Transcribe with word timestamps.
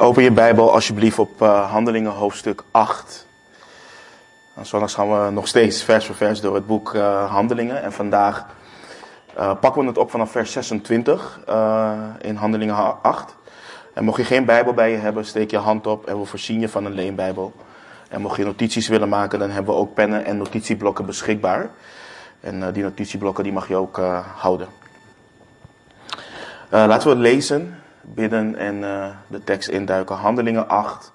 Open 0.00 0.22
je 0.22 0.30
Bijbel 0.30 0.72
alsjeblieft 0.72 1.18
op 1.18 1.42
uh, 1.42 1.70
Handelingen 1.70 2.12
hoofdstuk 2.12 2.62
8. 2.70 3.26
En 4.54 4.66
zondags 4.66 4.94
gaan 4.94 5.24
we 5.24 5.30
nog 5.30 5.46
steeds 5.46 5.82
vers 5.82 6.06
voor 6.06 6.14
vers 6.14 6.40
door 6.40 6.54
het 6.54 6.66
boek 6.66 6.94
uh, 6.94 7.30
Handelingen. 7.30 7.82
En 7.82 7.92
vandaag 7.92 8.46
uh, 9.38 9.52
pakken 9.60 9.82
we 9.82 9.88
het 9.88 9.98
op 9.98 10.10
vanaf 10.10 10.30
vers 10.30 10.52
26 10.52 11.40
in 12.20 12.34
Handelingen 12.34 13.02
8. 13.02 13.36
En 13.94 14.04
mocht 14.04 14.16
je 14.16 14.24
geen 14.24 14.44
Bijbel 14.44 14.74
bij 14.74 14.90
je 14.90 14.96
hebben, 14.96 15.24
steek 15.24 15.50
je 15.50 15.56
hand 15.56 15.86
op 15.86 16.06
en 16.06 16.18
we 16.20 16.24
voorzien 16.24 16.60
je 16.60 16.68
van 16.68 16.84
een 16.84 16.94
leenbijbel. 16.94 17.52
En 18.08 18.20
mocht 18.20 18.36
je 18.36 18.44
notities 18.44 18.88
willen 18.88 19.08
maken, 19.08 19.38
dan 19.38 19.50
hebben 19.50 19.74
we 19.74 19.80
ook 19.80 19.94
pennen 19.94 20.24
en 20.24 20.36
notitieblokken 20.36 21.06
beschikbaar. 21.06 21.70
En 22.40 22.72
die 22.72 22.82
notitieblokken 22.82 23.44
die 23.44 23.52
mag 23.52 23.68
je 23.68 23.76
ook 23.76 24.00
houden. 24.36 24.68
laten 26.70 27.08
we 27.08 27.16
lezen 27.16 27.82
bidden 28.14 28.56
en 28.56 28.76
uh, 28.76 29.06
de 29.26 29.44
tekst 29.44 29.68
induiken. 29.68 30.16
Handelingen 30.16 30.68
8 30.68 31.12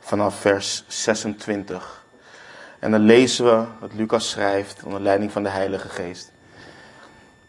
vanaf 0.00 0.34
vers 0.40 0.84
26. 0.86 2.04
En 2.78 2.90
dan 2.90 3.00
lezen 3.00 3.44
we 3.44 3.64
wat 3.80 3.92
Lucas 3.94 4.30
schrijft 4.30 4.82
onder 4.84 5.00
leiding 5.00 5.32
van 5.32 5.42
de 5.42 5.48
Heilige 5.48 5.88
Geest. 5.88 6.32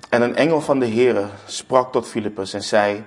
En 0.09 0.21
een 0.21 0.35
engel 0.35 0.61
van 0.61 0.79
de 0.79 0.87
Heere 0.87 1.25
sprak 1.45 1.91
tot 1.91 2.07
Filippus 2.07 2.53
en 2.53 2.63
zei: 2.63 3.03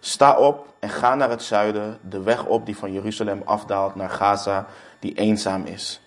Sta 0.00 0.36
op 0.36 0.74
en 0.78 0.88
ga 0.88 1.14
naar 1.14 1.30
het 1.30 1.42
zuiden, 1.42 1.98
de 2.02 2.22
weg 2.22 2.44
op 2.44 2.66
die 2.66 2.76
van 2.76 2.92
Jeruzalem 2.92 3.42
afdaalt 3.44 3.94
naar 3.94 4.10
Gaza, 4.10 4.66
die 4.98 5.14
eenzaam 5.14 5.64
is. 5.64 6.00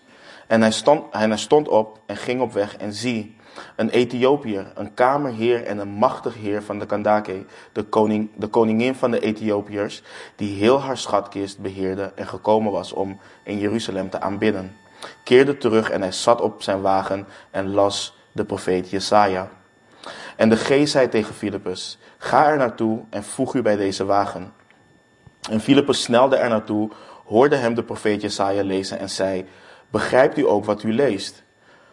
En 0.47 0.61
hij 0.61 0.71
stond, 0.71 1.13
hij 1.13 1.37
stond 1.37 1.67
op 1.67 1.99
en 2.05 2.17
ging 2.17 2.41
op 2.41 2.53
weg 2.53 2.77
en 2.77 2.93
zie, 2.93 3.37
een 3.75 3.89
Ethiopiër, 3.89 4.71
een 4.75 4.93
kamerheer 4.93 5.65
en 5.65 5.77
een 5.77 5.89
machtig 5.89 6.35
heer 6.35 6.63
van 6.63 6.79
de 6.79 6.85
Kandake, 6.85 7.45
de, 7.71 7.83
koning, 7.83 8.29
de 8.35 8.47
koningin 8.47 8.95
van 8.95 9.11
de 9.11 9.19
Ethiopiërs, 9.19 10.03
die 10.35 10.57
heel 10.57 10.81
haar 10.81 10.97
schatkist 10.97 11.59
beheerde 11.59 12.11
en 12.15 12.27
gekomen 12.27 12.71
was 12.71 12.93
om 12.93 13.19
in 13.43 13.57
Jeruzalem 13.57 14.09
te 14.09 14.21
aanbidden, 14.21 14.77
keerde 15.23 15.57
terug 15.57 15.89
en 15.89 16.01
hij 16.01 16.11
zat 16.11 16.41
op 16.41 16.61
zijn 16.61 16.81
wagen 16.81 17.27
en 17.51 17.73
las 17.73 18.17
de 18.31 18.45
profeet 18.45 18.89
Jesaja. 18.89 19.49
En 20.35 20.49
de 20.49 20.57
geest 20.57 20.91
zei 20.91 21.09
tegen 21.09 21.33
Filippus, 21.33 21.97
ga 22.17 22.47
er 22.47 22.57
naartoe 22.57 22.99
en 23.09 23.23
voeg 23.23 23.55
u 23.55 23.61
bij 23.61 23.75
deze 23.75 24.05
wagen. 24.05 24.53
En 25.49 25.59
Filippus 25.59 26.01
snelde 26.01 26.35
er 26.35 26.49
naartoe, 26.49 26.89
hoorde 27.25 27.55
hem 27.55 27.73
de 27.73 27.83
profeet 27.83 28.21
Jesaja 28.21 28.63
lezen 28.63 28.99
en 28.99 29.09
zei, 29.09 29.45
begrijpt 29.89 30.37
u 30.37 30.47
ook 30.47 30.65
wat 30.65 30.83
u 30.83 30.93
leest? 30.93 31.43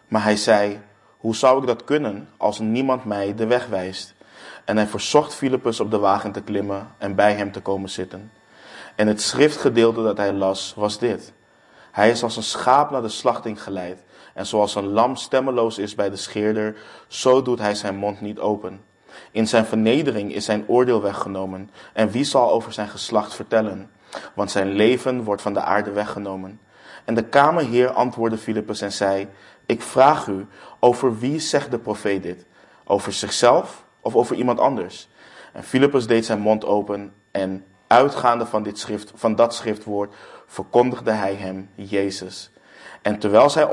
Maar 0.07 0.23
hij 0.23 0.35
zei, 0.35 0.79
hoe 1.21 1.35
zou 1.35 1.61
ik 1.61 1.67
dat 1.67 1.83
kunnen 1.83 2.29
als 2.37 2.59
niemand 2.59 3.05
mij 3.05 3.35
de 3.35 3.47
weg 3.47 3.67
wijst? 3.67 4.13
En 4.65 4.77
hij 4.77 4.87
verzocht 4.87 5.35
Filippus 5.35 5.79
op 5.79 5.91
de 5.91 5.97
wagen 5.97 6.31
te 6.31 6.41
klimmen 6.41 6.87
en 6.97 7.15
bij 7.15 7.33
hem 7.33 7.51
te 7.51 7.61
komen 7.61 7.89
zitten. 7.89 8.31
En 8.95 9.07
het 9.07 9.21
schriftgedeelte 9.21 10.03
dat 10.03 10.17
hij 10.17 10.33
las 10.33 10.73
was 10.75 10.99
dit. 10.99 11.33
Hij 11.91 12.09
is 12.09 12.23
als 12.23 12.37
een 12.37 12.43
schaap 12.43 12.91
naar 12.91 13.01
de 13.01 13.09
slachting 13.09 13.63
geleid. 13.63 14.03
En 14.33 14.45
zoals 14.45 14.75
een 14.75 14.87
lam 14.87 15.15
stemmeloos 15.15 15.77
is 15.77 15.95
bij 15.95 16.09
de 16.09 16.15
scheerder, 16.15 16.75
zo 17.07 17.41
doet 17.41 17.59
hij 17.59 17.75
zijn 17.75 17.95
mond 17.95 18.21
niet 18.21 18.39
open. 18.39 18.81
In 19.31 19.47
zijn 19.47 19.65
vernedering 19.65 20.33
is 20.33 20.45
zijn 20.45 20.63
oordeel 20.67 21.01
weggenomen. 21.01 21.69
En 21.93 22.09
wie 22.09 22.23
zal 22.23 22.51
over 22.51 22.73
zijn 22.73 22.89
geslacht 22.89 23.33
vertellen? 23.33 23.91
Want 24.33 24.51
zijn 24.51 24.71
leven 24.71 25.23
wordt 25.23 25.41
van 25.41 25.53
de 25.53 25.61
aarde 25.61 25.91
weggenomen. 25.91 26.59
En 27.05 27.13
de 27.13 27.23
kamerheer 27.23 27.89
antwoordde 27.89 28.37
Filippus 28.37 28.81
en 28.81 28.91
zei: 28.91 29.27
ik 29.71 29.81
vraag 29.81 30.27
u, 30.27 30.47
over 30.83 31.19
wie 31.19 31.39
zegt 31.39 31.71
de 31.71 31.79
profeet 31.79 32.23
dit? 32.23 32.45
Over 32.85 33.13
zichzelf 33.13 33.85
of 33.99 34.15
over 34.15 34.35
iemand 34.35 34.59
anders? 34.59 35.09
En 35.53 35.63
Filippus 35.63 36.07
deed 36.07 36.25
zijn 36.25 36.39
mond 36.39 36.65
open 36.65 37.13
en 37.31 37.65
uitgaande 37.87 38.45
van, 38.45 38.63
dit 38.63 38.79
schrift, 38.79 39.11
van 39.15 39.35
dat 39.35 39.55
schriftwoord 39.55 40.15
verkondigde 40.45 41.11
hij 41.11 41.33
hem 41.33 41.69
Jezus. 41.75 42.51
En 43.01 43.19
terwijl 43.19 43.49
zij 43.49 43.67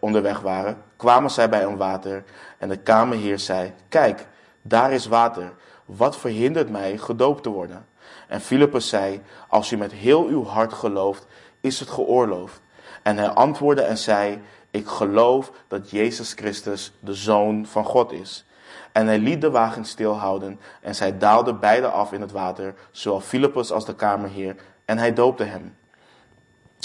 onderweg 0.00 0.40
waren, 0.40 0.82
kwamen 0.96 1.30
zij 1.30 1.48
bij 1.48 1.64
een 1.64 1.76
water 1.76 2.24
en 2.58 2.68
de 2.68 2.76
kamerheer 2.76 3.38
zei, 3.38 3.72
kijk, 3.88 4.26
daar 4.62 4.92
is 4.92 5.06
water. 5.06 5.52
Wat 5.84 6.16
verhindert 6.16 6.70
mij 6.70 6.98
gedoopt 6.98 7.42
te 7.42 7.50
worden? 7.50 7.86
En 8.28 8.40
Filippus 8.40 8.88
zei, 8.88 9.22
als 9.48 9.70
u 9.70 9.76
met 9.76 9.92
heel 9.92 10.26
uw 10.26 10.44
hart 10.44 10.72
gelooft, 10.72 11.26
is 11.60 11.80
het 11.80 11.90
geoorloofd. 11.90 12.60
En 13.02 13.16
hij 13.16 13.28
antwoordde 13.28 13.82
en 13.82 13.98
zei, 13.98 14.42
ik 14.72 14.86
geloof 14.86 15.52
dat 15.68 15.90
Jezus 15.90 16.32
Christus 16.32 16.92
de 17.00 17.14
Zoon 17.14 17.66
van 17.66 17.84
God 17.84 18.12
is. 18.12 18.44
En 18.92 19.06
hij 19.06 19.18
liet 19.18 19.40
de 19.40 19.50
wagen 19.50 19.84
stilhouden 19.84 20.60
en 20.80 20.94
zij 20.94 21.18
daalden 21.18 21.60
beide 21.60 21.86
af 21.86 22.12
in 22.12 22.20
het 22.20 22.32
water, 22.32 22.74
zowel 22.90 23.20
Filippus 23.20 23.72
als 23.72 23.86
de 23.86 23.94
kamerheer, 23.94 24.56
en 24.84 24.98
hij 24.98 25.12
doopte 25.12 25.44
hem. 25.44 25.76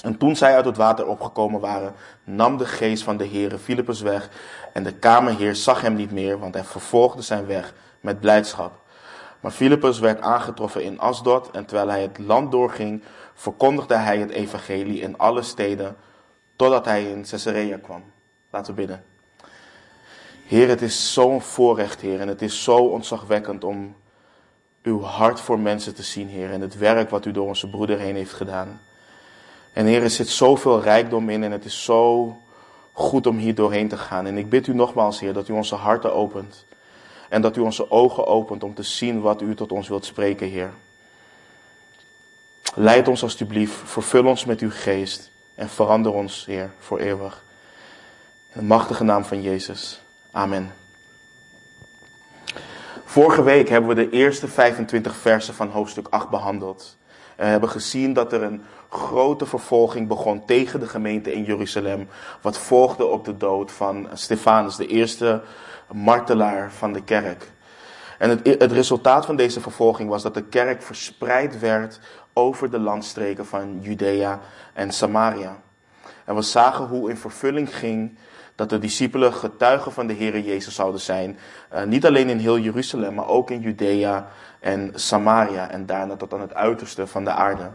En 0.04 0.18
toen 0.18 0.36
zij 0.36 0.56
uit 0.56 0.66
het 0.66 0.78
water 0.78 1.08
opgekomen 1.08 1.60
waren, 1.60 1.94
nam 2.24 2.58
de 2.58 2.66
geest 2.66 3.04
van 3.04 3.18
de 3.18 3.28
Heere 3.28 3.58
Filippus 3.58 4.02
weg 4.02 4.30
en 4.74 4.84
de 4.84 4.94
kamerheer 4.94 5.56
zag 5.56 5.82
hem 5.82 5.96
niet 5.96 6.12
meer, 6.12 6.40
want 6.40 6.54
hij 6.54 6.64
vervolgde 6.64 7.22
zijn 7.22 7.46
weg 7.46 7.74
met 8.02 8.20
blijdschap. 8.20 8.72
Maar 9.40 9.52
Filippus 9.52 10.00
werd 10.00 10.22
aangetroffen 10.22 10.84
in 10.84 11.00
Asdod 11.00 11.52
en 11.52 11.66
terwijl 11.66 11.90
hij 11.90 12.02
het 12.02 12.18
land 12.18 12.52
doorging, 12.52 13.04
verkondigde 13.34 13.96
hij 13.96 14.18
het 14.18 14.30
evangelie 14.30 15.02
in 15.02 15.18
alle 15.18 15.42
steden 15.42 15.96
Totdat 16.58 16.86
hij 16.86 17.04
in 17.04 17.26
Caesarea 17.30 17.78
kwam. 17.78 18.04
Laten 18.50 18.76
we 18.76 18.80
bidden. 18.80 19.04
Heer, 20.46 20.68
het 20.68 20.82
is 20.82 21.14
zo'n 21.14 21.42
voorrecht, 21.42 22.02
Heer. 22.02 22.20
En 22.20 22.28
het 22.28 22.42
is 22.42 22.64
zo 22.64 22.78
ontzagwekkend 22.78 23.64
om 23.64 23.96
uw 24.84 25.02
hart 25.02 25.40
voor 25.40 25.60
mensen 25.60 25.96
te 25.96 26.04
zien, 26.04 26.28
Heer. 26.28 26.52
En 26.52 26.62
het 26.62 26.78
werk 26.78 27.10
wat 27.10 27.26
u 27.26 27.32
door 27.32 27.48
onze 27.48 27.70
broeder 27.70 28.00
heen 28.00 28.16
heeft 28.16 28.34
gedaan. 28.34 28.82
En 29.74 29.86
Heer, 29.86 30.04
er 30.04 30.10
zit 30.10 30.28
zoveel 30.28 30.82
rijkdom 30.82 31.30
in 31.30 31.44
en 31.44 31.52
het 31.52 31.66
is 31.66 31.84
zo 31.84 32.36
goed 32.94 33.28
om 33.28 33.38
hier 33.38 33.56
doorheen 33.56 33.88
te 33.88 33.98
gaan. 33.98 34.26
En 34.26 34.38
ik 34.38 34.50
bid 34.50 34.68
u 34.68 34.74
nogmaals, 34.74 35.20
Heer, 35.20 35.34
dat 35.34 35.48
u 35.48 35.54
onze 35.54 35.76
harten 35.76 36.14
opent. 36.14 36.66
En 37.30 37.42
dat 37.42 37.58
u 37.58 37.60
onze 37.60 37.92
ogen 37.92 38.28
opent 38.28 38.64
om 38.64 38.74
te 38.74 38.84
zien 38.84 39.22
wat 39.22 39.42
u 39.42 39.56
tot 39.56 39.72
ons 39.72 39.88
wilt 39.88 40.06
spreken, 40.06 40.48
Heer. 40.48 40.74
Leid 42.76 43.08
ons 43.08 43.24
alstublieft, 43.24 43.74
vervul 43.74 44.26
ons 44.26 44.46
met 44.46 44.60
uw 44.60 44.72
geest. 44.72 45.32
En 45.58 45.70
verander 45.70 46.14
ons, 46.14 46.46
Heer, 46.46 46.72
voor 46.80 47.00
eeuwig. 47.00 47.44
In 48.54 48.60
de 48.60 48.66
machtige 48.66 49.04
naam 49.04 49.26
van 49.26 49.42
Jezus. 49.42 50.02
Amen. 50.32 50.74
Vorige 53.06 53.44
week 53.44 53.70
hebben 53.70 53.90
we 53.90 53.96
de 53.96 54.10
eerste 54.10 54.48
25 54.48 55.16
versen 55.16 55.54
van 55.54 55.70
hoofdstuk 55.70 56.08
8 56.10 56.30
behandeld. 56.30 56.98
En 57.36 57.46
we 57.46 57.52
hebben 57.52 57.70
gezien 57.70 58.14
dat 58.14 58.34
er 58.34 58.44
een 58.44 58.64
grote 58.90 59.46
vervolging 59.46 60.08
begon 60.08 60.46
tegen 60.46 60.80
de 60.80 60.88
gemeente 60.88 61.34
in 61.34 61.44
Jeruzalem. 61.44 62.10
Wat 62.42 62.58
volgde 62.58 63.06
op 63.06 63.26
de 63.26 63.38
dood 63.38 63.72
van 63.72 64.08
Stefanus, 64.14 64.76
de 64.76 64.88
eerste 64.88 65.42
martelaar 65.92 66.72
van 66.72 66.94
de 66.94 67.04
kerk. 67.04 67.52
En 68.18 68.30
het, 68.30 68.48
het, 68.48 68.72
resultaat 68.72 69.26
van 69.26 69.36
deze 69.36 69.62
vervolging 69.62 70.10
was 70.10 70.24
dat 70.24 70.34
de 70.34 70.44
kerk 70.44 70.82
verspreid 70.82 71.60
werd 71.60 72.00
over 72.38 72.72
de 72.72 72.80
landstreken 72.80 73.46
van 73.46 73.80
Judea 73.82 74.40
en 74.74 74.92
Samaria. 74.92 75.58
En 76.26 76.36
we 76.36 76.42
zagen 76.42 76.86
hoe 76.86 77.10
in 77.10 77.18
vervulling 77.18 77.76
ging 77.76 78.18
dat 78.56 78.70
de 78.70 78.80
discipelen 78.80 79.34
getuigen 79.34 79.92
van 79.92 80.08
de 80.08 80.14
Heer 80.14 80.40
Jezus 80.40 80.76
zouden 80.76 81.02
zijn. 81.02 81.38
Uh, 81.74 81.84
niet 81.84 82.06
alleen 82.06 82.30
in 82.30 82.38
heel 82.38 82.60
Jeruzalem, 82.60 83.14
maar 83.14 83.28
ook 83.28 83.52
in 83.52 83.60
Judea 83.60 84.28
en 84.60 84.92
Samaria 84.96 85.70
en 85.70 85.86
daarna 85.86 86.16
tot 86.16 86.34
aan 86.34 86.42
het 86.42 86.54
uiterste 86.54 87.08
van 87.08 87.24
de 87.24 87.32
aarde. 87.32 87.70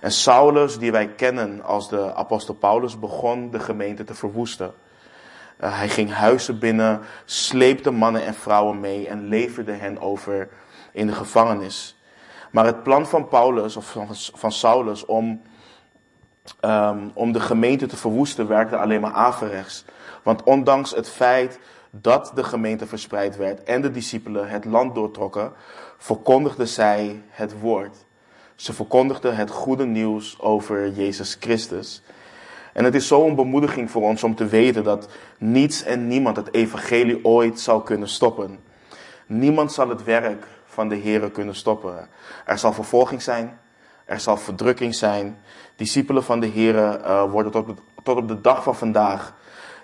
En 0.00 0.12
Saulus, 0.12 0.78
die 0.78 0.92
wij 0.92 1.08
kennen 1.08 1.62
als 1.62 1.88
de 1.88 2.14
apostel 2.14 2.54
Paulus, 2.54 2.98
begon 2.98 3.50
de 3.50 3.60
gemeente 3.60 4.04
te 4.04 4.14
verwoesten. 4.14 4.72
Uh, 5.60 5.78
hij 5.78 5.88
ging 5.88 6.12
huizen 6.12 6.58
binnen, 6.58 7.00
sleepte 7.24 7.90
mannen 7.90 8.24
en 8.24 8.34
vrouwen 8.34 8.80
mee 8.80 9.08
en 9.08 9.28
leverde 9.28 9.72
hen 9.72 10.00
over 10.00 10.48
in 10.92 11.06
de 11.06 11.12
gevangenis. 11.12 11.97
Maar 12.50 12.64
het 12.64 12.82
plan 12.82 13.06
van 13.06 13.28
Paulus, 13.28 13.76
of 13.76 13.90
van, 13.90 14.08
van 14.34 14.52
Saulus, 14.52 15.04
om, 15.04 15.42
um, 16.60 17.10
om 17.14 17.32
de 17.32 17.40
gemeente 17.40 17.86
te 17.86 17.96
verwoesten, 17.96 18.48
werkte 18.48 18.76
alleen 18.76 19.00
maar 19.00 19.12
averechts. 19.12 19.84
Want 20.22 20.42
ondanks 20.42 20.90
het 20.90 21.08
feit 21.08 21.58
dat 21.90 22.32
de 22.34 22.44
gemeente 22.44 22.86
verspreid 22.86 23.36
werd 23.36 23.62
en 23.62 23.82
de 23.82 23.90
discipelen 23.90 24.48
het 24.48 24.64
land 24.64 24.94
doortrokken, 24.94 25.52
verkondigden 25.98 26.68
zij 26.68 27.22
het 27.28 27.60
woord. 27.60 27.96
Ze 28.54 28.72
verkondigden 28.72 29.36
het 29.36 29.50
goede 29.50 29.86
nieuws 29.86 30.40
over 30.40 30.90
Jezus 30.90 31.36
Christus. 31.40 32.02
En 32.72 32.84
het 32.84 32.94
is 32.94 33.06
zo'n 33.06 33.34
bemoediging 33.34 33.90
voor 33.90 34.02
ons 34.02 34.24
om 34.24 34.34
te 34.34 34.46
weten 34.46 34.84
dat 34.84 35.08
niets 35.38 35.82
en 35.82 36.06
niemand 36.06 36.36
het 36.36 36.54
evangelie 36.54 37.24
ooit 37.24 37.60
zal 37.60 37.80
kunnen 37.80 38.08
stoppen. 38.08 38.58
Niemand 39.26 39.72
zal 39.72 39.88
het 39.88 40.04
werk 40.04 40.46
van 40.78 40.88
de 40.88 41.00
Here 41.00 41.30
kunnen 41.30 41.54
stoppen. 41.54 42.08
Er 42.44 42.58
zal 42.58 42.72
vervolging 42.72 43.22
zijn, 43.22 43.58
er 44.04 44.20
zal 44.20 44.36
verdrukking 44.36 44.94
zijn. 44.94 45.38
Discipelen 45.76 46.24
van 46.24 46.40
de 46.40 46.48
Here 46.50 47.00
uh, 47.00 47.30
worden 47.30 47.52
tot, 47.52 47.66
tot 48.02 48.16
op 48.16 48.28
de 48.28 48.40
dag 48.40 48.62
van 48.62 48.74
vandaag 48.74 49.34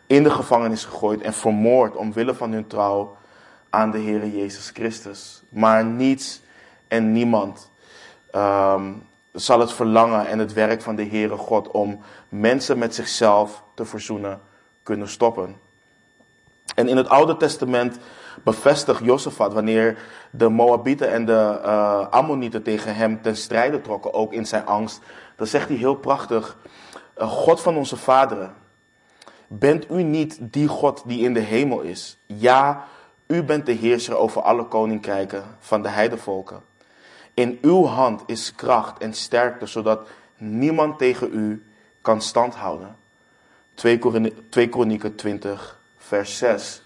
in 0.06 0.22
de 0.22 0.30
gevangenis 0.30 0.84
gegooid 0.84 1.20
en 1.20 1.32
vermoord 1.32 1.96
omwille 1.96 2.34
van 2.34 2.52
hun 2.52 2.66
trouw 2.66 3.16
aan 3.70 3.90
de 3.90 3.98
Heere 3.98 4.36
Jezus 4.36 4.70
Christus. 4.70 5.42
Maar 5.48 5.84
niets 5.84 6.42
en 6.88 7.12
niemand 7.12 7.70
um, 8.34 9.06
zal 9.32 9.60
het 9.60 9.72
verlangen 9.72 10.26
en 10.26 10.38
het 10.38 10.52
werk 10.52 10.82
van 10.82 10.96
de 10.96 11.06
Heere 11.06 11.36
God 11.36 11.68
om 11.68 12.00
mensen 12.28 12.78
met 12.78 12.94
zichzelf 12.94 13.62
te 13.74 13.84
verzoenen 13.84 14.40
kunnen 14.82 15.08
stoppen. 15.08 15.56
En 16.74 16.88
in 16.88 16.96
het 16.96 17.08
Oude 17.08 17.36
Testament 17.36 17.98
bevestigt 18.44 19.04
Jozefat 19.04 19.52
wanneer 19.52 19.98
de 20.30 20.48
Moabieten 20.48 21.10
en 21.10 21.24
de 21.24 21.60
uh, 21.64 22.06
Ammonieten 22.10 22.62
tegen 22.62 22.94
hem 22.94 23.22
ten 23.22 23.36
strijde 23.36 23.80
trokken, 23.80 24.14
ook 24.14 24.32
in 24.32 24.46
zijn 24.46 24.66
angst. 24.66 25.00
Dan 25.36 25.46
zegt 25.46 25.68
hij 25.68 25.76
heel 25.76 25.94
prachtig, 25.94 26.56
uh, 27.18 27.30
God 27.30 27.60
van 27.60 27.76
onze 27.76 27.96
vaderen, 27.96 28.54
bent 29.46 29.90
u 29.90 30.02
niet 30.02 30.38
die 30.40 30.68
God 30.68 31.02
die 31.06 31.24
in 31.24 31.34
de 31.34 31.40
hemel 31.40 31.80
is? 31.80 32.18
Ja, 32.26 32.84
u 33.26 33.42
bent 33.42 33.66
de 33.66 33.72
heerser 33.72 34.16
over 34.16 34.42
alle 34.42 34.64
koninkrijken 34.64 35.44
van 35.58 35.82
de 35.82 35.88
heidevolken. 35.88 36.62
In 37.34 37.58
uw 37.62 37.84
hand 37.84 38.22
is 38.26 38.54
kracht 38.54 38.98
en 38.98 39.12
sterkte, 39.12 39.66
zodat 39.66 40.08
niemand 40.36 40.98
tegen 40.98 41.28
u 41.32 41.64
kan 42.00 42.22
standhouden. 42.22 42.96
2 44.50 44.68
Kronieken 44.68 45.14
20, 45.14 45.80
vers 45.96 46.38
6. 46.38 46.83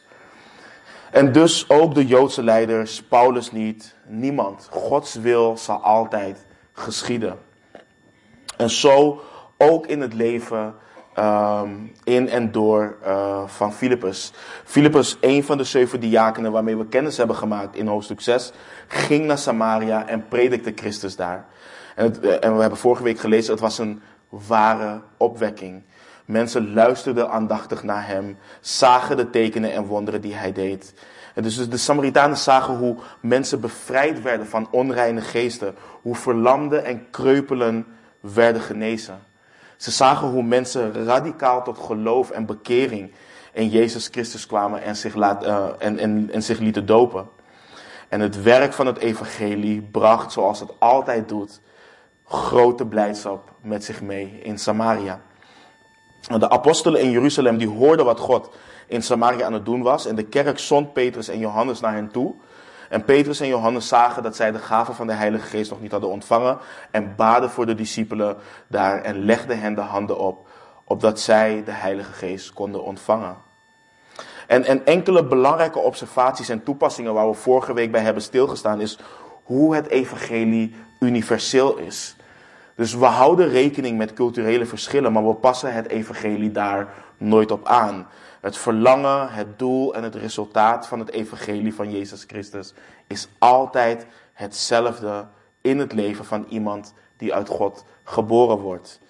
En 1.13 1.33
dus 1.33 1.69
ook 1.69 1.95
de 1.95 2.07
Joodse 2.07 2.43
leiders, 2.43 3.03
Paulus 3.03 3.53
niet, 3.53 3.95
niemand. 4.07 4.69
Gods 4.71 5.15
wil 5.15 5.57
zal 5.57 5.83
altijd 5.83 6.47
geschieden. 6.73 7.39
En 8.57 8.71
zo 8.71 9.23
ook 9.57 9.87
in 9.87 10.01
het 10.01 10.15
leven 10.15 10.75
um, 11.19 11.93
in 12.05 12.29
en 12.29 12.53
door 12.53 12.97
uh, 13.07 13.43
van 13.47 13.73
Filippus. 13.73 14.33
Filippus, 14.65 15.17
een 15.21 15.45
van 15.45 15.57
de 15.57 15.65
zeven 15.65 16.01
diakenen 16.01 16.53
waarmee 16.53 16.77
we 16.77 16.87
kennis 16.87 17.17
hebben 17.17 17.37
gemaakt 17.37 17.77
in 17.77 17.87
hoofdstuk 17.87 18.21
6, 18.21 18.53
ging 18.89 19.27
naar 19.27 19.39
Samaria 19.39 20.07
en 20.07 20.29
predikte 20.29 20.73
Christus 20.75 21.17
daar. 21.17 21.47
En, 21.95 22.05
het, 22.05 22.21
eh, 22.21 22.45
en 22.45 22.55
we 22.55 22.61
hebben 22.61 22.79
vorige 22.79 23.03
week 23.03 23.19
gelezen, 23.19 23.53
het 23.53 23.61
was 23.61 23.79
een 23.79 24.03
ware 24.29 25.01
opwekking. 25.17 25.83
Mensen 26.29 26.73
luisterden 26.73 27.31
aandachtig 27.31 27.83
naar 27.83 28.07
hem, 28.07 28.39
zagen 28.61 29.17
de 29.17 29.31
tekenen 29.31 29.73
en 29.73 29.85
wonderen 29.85 30.21
die 30.21 30.35
hij 30.35 30.53
deed. 30.53 30.95
En 31.35 31.43
dus 31.43 31.69
de 31.69 31.77
Samaritanen 31.77 32.37
zagen 32.37 32.77
hoe 32.77 32.97
mensen 33.21 33.61
bevrijd 33.61 34.23
werden 34.23 34.47
van 34.47 34.69
onreine 34.71 35.21
geesten, 35.21 35.75
hoe 36.03 36.15
verlamden 36.15 36.85
en 36.85 37.11
kreupelen 37.11 37.87
werden 38.21 38.63
genezen. 38.63 39.19
Ze 39.77 39.91
zagen 39.91 40.29
hoe 40.29 40.43
mensen 40.43 41.05
radicaal 41.05 41.65
tot 41.65 41.79
geloof 41.79 42.31
en 42.31 42.47
bekering 42.47 43.13
in 43.53 43.69
Jezus 43.69 44.09
Christus 44.11 44.47
kwamen 44.47 44.83
en 44.83 44.97
zich, 44.97 45.15
laat, 45.15 45.45
uh, 45.47 45.67
en, 45.79 45.99
en, 45.99 46.31
en 46.33 46.43
zich 46.43 46.59
lieten 46.59 46.87
dopen. 46.87 47.29
En 48.09 48.21
het 48.21 48.43
werk 48.43 48.73
van 48.73 48.87
het 48.87 48.99
evangelie 48.99 49.83
bracht, 49.83 50.33
zoals 50.33 50.61
het 50.61 50.71
altijd 50.79 51.29
doet, 51.29 51.61
grote 52.25 52.87
blijdschap 52.87 53.53
met 53.61 53.85
zich 53.85 54.03
mee 54.03 54.41
in 54.43 54.59
Samaria. 54.59 55.21
De 56.29 56.51
apostelen 56.51 57.01
in 57.01 57.11
Jeruzalem 57.11 57.59
die 57.59 57.69
hoorden 57.69 58.05
wat 58.05 58.21
God 58.21 58.51
in 58.87 59.03
Samaria 59.03 59.47
aan 59.47 59.53
het 59.53 59.65
doen 59.65 59.83
was. 59.83 60.07
En 60.07 60.15
de 60.15 60.23
kerk 60.23 60.59
zond 60.59 60.93
Petrus 60.93 61.29
en 61.29 61.39
Johannes 61.39 61.81
naar 61.81 61.95
hen 61.95 62.11
toe. 62.11 62.35
En 62.89 63.05
Petrus 63.05 63.41
en 63.41 63.49
Johannes 63.49 63.89
zagen 63.89 64.23
dat 64.23 64.37
zij 64.37 64.53
de 64.53 64.59
gave 64.59 64.93
van 64.93 65.07
de 65.07 65.13
Heilige 65.13 65.47
Geest 65.47 65.71
nog 65.71 65.81
niet 65.81 65.91
hadden 65.91 66.11
ontvangen. 66.11 66.59
En 66.91 67.15
baden 67.17 67.51
voor 67.51 67.67
de 67.67 67.75
discipelen 67.75 68.37
daar 68.67 69.03
en 69.03 69.25
legden 69.25 69.61
hen 69.61 69.75
de 69.75 69.81
handen 69.81 70.19
op. 70.19 70.49
Opdat 70.85 71.21
zij 71.21 71.63
de 71.65 71.73
Heilige 71.73 72.13
Geest 72.13 72.53
konden 72.53 72.83
ontvangen. 72.83 73.37
En, 74.47 74.65
en 74.65 74.87
enkele 74.87 75.25
belangrijke 75.25 75.79
observaties 75.79 76.49
en 76.49 76.63
toepassingen 76.63 77.15
waar 77.15 77.29
we 77.29 77.35
vorige 77.35 77.73
week 77.73 77.93
bij 77.93 78.01
hebben 78.01 78.23
stilgestaan 78.23 78.81
is 78.81 78.99
hoe 79.43 79.75
het 79.75 79.87
evangelie 79.87 80.75
universeel 81.01 81.77
is. 81.77 82.17
Dus 82.79 82.95
we 82.95 83.05
houden 83.05 83.49
rekening 83.49 83.99
met 83.99 84.13
culturele 84.13 84.67
verschillen, 84.67 85.13
maar 85.13 85.29
we 85.29 85.35
passen 85.35 85.75
het 85.75 85.89
evangelie 85.89 86.51
daar 86.51 86.89
nooit 87.17 87.51
op 87.51 87.67
aan. 87.67 88.07
Het 88.41 88.57
verlangen, 88.57 89.33
het 89.33 89.59
doel 89.59 89.95
en 89.95 90.03
het 90.03 90.15
resultaat 90.15 90.87
van 90.87 90.99
het 90.99 91.11
evangelie 91.11 91.75
van 91.75 91.91
Jezus 91.91 92.25
Christus 92.27 92.75
is 93.07 93.29
altijd 93.39 94.07
hetzelfde 94.33 95.27
in 95.61 95.79
het 95.79 95.93
leven 95.93 96.25
van 96.25 96.47
iemand 96.49 96.95
die 97.17 97.35
uit 97.35 97.49
God 97.49 97.85
geboren 98.05 98.59
wordt. 98.59 99.01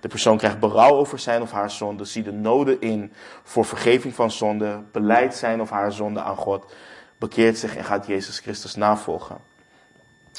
De 0.00 0.08
persoon 0.08 0.38
krijgt 0.38 0.60
berouw 0.60 0.94
over 0.94 1.18
zijn 1.18 1.42
of 1.42 1.50
haar 1.50 1.70
zonde, 1.70 2.04
ziet 2.04 2.24
de 2.24 2.32
noden 2.32 2.80
in 2.80 3.12
voor 3.42 3.64
vergeving 3.64 4.14
van 4.14 4.30
zonde, 4.30 4.82
beleidt 4.92 5.36
zijn 5.36 5.60
of 5.60 5.70
haar 5.70 5.92
zonde 5.92 6.20
aan 6.20 6.36
God, 6.36 6.72
bekeert 7.18 7.58
zich 7.58 7.76
en 7.76 7.84
gaat 7.84 8.06
Jezus 8.06 8.38
Christus 8.38 8.74
navolgen. 8.74 9.38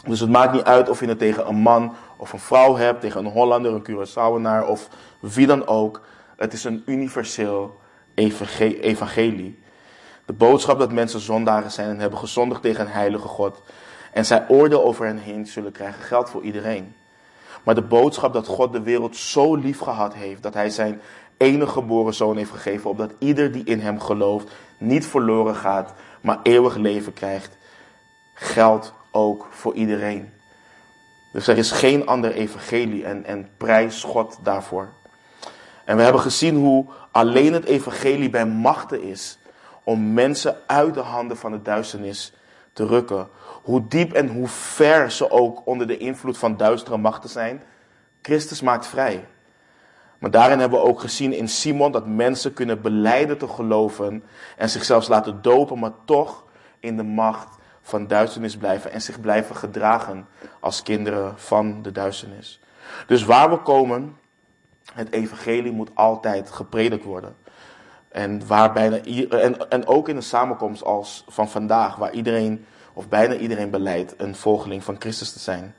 Dus 0.08 0.20
het 0.20 0.30
maakt 0.30 0.54
niet 0.54 0.64
uit 0.64 0.90
of 0.90 1.00
je 1.00 1.08
het 1.08 1.20
tegen 1.20 1.48
een 1.48 1.56
man 1.56 1.96
of 2.20 2.34
een 2.34 2.40
vrouw 2.40 2.76
hebt, 2.76 3.02
tegen 3.02 3.26
een 3.26 3.32
Hollander, 3.32 3.74
een 3.74 3.84
Curaçaoenaar 3.84 4.68
of 4.68 4.88
wie 5.20 5.48
dan 5.48 5.68
ook. 5.68 6.02
Het 6.36 6.54
is 6.54 6.64
een 6.64 6.84
universeel 6.86 7.80
evangelie. 8.82 9.60
De 10.26 10.34
boodschap 10.34 10.80
dat 10.80 10.92
mensen 10.92 11.20
zondaren 11.20 11.72
zijn 11.72 11.90
en 11.90 12.00
hebben 12.00 12.20
gezondigd 12.20 12.62
tegen 12.62 12.86
een 12.86 12.92
heilige 12.92 13.28
God. 13.28 13.62
En 14.14 14.26
zij 14.26 14.46
oordeel 14.48 14.84
over 14.84 15.06
hen 15.06 15.18
heen 15.18 15.48
zullen 15.48 15.72
krijgen 15.72 16.04
geld 16.04 16.30
voor 16.30 16.44
iedereen. 16.44 16.96
Maar 17.64 17.76
de 17.76 17.82
boodschap 17.82 18.34
dat 18.34 18.48
God 18.48 18.74
de 18.74 18.82
wereld 18.82 19.16
zo 19.16 19.56
lief 19.56 19.80
gehad 19.80 20.14
heeft 20.14 20.44
dat 20.44 20.54
hij 20.54 20.70
zijn 20.70 21.02
enige 21.38 21.72
geboren 21.72 22.14
zoon 22.14 22.38
heeft 22.38 22.52
gegeven, 22.52 22.90
opdat 22.90 23.14
ieder 23.20 23.52
die 23.52 23.64
in 23.64 23.80
hem 23.80 24.00
gelooft 24.00 24.52
niet 24.78 25.06
verloren 25.06 25.56
gaat, 25.56 25.94
maar 26.22 26.40
eeuwig 26.44 26.76
leven 26.76 27.14
krijgt, 27.14 27.58
geldt 28.34 28.94
ook 29.12 29.48
voor 29.50 29.74
iedereen. 29.74 30.39
Dus 31.32 31.48
er 31.48 31.58
is 31.58 31.72
geen 31.72 32.08
ander 32.08 32.32
evangelie 32.32 33.06
en, 33.06 33.26
en 33.26 33.50
prijs 33.58 34.04
God 34.04 34.38
daarvoor. 34.44 34.90
En 35.86 35.98
we 35.98 36.04
hebben 36.04 36.22
gezien 36.22 36.56
hoe 36.56 36.86
alleen 37.12 37.54
het 37.54 37.66
evangelie 37.66 38.30
bij 38.30 38.46
machten 38.46 39.02
is 39.02 39.40
om 39.84 40.14
mensen 40.14 40.58
uit 40.68 40.94
de 40.94 41.00
handen 41.00 41.38
van 41.38 41.52
de 41.52 41.62
duisternis 41.62 42.34
te 42.74 42.86
rukken. 42.86 43.28
Hoe 43.64 43.88
diep 43.88 44.14
en 44.14 44.28
hoe 44.28 44.48
ver 44.48 45.12
ze 45.12 45.32
ook 45.32 45.62
onder 45.66 45.88
de 45.88 45.98
invloed 45.98 46.38
van 46.38 46.58
duistere 46.58 46.98
machten 46.98 47.30
zijn. 47.30 47.62
Christus 48.22 48.62
maakt 48.62 48.88
vrij. 48.88 49.28
Maar 50.20 50.32
daarin 50.32 50.60
hebben 50.60 50.80
we 50.80 50.86
ook 50.86 51.00
gezien 51.00 51.34
in 51.34 51.48
Simon 51.48 51.92
dat 51.92 52.08
mensen 52.08 52.54
kunnen 52.54 52.82
beleiden 52.82 53.38
te 53.38 53.48
geloven 53.48 54.24
en 54.58 54.70
zichzelf 54.70 55.08
laten 55.08 55.42
dopen, 55.42 55.80
maar 55.80 55.92
toch 56.06 56.44
in 56.80 56.98
de 56.98 57.04
macht 57.04 57.58
van 57.90 58.08
duisternis 58.08 58.58
blijven 58.58 58.92
en 58.92 59.02
zich 59.02 59.22
blijven 59.22 59.56
gedragen 59.56 60.28
als 60.60 60.84
kinderen 60.84 61.34
van 61.36 61.82
de 61.82 61.92
duisternis. 61.92 62.60
Dus 63.08 63.24
waar 63.24 63.50
we 63.50 63.58
komen, 63.58 64.18
het 64.94 65.12
evangelie 65.12 65.72
moet 65.72 65.90
altijd 65.94 66.52
gepredikt 66.52 67.04
worden. 67.04 67.36
En, 68.10 68.48
waar 68.48 68.76
en, 68.76 69.70
en 69.70 69.88
ook 69.88 70.10
in 70.10 70.16
de 70.16 70.22
samenkomst 70.22 70.84
als 70.84 71.26
van 71.28 71.50
vandaag, 71.50 71.96
waar 71.96 72.12
iedereen 72.12 72.66
of 72.94 73.08
bijna 73.10 73.36
iedereen 73.36 73.70
beleidt 73.70 74.14
een 74.18 74.36
volgeling 74.36 74.84
van 74.84 74.96
Christus 75.00 75.32
te 75.32 75.40
zijn. 75.40 75.76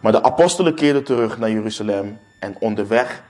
Maar 0.00 0.12
de 0.12 0.22
apostelen 0.22 0.74
keerden 0.74 1.04
terug 1.04 1.38
naar 1.38 1.50
Jeruzalem 1.50 2.18
en 2.38 2.56
onderweg 2.58 3.22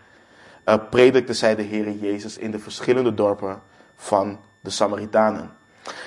uh, 0.65 0.75
predikten 0.91 1.35
zij 1.35 1.55
de 1.55 1.62
Heer 1.62 1.91
Jezus 1.93 2.39
in 2.39 2.50
de 2.50 2.59
verschillende 2.59 3.15
dorpen 3.15 3.62
van 3.97 4.41
de 4.61 4.71
Samaritanen. 4.71 5.50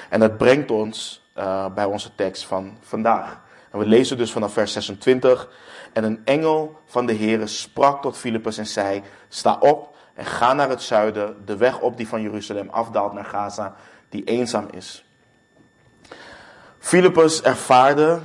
En 0.10 0.20
dat 0.20 0.38
brengt 0.38 0.72
ons 0.72 1.23
uh, 1.38 1.74
bij 1.74 1.86
onze 1.86 2.16
tekst 2.16 2.46
van 2.46 2.78
vandaag. 2.82 3.42
En 3.72 3.80
we 3.80 3.86
lezen 3.86 4.18
dus 4.18 4.32
vanaf 4.32 4.54
vers 4.54 4.72
26. 4.72 5.50
En 5.94 6.04
een 6.04 6.22
engel 6.26 6.80
van 6.86 7.06
de 7.06 7.16
Heere 7.16 7.48
sprak 7.48 8.02
tot 8.02 8.18
Filippus 8.18 8.58
en 8.58 8.68
zei: 8.68 9.02
Sta 9.30 9.58
op 9.60 9.96
en 10.14 10.26
ga 10.26 10.54
naar 10.54 10.70
het 10.70 10.82
zuiden, 10.82 11.46
de 11.46 11.58
weg 11.58 11.80
op 11.80 11.98
die 11.98 12.08
van 12.08 12.22
Jeruzalem 12.22 12.70
afdaalt 12.70 13.14
naar 13.14 13.26
Gaza, 13.26 13.76
die 14.10 14.24
eenzaam 14.24 14.68
is. 14.72 15.06
Filippus 16.80 17.42
ervaarde 17.42 18.20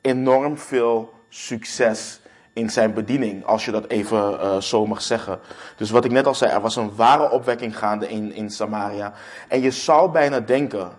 enorm 0.00 0.58
veel 0.58 1.14
succes 1.28 2.20
in 2.52 2.70
zijn 2.70 2.94
bediening, 2.94 3.44
als 3.44 3.64
je 3.64 3.70
dat 3.70 3.86
even 3.86 4.32
uh, 4.32 4.56
zo 4.60 4.86
mag 4.86 5.02
zeggen. 5.02 5.40
Dus 5.76 5.90
wat 5.90 6.04
ik 6.04 6.10
net 6.10 6.26
al 6.26 6.34
zei, 6.34 6.52
er 6.52 6.60
was 6.60 6.76
een 6.76 6.94
ware 6.94 7.30
opwekking 7.30 7.78
gaande 7.78 8.08
in, 8.08 8.32
in 8.32 8.50
Samaria. 8.50 9.12
En 9.48 9.60
je 9.60 9.70
zou 9.70 10.10
bijna 10.10 10.40
denken 10.40 10.92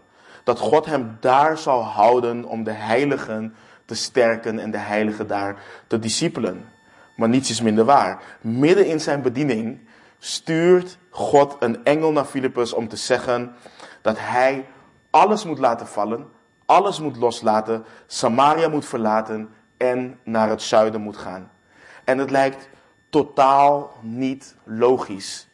dat 0.43 0.59
God 0.59 0.85
hem 0.85 1.17
daar 1.19 1.57
zou 1.57 1.83
houden 1.83 2.45
om 2.45 2.63
de 2.63 2.71
heiligen 2.71 3.55
te 3.85 3.95
sterken 3.95 4.59
en 4.59 4.71
de 4.71 4.77
heiligen 4.77 5.27
daar 5.27 5.63
te 5.87 5.99
discipelen. 5.99 6.65
Maar 7.15 7.29
niets 7.29 7.49
is 7.49 7.61
minder 7.61 7.85
waar. 7.85 8.23
Midden 8.41 8.85
in 8.85 9.01
zijn 9.01 9.21
bediening 9.21 9.79
stuurt 10.19 10.97
God 11.09 11.55
een 11.59 11.83
engel 11.83 12.11
naar 12.11 12.25
Filippus 12.25 12.73
om 12.73 12.87
te 12.87 12.95
zeggen 12.95 13.55
dat 14.01 14.15
hij 14.19 14.65
alles 15.09 15.45
moet 15.45 15.59
laten 15.59 15.87
vallen, 15.87 16.27
alles 16.65 16.99
moet 16.99 17.17
loslaten, 17.17 17.85
Samaria 18.07 18.67
moet 18.67 18.85
verlaten 18.85 19.49
en 19.77 20.19
naar 20.23 20.49
het 20.49 20.61
zuiden 20.61 21.01
moet 21.01 21.17
gaan. 21.17 21.51
En 22.03 22.17
het 22.17 22.31
lijkt 22.31 22.69
totaal 23.09 23.93
niet 24.01 24.55
logisch. 24.63 25.47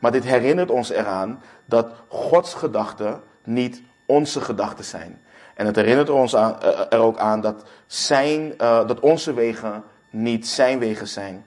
Maar 0.00 0.12
dit 0.12 0.24
herinnert 0.24 0.70
ons 0.70 0.90
eraan 0.90 1.42
dat 1.64 1.92
Gods 2.08 2.54
gedachten 2.54 3.22
niet 3.44 3.82
onze 4.12 4.40
gedachten 4.40 4.84
zijn. 4.84 5.20
En 5.54 5.66
het 5.66 5.76
herinnert 5.76 6.10
ons 6.10 6.36
aan, 6.36 6.60
eh, 6.60 6.80
er 6.90 6.98
ook 6.98 7.18
aan 7.18 7.40
dat, 7.40 7.64
zijn, 7.86 8.54
uh, 8.58 8.86
dat 8.86 9.00
onze 9.00 9.34
wegen 9.34 9.84
niet 10.10 10.48
zijn 10.48 10.78
wegen 10.78 11.08
zijn. 11.08 11.46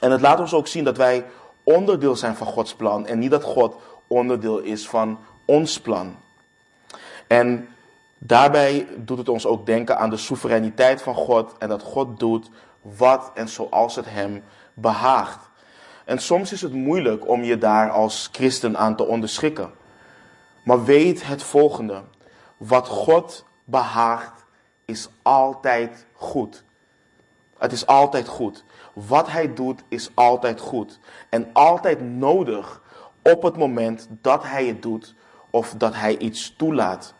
En 0.00 0.10
het 0.10 0.20
laat 0.20 0.40
ons 0.40 0.54
ook 0.54 0.66
zien 0.66 0.84
dat 0.84 0.96
wij 0.96 1.24
onderdeel 1.62 2.16
zijn 2.16 2.34
van 2.34 2.46
Gods 2.46 2.74
plan 2.74 3.06
en 3.06 3.18
niet 3.18 3.30
dat 3.30 3.42
God 3.42 3.76
onderdeel 4.06 4.58
is 4.58 4.88
van 4.88 5.18
ons 5.44 5.80
plan. 5.80 6.16
En 7.26 7.68
daarbij 8.18 8.86
doet 8.96 9.18
het 9.18 9.28
ons 9.28 9.46
ook 9.46 9.66
denken 9.66 9.98
aan 9.98 10.10
de 10.10 10.16
soevereiniteit 10.16 11.02
van 11.02 11.14
God 11.14 11.58
en 11.58 11.68
dat 11.68 11.82
God 11.82 12.18
doet 12.18 12.50
wat 12.80 13.30
en 13.34 13.48
zoals 13.48 13.96
het 13.96 14.06
hem 14.08 14.42
behaagt. 14.74 15.48
En 16.04 16.18
soms 16.18 16.52
is 16.52 16.62
het 16.62 16.72
moeilijk 16.72 17.28
om 17.28 17.42
je 17.42 17.58
daar 17.58 17.90
als 17.90 18.28
christen 18.32 18.78
aan 18.78 18.96
te 18.96 19.06
onderschikken. 19.06 19.70
Maar 20.64 20.84
weet 20.84 21.26
het 21.26 21.42
volgende: 21.42 22.02
wat 22.56 22.88
God 22.88 23.44
behaagt 23.64 24.44
is 24.84 25.08
altijd 25.22 26.06
goed. 26.12 26.64
Het 27.58 27.72
is 27.72 27.86
altijd 27.86 28.28
goed. 28.28 28.64
Wat 28.92 29.30
hij 29.30 29.54
doet 29.54 29.82
is 29.88 30.10
altijd 30.14 30.60
goed. 30.60 30.98
En 31.28 31.50
altijd 31.52 32.00
nodig 32.00 32.82
op 33.22 33.42
het 33.42 33.56
moment 33.56 34.08
dat 34.20 34.42
hij 34.42 34.66
het 34.66 34.82
doet 34.82 35.14
of 35.50 35.74
dat 35.76 35.94
hij 35.94 36.18
iets 36.18 36.54
toelaat. 36.56 37.14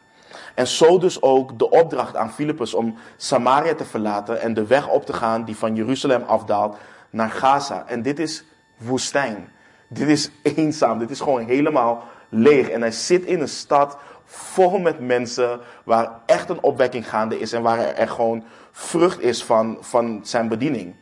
En 0.55 0.67
zo 0.67 0.99
dus 0.99 1.23
ook 1.23 1.59
de 1.59 1.71
opdracht 1.71 2.17
aan 2.17 2.33
Filippus 2.33 2.75
om 2.75 2.97
Samaria 3.17 3.75
te 3.75 3.85
verlaten 3.85 4.41
en 4.41 4.55
de 4.55 4.67
weg 4.67 4.89
op 4.89 5.07
te 5.07 5.13
gaan 5.13 5.45
die 5.45 5.57
van 5.57 5.75
Jeruzalem 5.75 6.23
afdaalt 6.23 6.77
naar 7.11 7.31
Gaza. 7.31 7.85
En 7.87 8.03
dit 8.03 8.19
is 8.19 8.45
woestijn. 8.77 9.53
Dit 9.89 10.09
is 10.09 10.31
eenzaam. 10.57 10.99
Dit 10.99 11.11
is 11.11 11.21
gewoon 11.21 11.45
helemaal 11.45 12.05
leeg. 12.35 12.69
En 12.69 12.81
hij 12.81 12.91
zit 12.91 13.25
in 13.25 13.41
een 13.41 13.49
stad 13.49 13.97
vol 14.25 14.79
met 14.79 15.01
mensen 15.01 15.61
waar 15.85 16.21
echt 16.27 16.49
een 16.49 16.63
opwekking 16.63 17.09
gaande 17.09 17.39
is 17.39 17.53
en 17.53 17.63
waar 17.63 17.79
er 17.79 18.09
gewoon 18.09 18.45
vrucht 18.73 19.21
is 19.21 19.45
van, 19.45 19.79
van 19.81 20.21
zijn 20.23 20.49
bediening. 20.49 20.95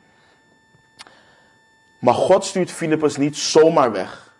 Maar 1.98 2.14
God 2.14 2.44
stuurt 2.44 2.70
Filippus 2.70 3.16
niet 3.16 3.36
zomaar 3.36 3.92
weg. 3.92 4.34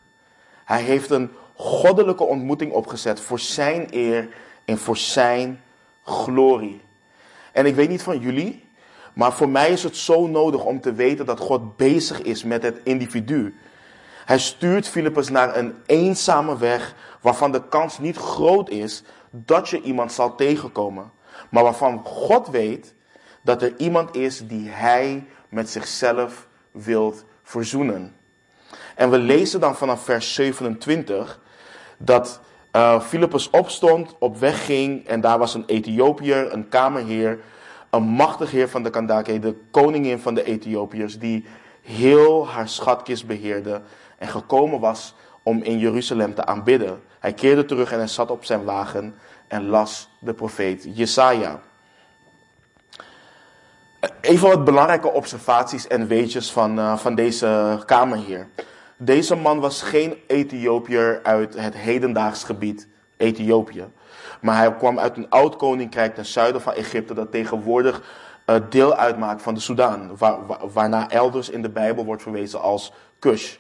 Hij 0.65 0.83
heeft 0.83 1.11
een 1.11 1.31
goddelijke 1.55 2.25
ontmoeting 2.25 2.73
opgezet 2.73 3.21
voor 3.21 3.39
zijn 3.39 3.87
eer 3.91 4.29
en 4.65 4.79
voor 4.79 4.97
zijn 4.97 5.63
glorie. 6.05 6.81
En 7.53 7.67
ik 7.67 7.75
weet 7.75 7.89
niet 7.89 8.03
van 8.03 8.19
jullie, 8.19 8.65
maar 9.13 9.33
voor 9.33 9.49
mij 9.49 9.71
is 9.71 9.83
het 9.83 9.97
zo 9.97 10.27
nodig 10.27 10.65
om 10.65 10.81
te 10.81 10.93
weten 10.93 11.27
dat 11.27 11.41
God 11.41 11.77
bezig 11.77 12.23
is 12.23 12.45
met 12.45 12.63
het 12.63 12.81
individu. 12.85 13.55
Hij 14.25 14.39
stuurt 14.39 14.89
Filippus 14.89 15.29
naar 15.29 15.57
een 15.57 15.75
eenzame 15.87 16.59
weg 16.59 16.95
waarvan 17.21 17.53
de 17.53 17.69
kans 17.69 17.99
niet 17.99 18.17
groot 18.17 18.69
is 18.69 19.03
dat 19.31 19.69
je 19.69 19.81
iemand 19.81 20.13
zal 20.13 20.35
tegenkomen. 20.35 21.13
Maar 21.51 21.63
waarvan 21.63 22.05
God 22.05 22.49
weet 22.49 22.95
dat 23.43 23.63
er 23.63 23.75
iemand 23.77 24.17
is 24.17 24.47
die 24.47 24.69
hij 24.69 25.25
met 25.49 25.71
zichzelf 25.71 26.49
wilt 26.71 27.25
verzoenen. 27.43 28.15
En 28.95 29.11
we 29.11 29.19
lezen 29.19 29.61
dan 29.61 29.77
vanaf 29.77 30.05
vers 30.05 30.35
27 30.35 31.41
dat 31.99 32.41
uh, 32.73 33.01
Filippus 33.01 33.51
opstond, 33.51 34.15
op 34.19 34.39
weg 34.39 34.65
ging 34.65 35.07
en 35.07 35.21
daar 35.21 35.39
was 35.39 35.55
een 35.55 35.67
Ethiopiër, 35.67 36.53
een 36.53 36.69
kamerheer, 36.69 37.39
een 37.91 38.03
machtig 38.03 38.51
heer 38.51 38.69
van 38.69 38.83
de 38.83 38.91
Kandake, 38.91 39.39
de 39.39 39.57
koningin 39.71 40.19
van 40.19 40.35
de 40.35 40.45
Ethiopiërs, 40.45 41.19
die 41.19 41.47
heel 41.83 42.49
haar 42.49 42.69
schatkist 42.69 43.27
beheerde 43.27 43.83
en 44.23 44.29
gekomen 44.29 44.81
was 44.81 45.15
om 45.43 45.63
in 45.63 45.79
Jeruzalem 45.79 46.35
te 46.35 46.45
aanbidden. 46.45 47.03
Hij 47.19 47.33
keerde 47.33 47.65
terug 47.65 47.93
en 47.93 47.99
hij 47.99 48.07
zat 48.07 48.31
op 48.31 48.45
zijn 48.45 48.65
wagen 48.65 49.15
en 49.49 49.67
las 49.67 50.09
de 50.19 50.35
profeet 50.35 50.87
Jesaja. 50.95 51.61
Even 54.21 54.49
wat 54.49 54.65
belangrijke 54.65 55.13
observaties 55.13 55.87
en 55.87 56.07
weetjes 56.07 56.53
van, 56.53 56.79
uh, 56.79 56.97
van 56.97 57.15
deze 57.15 57.83
kamerheer. 57.87 58.49
Deze 58.97 59.35
man 59.35 59.61
was 59.61 59.83
geen 59.83 60.17
Ethiopiër 60.27 61.21
uit 61.23 61.55
het 61.55 61.75
hedendaags 61.75 62.45
gebied 62.45 62.89
Ethiopië. 63.17 63.85
Maar 64.41 64.57
hij 64.57 64.75
kwam 64.75 64.99
uit 64.99 65.17
een 65.17 65.31
oud 65.31 65.57
koninkrijk 65.57 66.15
ten 66.15 66.27
zuiden 66.27 66.61
van 66.61 66.73
Egypte 66.73 67.15
dat 67.15 67.31
tegenwoordig 67.31 68.03
uh, 68.47 68.57
deel 68.69 68.95
uitmaakt 68.95 69.43
van 69.43 69.55
de 69.55 69.61
Soedan. 69.61 70.17
Waar, 70.17 70.39
waarna 70.73 71.11
elders 71.11 71.51
in 71.51 71.63
de 71.63 71.71
Bijbel 71.71 72.05
wordt 72.05 72.23
verwezen 72.23 72.61
als 72.61 72.93
Kush. 73.19 73.57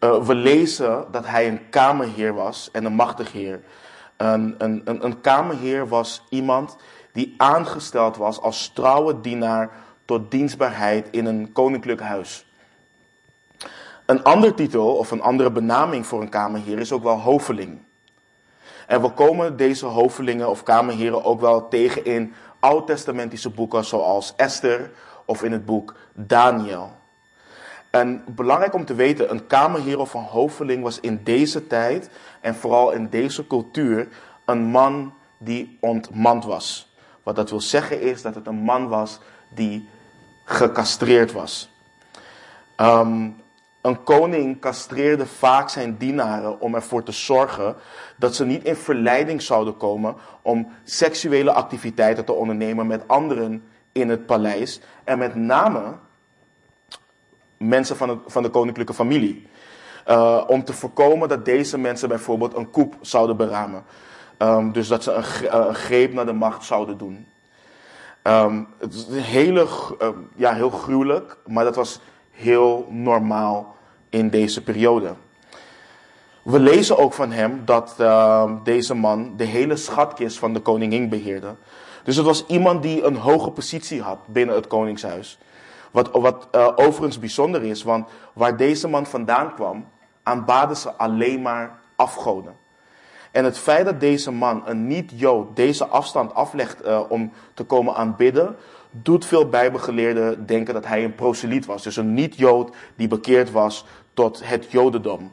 Uh, 0.00 0.22
we 0.22 0.34
lezen 0.34 1.06
dat 1.10 1.26
hij 1.26 1.48
een 1.48 1.68
kamerheer 1.68 2.34
was 2.34 2.68
en 2.72 2.84
een 2.84 2.94
machtig 2.94 3.32
heer. 3.32 3.60
Een, 4.16 4.54
een, 4.58 4.82
een, 4.84 5.04
een 5.04 5.20
kamerheer 5.20 5.88
was 5.88 6.22
iemand 6.28 6.76
die 7.12 7.34
aangesteld 7.36 8.16
was 8.16 8.40
als 8.40 8.68
trouwe 8.68 9.20
dienaar 9.20 9.70
tot 10.04 10.30
dienstbaarheid 10.30 11.08
in 11.10 11.26
een 11.26 11.52
koninklijk 11.52 12.00
huis. 12.00 12.46
Een 14.06 14.22
ander 14.22 14.54
titel 14.54 14.96
of 14.96 15.10
een 15.10 15.22
andere 15.22 15.50
benaming 15.50 16.06
voor 16.06 16.20
een 16.20 16.28
kamerheer 16.28 16.78
is 16.78 16.92
ook 16.92 17.02
wel 17.02 17.20
hoveling. 17.20 17.78
En 18.86 19.02
we 19.02 19.10
komen 19.10 19.56
deze 19.56 19.86
hovelingen 19.86 20.48
of 20.48 20.62
kamerheren 20.62 21.24
ook 21.24 21.40
wel 21.40 21.68
tegen 21.68 22.04
in 22.04 22.34
oud-testamentische 22.60 23.50
boeken 23.50 23.84
zoals 23.84 24.34
Esther 24.36 24.90
of 25.24 25.42
in 25.42 25.52
het 25.52 25.64
boek 25.64 25.94
Daniel. 26.14 26.97
En 27.90 28.22
belangrijk 28.26 28.74
om 28.74 28.84
te 28.84 28.94
weten, 28.94 29.30
een 29.30 29.46
kamerheer 29.46 29.98
of 29.98 30.14
een 30.14 30.22
hoveling 30.22 30.82
was 30.82 31.00
in 31.00 31.20
deze 31.24 31.66
tijd 31.66 32.10
en 32.40 32.54
vooral 32.54 32.92
in 32.92 33.08
deze 33.08 33.46
cultuur 33.46 34.08
een 34.44 34.62
man 34.62 35.14
die 35.38 35.76
ontmand 35.80 36.44
was. 36.44 36.92
Wat 37.22 37.36
dat 37.36 37.50
wil 37.50 37.60
zeggen 37.60 38.00
is 38.00 38.22
dat 38.22 38.34
het 38.34 38.46
een 38.46 38.62
man 38.62 38.88
was 38.88 39.20
die 39.54 39.88
gecastreerd 40.44 41.32
was. 41.32 41.70
Um, 42.76 43.36
een 43.80 44.02
koning 44.02 44.60
castreerde 44.60 45.26
vaak 45.26 45.68
zijn 45.68 45.96
dienaren 45.96 46.60
om 46.60 46.74
ervoor 46.74 47.02
te 47.02 47.12
zorgen 47.12 47.76
dat 48.16 48.34
ze 48.34 48.44
niet 48.44 48.64
in 48.64 48.76
verleiding 48.76 49.42
zouden 49.42 49.76
komen 49.76 50.16
om 50.42 50.72
seksuele 50.84 51.52
activiteiten 51.52 52.24
te 52.24 52.32
ondernemen 52.32 52.86
met 52.86 53.08
anderen 53.08 53.62
in 53.92 54.08
het 54.08 54.26
paleis. 54.26 54.80
En 55.04 55.18
met 55.18 55.34
name 55.34 55.94
mensen 57.58 57.96
van, 57.96 58.22
van 58.26 58.42
de 58.42 58.48
koninklijke 58.48 58.94
familie. 58.94 59.46
Uh, 60.08 60.44
om 60.46 60.64
te 60.64 60.72
voorkomen 60.72 61.28
dat 61.28 61.44
deze 61.44 61.78
mensen 61.78 62.08
bijvoorbeeld 62.08 62.56
een 62.56 62.70
koep 62.70 62.96
zouden 63.00 63.36
beramen. 63.36 63.84
Um, 64.38 64.72
dus 64.72 64.88
dat 64.88 65.02
ze 65.02 65.12
een, 65.12 65.68
een, 65.68 65.74
greep 65.74 66.12
naar 66.12 66.26
de 66.26 66.32
macht 66.32 66.64
zouden 66.64 66.98
doen. 66.98 67.26
Um, 68.22 68.68
het 68.78 68.94
is 68.94 69.06
hele, 69.10 69.66
uh, 70.02 70.08
ja, 70.36 70.52
heel 70.52 70.70
gruwelijk, 70.70 71.36
maar 71.46 71.64
dat 71.64 71.76
was 71.76 72.00
heel 72.30 72.86
normaal 72.90 73.76
in 74.08 74.30
deze 74.30 74.62
periode. 74.62 75.14
We 76.42 76.58
lezen 76.58 76.98
ook 76.98 77.12
van 77.12 77.32
hem 77.32 77.62
dat 77.64 77.96
uh, 78.00 78.52
deze 78.64 78.94
man 78.94 79.32
de 79.36 79.44
hele 79.44 79.76
schatkist 79.76 80.38
van 80.38 80.52
de 80.52 80.60
koningin 80.60 81.08
beheerde. 81.08 81.54
Dus 82.04 82.16
het 82.16 82.26
was 82.26 82.46
iemand 82.46 82.82
die 82.82 83.02
een 83.02 83.16
hoge 83.16 83.50
positie 83.50 84.02
had 84.02 84.18
binnen 84.26 84.54
het 84.54 84.66
koningshuis. 84.66 85.38
Wat, 85.98 86.10
wat 86.12 86.48
uh, 86.54 86.68
overigens 86.76 87.18
bijzonder 87.18 87.62
is, 87.62 87.82
want 87.82 88.08
waar 88.32 88.56
deze 88.56 88.88
man 88.88 89.06
vandaan 89.06 89.54
kwam, 89.54 89.88
aanbaden 90.22 90.76
ze 90.76 90.92
alleen 90.92 91.42
maar 91.42 91.80
afgoden. 91.96 92.56
En 93.30 93.44
het 93.44 93.58
feit 93.58 93.84
dat 93.84 94.00
deze 94.00 94.30
man, 94.30 94.62
een 94.66 94.86
niet-Jood, 94.86 95.56
deze 95.56 95.86
afstand 95.86 96.34
aflegt 96.34 96.86
uh, 96.86 97.00
om 97.08 97.32
te 97.54 97.64
komen 97.64 97.94
aanbidden, 97.94 98.56
doet 98.90 99.24
veel 99.24 99.48
bijbelgeleerden 99.48 100.46
denken 100.46 100.74
dat 100.74 100.86
hij 100.86 101.04
een 101.04 101.14
proseliet 101.14 101.66
was. 101.66 101.82
Dus 101.82 101.96
een 101.96 102.14
niet-Jood 102.14 102.76
die 102.96 103.08
bekeerd 103.08 103.50
was 103.50 103.84
tot 104.14 104.48
het 104.48 104.70
Jodendom. 104.70 105.32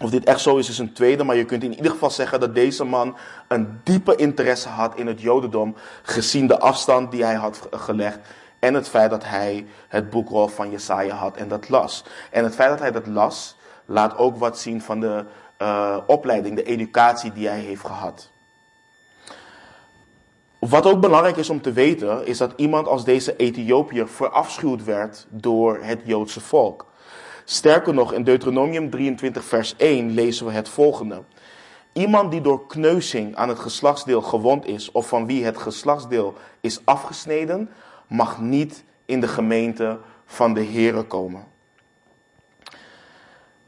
Of 0.00 0.10
dit 0.10 0.24
echt 0.24 0.40
zo 0.40 0.56
is, 0.56 0.68
is 0.68 0.78
een 0.78 0.92
tweede, 0.92 1.24
maar 1.24 1.36
je 1.36 1.44
kunt 1.44 1.62
in 1.62 1.74
ieder 1.74 1.90
geval 1.90 2.10
zeggen 2.10 2.40
dat 2.40 2.54
deze 2.54 2.84
man 2.84 3.16
een 3.48 3.80
diepe 3.84 4.16
interesse 4.16 4.68
had 4.68 4.96
in 4.96 5.06
het 5.06 5.20
Jodendom, 5.20 5.74
gezien 6.02 6.46
de 6.46 6.58
afstand 6.58 7.10
die 7.10 7.24
hij 7.24 7.34
had 7.34 7.68
gelegd 7.70 8.18
en 8.60 8.74
het 8.74 8.88
feit 8.88 9.10
dat 9.10 9.24
hij 9.24 9.66
het 9.88 10.10
boekrol 10.10 10.48
van 10.48 10.70
Jesaja 10.70 11.14
had 11.14 11.36
en 11.36 11.48
dat 11.48 11.68
las. 11.68 12.04
En 12.30 12.44
het 12.44 12.54
feit 12.54 12.70
dat 12.70 12.78
hij 12.78 12.90
dat 12.90 13.06
las, 13.06 13.56
laat 13.84 14.18
ook 14.18 14.36
wat 14.36 14.58
zien 14.58 14.82
van 14.82 15.00
de 15.00 15.24
uh, 15.58 15.96
opleiding, 16.06 16.56
de 16.56 16.62
educatie 16.62 17.32
die 17.32 17.48
hij 17.48 17.60
heeft 17.60 17.86
gehad. 17.86 18.30
Wat 20.58 20.86
ook 20.86 21.00
belangrijk 21.00 21.36
is 21.36 21.50
om 21.50 21.60
te 21.60 21.72
weten, 21.72 22.26
is 22.26 22.38
dat 22.38 22.52
iemand 22.56 22.86
als 22.86 23.04
deze 23.04 23.36
Ethiopiër 23.36 24.08
verafschuwd 24.08 24.84
werd 24.84 25.26
door 25.28 25.78
het 25.82 26.00
Joodse 26.04 26.40
volk. 26.40 26.86
Sterker 27.44 27.94
nog, 27.94 28.12
in 28.12 28.24
Deuteronomium 28.24 28.90
23, 28.90 29.44
vers 29.44 29.76
1 29.76 30.10
lezen 30.10 30.46
we 30.46 30.52
het 30.52 30.68
volgende. 30.68 31.22
Iemand 31.92 32.30
die 32.30 32.40
door 32.40 32.66
kneuzing 32.66 33.36
aan 33.36 33.48
het 33.48 33.58
geslachtsdeel 33.58 34.22
gewond 34.22 34.66
is, 34.66 34.90
of 34.92 35.08
van 35.08 35.26
wie 35.26 35.44
het 35.44 35.58
geslachtsdeel 35.58 36.34
is 36.60 36.80
afgesneden, 36.84 37.70
mag 38.10 38.40
niet 38.40 38.84
in 39.04 39.20
de 39.20 39.28
gemeente 39.28 39.98
van 40.26 40.54
de 40.54 40.64
Here 40.64 41.02
komen. 41.02 41.44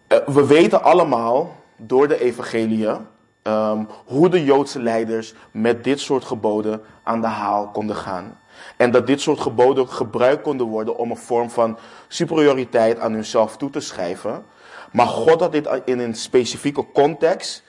Eh, 0.07 0.19
we 0.27 0.47
weten 0.47 0.83
allemaal 0.83 1.57
door 1.77 2.09
de 2.09 2.21
evangeliën 2.21 2.97
ehm, 3.43 3.85
hoe 4.07 4.29
de 4.29 4.45
Joodse 4.45 4.83
leiders 4.83 5.35
met 5.51 5.85
dit 5.85 6.01
soort 6.01 6.25
geboden 6.25 6.83
aan 7.03 7.21
de 7.21 7.27
haal 7.27 7.69
konden 7.69 7.97
gaan. 7.97 8.39
En 8.77 8.91
dat 8.91 9.07
dit 9.07 9.21
soort 9.21 9.41
geboden 9.41 9.89
gebruikt 9.89 10.43
konden 10.43 10.67
worden 10.67 10.97
om 10.97 11.11
een 11.11 11.17
vorm 11.17 11.51
van 11.51 11.79
superioriteit 12.09 12.99
aan 12.99 13.13
hunzelf 13.13 13.57
toe 13.57 13.71
te 13.71 13.81
schrijven. 13.81 14.45
Maar 14.93 15.07
God 15.07 15.41
had 15.41 15.53
dit 15.53 15.69
in 15.85 15.99
een 15.99 16.15
specifieke 16.15 16.87
context, 16.93 17.63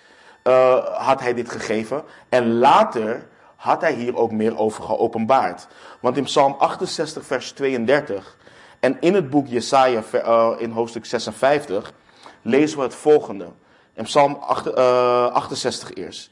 uh, 0.44 0.86
had 0.86 1.20
hij 1.20 1.34
dit 1.34 1.50
gegeven. 1.50 2.04
En 2.30 2.58
later 2.58 3.28
had 3.64 3.82
hij 3.82 3.94
hier 3.94 4.18
ook 4.18 4.32
meer 4.32 4.58
over 4.58 4.84
geopenbaard. 4.84 5.68
Want 6.00 6.18
in 6.18 6.24
Psalm 6.24 6.56
68, 6.58 7.26
vers 7.26 7.52
32 7.52 8.38
en 8.80 8.98
in 9.00 9.14
het 9.14 9.30
boek 9.30 9.48
Jesaja 9.48 10.04
uh, 10.14 10.50
in 10.58 10.72
hoofdstuk 10.72 11.06
56 11.06 11.94
lezen 12.42 12.78
we 12.78 12.84
het 12.84 12.96
volgende. 12.96 13.48
In 13.94 14.04
Psalm 14.04 14.34
68 14.34 15.90
uh, 15.90 16.04
eerst. 16.04 16.30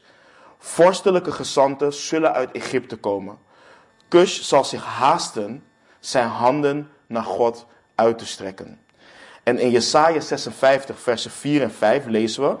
Vorstelijke 0.58 1.32
gezanten 1.32 1.92
zullen 1.92 2.32
uit 2.32 2.50
Egypte 2.52 2.96
komen. 2.96 3.38
Kush 4.08 4.40
zal 4.40 4.64
zich 4.64 4.84
haasten 4.84 5.64
zijn 6.00 6.28
handen 6.28 6.90
naar 7.06 7.24
God 7.24 7.66
uit 7.94 8.18
te 8.18 8.26
strekken. 8.26 8.80
En 9.42 9.58
in 9.58 9.70
Jesaja 9.70 10.20
56, 10.20 11.00
versen 11.00 11.30
4 11.30 11.62
en 11.62 11.72
5 11.72 12.06
lezen 12.06 12.48
we, 12.48 12.56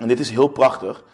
en 0.00 0.08
dit 0.08 0.20
is 0.20 0.30
heel 0.30 0.48
prachtig, 0.48 1.04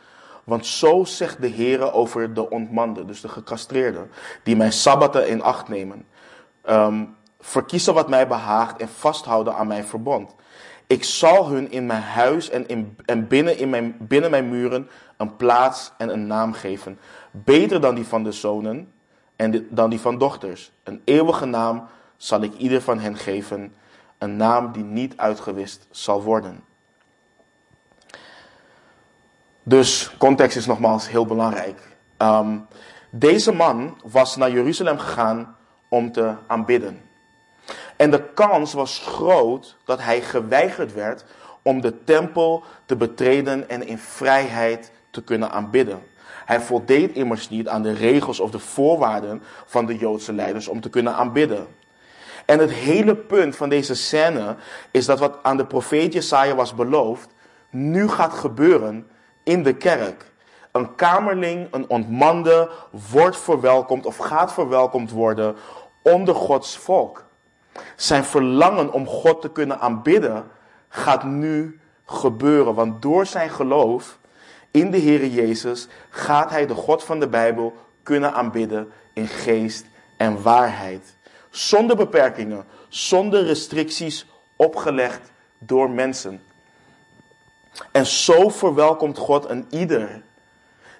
want 0.47 0.67
zo 0.67 1.05
zegt 1.05 1.41
de 1.41 1.47
Heer 1.47 1.93
over 1.93 2.35
de 2.35 2.51
ontmanden, 2.51 3.07
dus 3.07 3.21
de 3.21 3.29
gecastreerden, 3.29 4.11
die 4.43 4.57
mijn 4.57 4.73
sabbaten 4.73 5.29
in 5.29 5.43
acht 5.43 5.69
nemen. 5.69 6.07
Um, 6.69 7.17
verkiezen 7.41 7.95
wat 7.95 8.09
mij 8.09 8.27
behaagt 8.27 8.81
en 8.81 8.89
vasthouden 8.89 9.55
aan 9.55 9.67
mijn 9.67 9.85
verbond. 9.85 10.35
Ik 10.87 11.05
zal 11.05 11.49
hun 11.49 11.71
in 11.71 11.87
mijn 11.87 12.03
huis 12.03 12.51
en, 12.51 12.69
in, 12.69 12.97
en 13.05 13.29
binnen, 13.29 13.59
in 13.59 13.71
mijn, 13.71 13.97
binnen 13.99 14.31
mijn 14.31 14.49
muren 14.49 14.89
een 15.17 15.37
plaats 15.37 15.93
en 15.99 16.09
een 16.09 16.27
naam 16.27 16.53
geven. 16.53 16.99
Beter 17.31 17.81
dan 17.81 17.95
die 17.95 18.07
van 18.07 18.23
de 18.23 18.33
zonen 18.33 18.93
en 19.37 19.67
dan 19.71 19.91
die 19.91 20.01
van 20.01 20.19
dochters. 20.19 20.73
Een 20.83 21.03
eeuwige 21.05 21.47
naam 21.47 21.89
zal 22.17 22.43
ik 22.43 22.55
ieder 22.55 22.83
van 22.83 22.99
hen 22.99 23.17
geven. 23.17 23.75
Een 24.19 24.37
naam 24.37 24.73
die 24.73 24.85
niet 24.85 25.17
uitgewist 25.17 25.87
zal 25.91 26.23
worden. 26.23 26.65
Dus 29.69 30.15
context 30.19 30.57
is 30.57 30.67
nogmaals 30.67 31.09
heel 31.09 31.27
belangrijk. 31.27 31.81
Um, 32.19 32.67
deze 33.11 33.53
man 33.53 34.01
was 34.05 34.37
naar 34.37 34.51
Jeruzalem 34.51 34.99
gegaan 34.99 35.57
om 35.89 36.13
te 36.13 36.35
aanbidden. 36.47 37.01
En 37.97 38.11
de 38.11 38.23
kans 38.35 38.73
was 38.73 38.99
groot 38.99 39.77
dat 39.85 40.03
hij 40.03 40.21
geweigerd 40.21 40.93
werd 40.93 41.25
om 41.63 41.81
de 41.81 42.05
tempel 42.05 42.65
te 42.85 42.97
betreden 42.97 43.69
en 43.69 43.87
in 43.87 43.99
vrijheid 43.99 44.93
te 45.11 45.23
kunnen 45.23 45.51
aanbidden. 45.51 46.03
Hij 46.45 46.61
voldeed 46.61 47.15
immers 47.15 47.49
niet 47.49 47.69
aan 47.69 47.83
de 47.83 47.93
regels 47.93 48.41
of 48.41 48.51
de 48.51 48.59
voorwaarden 48.59 49.43
van 49.65 49.87
de 49.87 49.97
Joodse 49.97 50.33
leiders 50.33 50.69
om 50.69 50.81
te 50.81 50.91
kunnen 50.91 51.15
aanbidden. 51.15 51.67
En 52.45 52.59
het 52.59 52.73
hele 52.73 53.17
punt 53.17 53.57
van 53.57 53.69
deze 53.69 53.95
scène 53.95 54.57
is 54.91 55.07
dat 55.07 55.19
wat 55.19 55.39
aan 55.43 55.57
de 55.57 55.67
profeet 55.67 56.13
Jesaja 56.13 56.55
was 56.55 56.75
beloofd, 56.75 57.35
nu 57.71 58.09
gaat 58.09 58.33
gebeuren 58.33 59.07
in 59.47 59.63
de 59.63 59.77
kerk. 59.77 60.25
Een 60.73 60.95
kamerling, 60.95 61.69
een 61.71 61.89
ontmande, 61.89 62.71
wordt 63.11 63.37
verwelkomd 63.37 64.07
of 64.07 64.17
gaat 64.17 64.53
verwelkomd 64.53 65.11
worden 65.11 65.57
onder 66.03 66.35
Gods 66.35 66.77
volk. 66.77 67.25
Zijn 67.97 68.25
verlangen 68.25 68.93
om 68.93 69.07
God 69.07 69.41
te 69.41 69.51
kunnen 69.51 69.81
aanbidden 69.81 70.45
gaat 70.89 71.25
nu 71.25 71.81
gebeuren. 72.05 72.75
Want 72.75 73.03
door 73.03 73.27
zijn 73.27 73.51
geloof 73.51 74.19
in 74.71 74.91
de 74.91 74.99
Heer 74.99 75.27
Jezus 75.27 75.89
gaat 76.11 76.51
hij 76.51 76.67
de 76.67 76.75
God 76.75 77.05
van 77.05 77.21
de 77.21 77.29
Bijbel 77.29 77.75
kunnen 78.03 78.33
aanbidden 78.33 78.93
in 79.13 79.27
geest 79.27 79.87
en 80.17 80.43
waarheid. 80.43 81.17
Zonder 81.51 81.97
beperkingen, 81.97 82.65
zonder 82.89 83.45
restricties 83.45 84.27
opgelegd 84.57 85.31
door 85.59 85.91
mensen. 85.91 86.43
En 87.93 88.07
zo 88.07 88.49
verwelkomt 88.49 89.19
God 89.19 89.49
een 89.49 89.67
ieder 89.71 90.23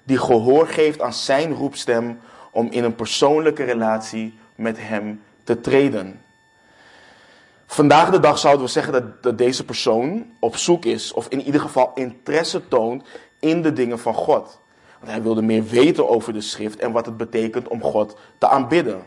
die 0.03 0.17
gehoor 0.17 0.67
geeft 0.67 1.01
aan 1.01 1.13
zijn 1.13 1.53
roepstem 1.53 2.19
om 2.51 2.67
in 2.71 2.83
een 2.83 2.95
persoonlijke 2.95 3.63
relatie 3.63 4.39
met 4.55 4.77
hem 4.79 5.21
te 5.43 5.61
treden. 5.61 6.21
Vandaag 7.65 8.09
de 8.09 8.19
dag 8.19 8.37
zouden 8.37 8.65
we 8.65 8.71
zeggen 8.71 8.93
dat, 8.93 9.23
dat 9.23 9.37
deze 9.37 9.65
persoon 9.65 10.25
op 10.39 10.55
zoek 10.55 10.85
is, 10.85 11.13
of 11.13 11.27
in 11.27 11.41
ieder 11.41 11.61
geval 11.61 11.91
interesse 11.93 12.67
toont 12.67 13.07
in 13.39 13.61
de 13.61 13.73
dingen 13.73 13.99
van 13.99 14.13
God. 14.13 14.59
Want 14.99 15.11
hij 15.11 15.21
wilde 15.21 15.41
meer 15.41 15.65
weten 15.65 16.09
over 16.09 16.33
de 16.33 16.41
schrift 16.41 16.79
en 16.79 16.91
wat 16.91 17.05
het 17.05 17.17
betekent 17.17 17.67
om 17.67 17.81
God 17.81 18.17
te 18.37 18.47
aanbidden. 18.47 19.05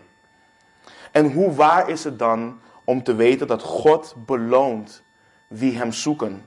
En 1.13 1.33
hoe 1.33 1.53
waar 1.53 1.89
is 1.89 2.05
het 2.05 2.19
dan 2.19 2.61
om 2.85 3.03
te 3.03 3.15
weten 3.15 3.47
dat 3.47 3.63
God 3.63 4.15
beloont 4.27 5.03
wie 5.49 5.77
hem 5.77 5.93
zoeken? 5.93 6.45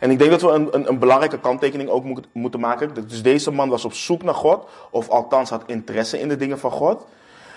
En 0.00 0.10
ik 0.10 0.18
denk 0.18 0.30
dat 0.30 0.40
we 0.40 0.48
een, 0.48 0.68
een, 0.70 0.88
een 0.88 0.98
belangrijke 0.98 1.40
kanttekening 1.40 1.88
ook 1.88 2.04
moeten 2.32 2.60
maken. 2.60 3.06
Dus 3.08 3.22
deze 3.22 3.50
man 3.50 3.68
was 3.68 3.84
op 3.84 3.92
zoek 3.92 4.22
naar 4.22 4.34
God, 4.34 4.68
of 4.90 5.08
althans 5.08 5.50
had 5.50 5.62
interesse 5.66 6.20
in 6.20 6.28
de 6.28 6.36
dingen 6.36 6.58
van 6.58 6.70
God. 6.70 7.06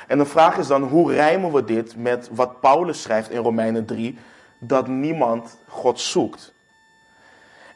En 0.08 0.18
de 0.18 0.26
vraag 0.26 0.58
is 0.58 0.68
dan, 0.68 0.84
hoe 0.84 1.14
rijmen 1.14 1.54
we 1.54 1.64
dit 1.64 1.96
met 1.96 2.30
wat 2.32 2.60
Paulus 2.60 3.02
schrijft 3.02 3.30
in 3.30 3.42
Romeinen 3.42 3.86
3, 3.86 4.18
dat 4.60 4.88
niemand 4.88 5.58
God 5.68 6.00
zoekt? 6.00 6.54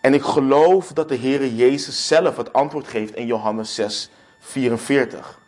En 0.02 0.14
ik 0.14 0.22
geloof 0.22 0.94
dat 0.94 1.10
de 1.10 1.18
Heere 1.18 1.56
Jezus 1.56 2.08
zelf 2.08 2.38
het 2.38 2.54
antwoord 2.54 2.88
geeft 2.88 3.16
in 3.16 3.26
Johannes 3.26 3.76
6, 3.76 4.12
44. 4.40 5.40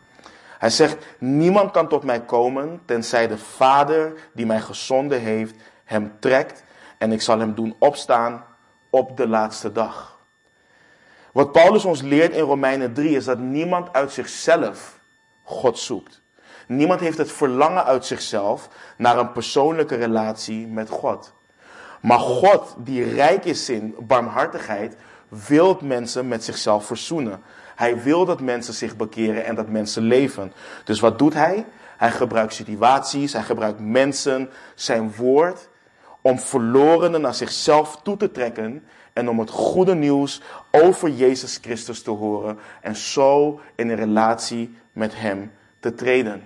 Hij 0.58 0.70
zegt, 0.70 1.06
niemand 1.18 1.70
kan 1.70 1.88
tot 1.88 2.02
mij 2.02 2.20
komen, 2.20 2.80
tenzij 2.84 3.28
de 3.28 3.38
Vader 3.38 4.12
die 4.32 4.46
mij 4.46 4.60
gezonden 4.60 5.20
heeft, 5.20 5.54
hem 5.84 6.12
trekt 6.18 6.64
en 6.98 7.12
ik 7.12 7.22
zal 7.22 7.38
hem 7.38 7.54
doen 7.54 7.74
opstaan 7.78 8.44
op 8.94 9.16
de 9.16 9.28
laatste 9.28 9.72
dag. 9.72 10.18
Wat 11.32 11.52
Paulus 11.52 11.84
ons 11.84 12.02
leert 12.02 12.32
in 12.32 12.42
Romeinen 12.42 12.92
3 12.92 13.16
is 13.16 13.24
dat 13.24 13.38
niemand 13.38 13.92
uit 13.92 14.12
zichzelf 14.12 14.98
God 15.42 15.78
zoekt. 15.78 16.22
Niemand 16.66 17.00
heeft 17.00 17.18
het 17.18 17.32
verlangen 17.32 17.84
uit 17.84 18.06
zichzelf 18.06 18.68
naar 18.96 19.18
een 19.18 19.32
persoonlijke 19.32 19.94
relatie 19.94 20.66
met 20.66 20.88
God. 20.88 21.32
Maar 22.00 22.18
God, 22.18 22.74
die 22.78 23.14
rijk 23.14 23.44
is 23.44 23.68
in 23.68 23.94
barmhartigheid, 23.98 24.96
wil 25.28 25.78
mensen 25.82 26.28
met 26.28 26.44
zichzelf 26.44 26.86
verzoenen. 26.86 27.42
Hij 27.74 28.02
wil 28.02 28.24
dat 28.24 28.40
mensen 28.40 28.74
zich 28.74 28.96
bekeren 28.96 29.44
en 29.44 29.54
dat 29.54 29.68
mensen 29.68 30.02
leven. 30.02 30.52
Dus 30.84 31.00
wat 31.00 31.18
doet 31.18 31.34
hij? 31.34 31.66
Hij 31.96 32.10
gebruikt 32.10 32.54
situaties, 32.54 33.32
hij 33.32 33.42
gebruikt 33.42 33.80
mensen, 33.80 34.50
zijn 34.74 35.14
woord, 35.16 35.68
om 36.26 36.38
verlorenen 36.38 37.20
naar 37.20 37.34
zichzelf 37.34 38.00
toe 38.02 38.16
te 38.16 38.30
trekken 38.30 38.84
en 39.12 39.28
om 39.28 39.38
het 39.38 39.50
goede 39.50 39.94
nieuws 39.94 40.40
over 40.70 41.10
Jezus 41.10 41.58
Christus 41.62 42.02
te 42.02 42.10
horen 42.10 42.58
en 42.80 42.96
zo 42.96 43.60
in 43.74 43.88
een 43.88 43.96
relatie 43.96 44.78
met 44.92 45.12
Hem 45.16 45.52
te 45.80 45.94
treden. 45.94 46.42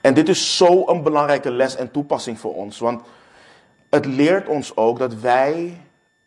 En 0.00 0.14
dit 0.14 0.28
is 0.28 0.56
zo 0.56 0.88
een 0.88 1.02
belangrijke 1.02 1.50
les 1.50 1.76
en 1.76 1.90
toepassing 1.90 2.40
voor 2.40 2.54
ons. 2.54 2.78
Want 2.78 3.02
het 3.90 4.06
leert 4.06 4.48
ons 4.48 4.76
ook 4.76 4.98
dat 4.98 5.14
wij 5.14 5.80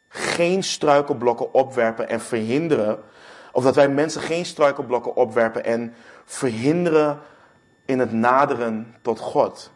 geen 0.07 0.63
struikelblokken 0.63 1.53
opwerpen 1.53 2.09
en 2.09 2.21
verhinderen. 2.21 2.99
Of 3.51 3.63
dat 3.63 3.75
wij 3.75 3.89
mensen 3.89 4.21
geen 4.21 4.45
struikelblokken 4.45 5.15
opwerpen 5.15 5.65
en 5.65 5.93
verhinderen 6.25 7.19
in 7.85 7.99
het 7.99 8.11
naderen 8.11 8.95
tot 9.01 9.19
God. 9.19 9.71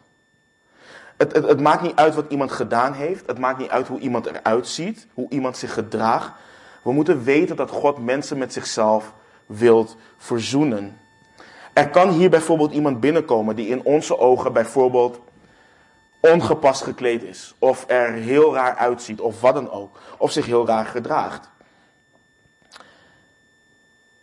Het, 1.16 1.32
het, 1.32 1.60
maakt 1.60 1.82
niet 1.82 1.96
uit 1.96 2.14
wat 2.14 2.24
iemand 2.28 2.52
gedaan 2.52 2.92
heeft. 2.92 3.26
Het 3.26 3.38
maakt 3.38 3.58
niet 3.58 3.68
uit 3.68 3.88
hoe 3.88 3.98
iemand 3.98 4.26
eruit 4.26 4.68
ziet. 4.68 5.06
Hoe 5.14 5.26
iemand 5.28 5.56
zich 5.56 5.72
gedraagt. 5.72 6.32
We 6.82 6.92
moeten 6.92 7.22
weten 7.24 7.56
dat 7.56 7.70
God 7.70 7.98
mensen 7.98 8.38
met 8.38 8.52
zichzelf 8.52 9.14
wilt 9.46 9.96
verzoenen. 10.16 11.00
Er 11.72 11.90
kan 11.90 12.10
hier 12.10 12.30
bijvoorbeeld 12.30 12.72
iemand 12.72 13.00
binnenkomen 13.00 13.56
die 13.56 13.68
in 13.68 13.84
onze 13.84 14.18
ogen 14.18 14.52
bijvoorbeeld 14.52 15.20
ongepast 16.20 16.82
gekleed 16.82 17.22
is. 17.22 17.54
Of 17.58 17.84
er 17.86 18.12
heel 18.12 18.54
raar 18.54 18.76
uitziet, 18.76 19.20
of 19.20 19.40
wat 19.40 19.54
dan 19.54 19.70
ook. 19.70 19.98
Of 20.18 20.30
zich 20.30 20.46
heel 20.46 20.66
raar 20.66 20.86
gedraagt. 20.86 21.50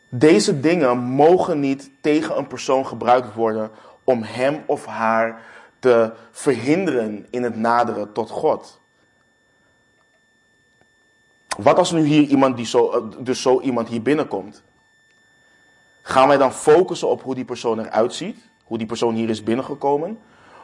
Deze 0.09 0.59
dingen 0.59 0.97
mogen 0.97 1.59
niet 1.59 1.91
tegen 2.01 2.37
een 2.37 2.47
persoon 2.47 2.87
gebruikt 2.87 3.33
worden 3.33 3.71
om 4.03 4.23
hem 4.23 4.63
of 4.65 4.85
haar 4.85 5.41
te 5.81 6.11
verhinderen 6.31 7.27
in 7.29 7.43
het 7.43 7.55
naderen 7.55 8.13
tot 8.13 8.29
God. 8.29 8.79
Wat 11.57 11.77
als 11.77 11.91
nu 11.91 12.03
hier 12.03 12.27
iemand 12.27 12.57
die 12.57 12.65
zo, 12.65 13.09
dus 13.19 13.41
zo 13.41 13.61
iemand 13.61 13.87
hier 13.87 14.01
binnenkomt? 14.01 14.63
Gaan 16.01 16.27
wij 16.27 16.37
dan 16.37 16.53
focussen 16.53 17.07
op 17.07 17.21
hoe 17.21 17.35
die 17.35 17.45
persoon 17.45 17.79
eruit 17.79 18.13
ziet? 18.13 18.37
Hoe 18.63 18.77
die 18.77 18.87
persoon 18.87 19.15
hier 19.15 19.29
is 19.29 19.43
binnengekomen? 19.43 20.19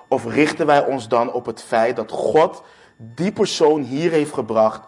Of 0.08 0.26
richten 0.26 0.66
wij 0.66 0.86
ons 0.86 1.08
dan 1.08 1.32
op 1.34 1.46
het 1.46 1.64
feit 1.64 1.96
dat 1.96 2.12
God 2.12 2.64
die 2.98 3.32
persoon 3.32 3.82
hier 3.82 4.12
heeft 4.12 4.34
gebracht 4.34 4.82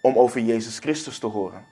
om 0.00 0.18
over 0.18 0.40
Jezus 0.40 0.78
Christus 0.78 1.18
te 1.18 1.26
horen? 1.26 1.64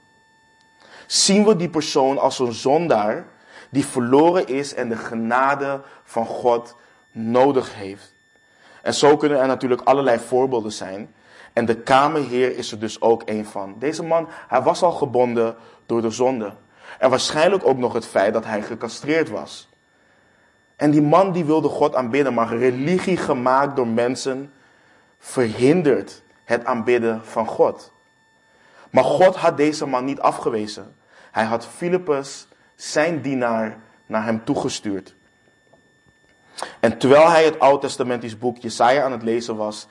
Zien 1.06 1.44
we 1.44 1.56
die 1.56 1.70
persoon 1.70 2.18
als 2.18 2.38
een 2.38 2.52
zondaar 2.52 3.26
die 3.70 3.86
verloren 3.86 4.46
is 4.46 4.74
en 4.74 4.88
de 4.88 4.96
genade 4.96 5.80
van 6.04 6.26
God 6.26 6.76
nodig 7.12 7.74
heeft? 7.74 8.14
En 8.82 8.94
zo 8.94 9.16
kunnen 9.16 9.40
er 9.40 9.46
natuurlijk 9.46 9.82
allerlei 9.82 10.18
voorbeelden 10.18 10.72
zijn. 10.72 11.14
En 11.52 11.64
de 11.64 11.76
kamerheer 11.76 12.56
is 12.56 12.72
er 12.72 12.78
dus 12.78 13.00
ook 13.00 13.22
een 13.24 13.46
van. 13.46 13.74
Deze 13.78 14.02
man, 14.02 14.28
hij 14.48 14.62
was 14.62 14.82
al 14.82 14.92
gebonden 14.92 15.56
door 15.86 16.02
de 16.02 16.10
zonde. 16.10 16.54
En 16.98 17.10
waarschijnlijk 17.10 17.66
ook 17.66 17.78
nog 17.78 17.92
het 17.92 18.06
feit 18.06 18.32
dat 18.32 18.44
hij 18.44 18.62
gecastreerd 18.62 19.28
was. 19.28 19.68
En 20.76 20.90
die 20.90 21.02
man 21.02 21.32
die 21.32 21.44
wilde 21.44 21.68
God 21.68 21.94
aanbidden, 21.94 22.34
maar 22.34 22.56
religie 22.56 23.16
gemaakt 23.16 23.76
door 23.76 23.86
mensen 23.86 24.52
verhindert 25.18 26.22
het 26.44 26.64
aanbidden 26.64 27.24
van 27.24 27.46
God. 27.46 27.92
Maar 28.90 29.04
God 29.04 29.36
had 29.36 29.56
deze 29.56 29.86
man 29.86 30.04
niet 30.04 30.20
afgewezen. 30.20 30.96
Hij 31.30 31.44
had 31.44 31.66
Filippus, 31.66 32.48
zijn 32.74 33.22
dienaar, 33.22 33.78
naar 34.06 34.24
hem 34.24 34.44
toegestuurd. 34.44 35.14
En 36.80 36.98
terwijl 36.98 37.30
hij 37.30 37.44
het 37.44 37.58
Oud-testamentisch 37.58 38.38
boek 38.38 38.58
Jesaja 38.58 39.04
aan 39.04 39.12
het 39.12 39.22
lezen 39.22 39.56
was, 39.56 39.86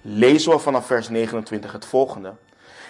lezen 0.00 0.52
we 0.52 0.58
vanaf 0.58 0.86
vers 0.86 1.08
29 1.08 1.72
het 1.72 1.84
volgende. 1.84 2.34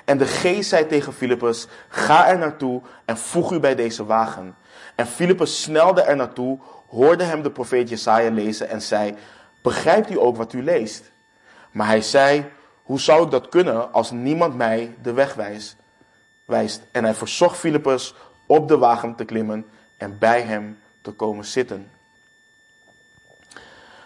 En 0.05 0.19
de 0.19 0.27
geest 0.27 0.69
zei 0.69 0.87
tegen 0.87 1.13
Filippus, 1.13 1.67
ga 1.89 2.29
er 2.29 2.39
naartoe 2.39 2.83
en 3.05 3.19
voeg 3.19 3.53
u 3.53 3.61
bij 3.61 3.75
deze 3.75 4.05
wagen. 4.05 4.57
En 4.95 5.07
Filippus 5.07 5.63
snelde 5.63 6.01
er 6.01 6.17
naartoe, 6.17 6.59
hoorde 6.89 7.25
hem 7.25 7.43
de 7.43 7.51
profeet 7.51 7.89
Jesaja 7.89 8.31
lezen 8.31 8.69
en 8.69 8.83
zei, 8.83 9.15
begrijpt 9.63 10.11
u 10.11 10.19
ook 10.19 10.37
wat 10.37 10.53
u 10.53 10.63
leest? 10.63 11.13
Maar 11.71 11.87
hij 11.87 12.03
zei, 12.03 12.45
hoe 12.83 13.01
zou 13.01 13.25
ik 13.25 13.31
dat 13.31 13.49
kunnen 13.49 13.93
als 13.93 14.11
niemand 14.11 14.57
mij 14.57 14.95
de 15.03 15.13
weg 15.13 15.35
wijst? 15.35 15.77
wijst. 16.51 16.83
En 16.93 17.05
hij 17.05 17.15
verzocht 17.15 17.59
Filippus 17.59 18.15
op 18.47 18.69
de 18.69 18.79
wagen 18.79 19.15
te 19.15 19.25
klimmen 19.25 19.67
en 19.97 20.19
bij 20.19 20.43
hem 20.43 20.79
te 21.03 21.11
komen 21.11 21.45
zitten. 21.45 21.91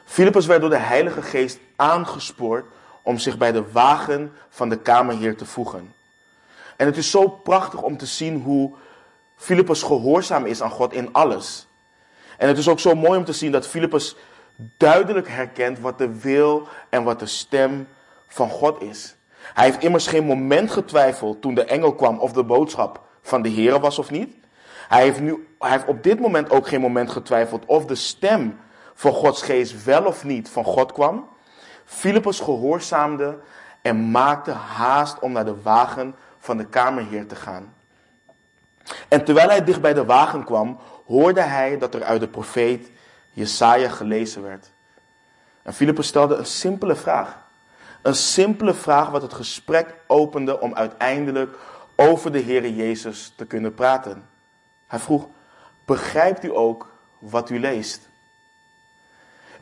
Filippus 0.05 0.47
werd 0.47 0.61
door 0.61 0.71
de 0.71 0.77
Heilige 0.77 1.23
Geest 1.23 1.59
aangespoord 1.77 2.65
om 3.03 3.19
zich 3.19 3.39
bij 3.39 3.53
de 3.53 3.73
wagen 3.73 4.33
van 4.49 4.69
de 4.69 4.79
kamerheer 4.79 5.37
te 5.37 5.47
voegen. 5.47 5.95
En 6.77 6.87
het 6.87 6.97
is 6.97 7.11
zo 7.11 7.29
prachtig 7.29 7.83
om 7.83 7.97
te 7.97 8.07
zien 8.07 8.43
hoe 8.43 8.73
Filippus 9.37 9.83
gehoorzaam 9.83 10.47
is 10.47 10.63
aan 10.63 10.71
God 10.71 10.93
in 10.93 11.13
alles. 11.13 11.67
En 12.39 12.49
het 12.49 12.59
is 12.59 12.69
ook 12.69 12.81
zo 12.81 12.95
mooi 12.95 13.19
om 13.19 13.25
te 13.25 13.33
zien 13.33 13.53
dat 13.53 13.67
Filippus 13.67 14.17
duidelijk 14.57 15.29
herkent 15.29 15.81
wat 15.81 15.99
de 15.99 16.21
wil 16.21 16.69
en 16.89 17.05
wat 17.05 17.19
de 17.19 17.27
stem 17.27 17.89
van 18.27 18.51
God 18.51 18.83
is. 18.83 19.17
Hij 19.55 19.65
heeft 19.65 19.83
immers 19.83 20.07
geen 20.07 20.25
moment 20.25 20.71
getwijfeld 20.71 21.41
toen 21.41 21.55
de 21.55 21.65
engel 21.65 21.95
kwam 21.95 22.19
of 22.19 22.33
de 22.33 22.45
boodschap 22.45 23.01
van 23.23 23.43
de 23.43 23.49
Heer 23.49 23.81
was 23.81 23.99
of 23.99 24.11
niet. 24.11 24.35
Hij 24.89 25.03
heeft, 25.03 25.21
nu, 25.21 25.49
hij 25.59 25.71
heeft 25.71 25.87
op 25.87 26.03
dit 26.03 26.21
moment 26.21 26.51
ook 26.51 26.69
geen 26.69 26.81
moment 26.81 27.11
getwijfeld 27.11 27.65
of 27.67 27.85
de 27.85 27.95
stem 27.95 28.59
van 28.95 29.13
Gods 29.13 29.43
geest 29.43 29.85
wel 29.85 30.05
of 30.05 30.25
niet 30.25 30.49
van 30.49 30.65
God 30.65 30.93
kwam. 30.93 31.29
Filippus 31.85 32.41
gehoorzaamde 32.41 33.39
en 33.83 34.11
maakte 34.11 34.51
haast 34.51 35.19
om 35.19 35.33
naar 35.33 35.45
de 35.45 35.63
wagen 35.63 36.15
van 36.39 36.57
de 36.57 36.67
kamerheer 36.67 37.27
te 37.27 37.37
gaan. 37.37 37.75
En 39.09 39.25
terwijl 39.25 39.49
hij 39.49 39.65
dicht 39.65 39.81
bij 39.81 39.95
de 39.95 40.05
wagen 40.05 40.45
kwam, 40.45 40.79
hoorde 41.07 41.41
hij 41.41 41.79
dat 41.79 41.95
er 41.95 42.05
uit 42.05 42.21
de 42.21 42.29
profeet 42.29 42.91
Jesaja 43.31 43.89
gelezen 43.89 44.43
werd. 44.43 44.71
En 45.63 45.75
Filippus 45.75 46.07
stelde 46.07 46.35
een 46.35 46.47
simpele 46.47 46.95
vraag. 46.95 47.43
Een 48.03 48.15
simpele 48.15 48.75
vraag 48.75 49.11
wat 49.11 49.23
het 49.23 49.35
gesprek 49.35 49.95
opende 50.07 50.61
om 50.61 50.75
uiteindelijk 50.75 51.57
over 51.97 52.33
de 52.33 52.39
Heer 52.39 52.69
Jezus 52.69 53.33
te 53.37 53.45
kunnen 53.45 53.75
praten. 53.75 54.29
Hij 54.87 54.99
vroeg, 54.99 55.27
begrijpt 55.85 56.45
u 56.45 56.57
ook 56.57 56.93
wat 57.19 57.51
u 57.51 57.61
leest? 57.61 58.09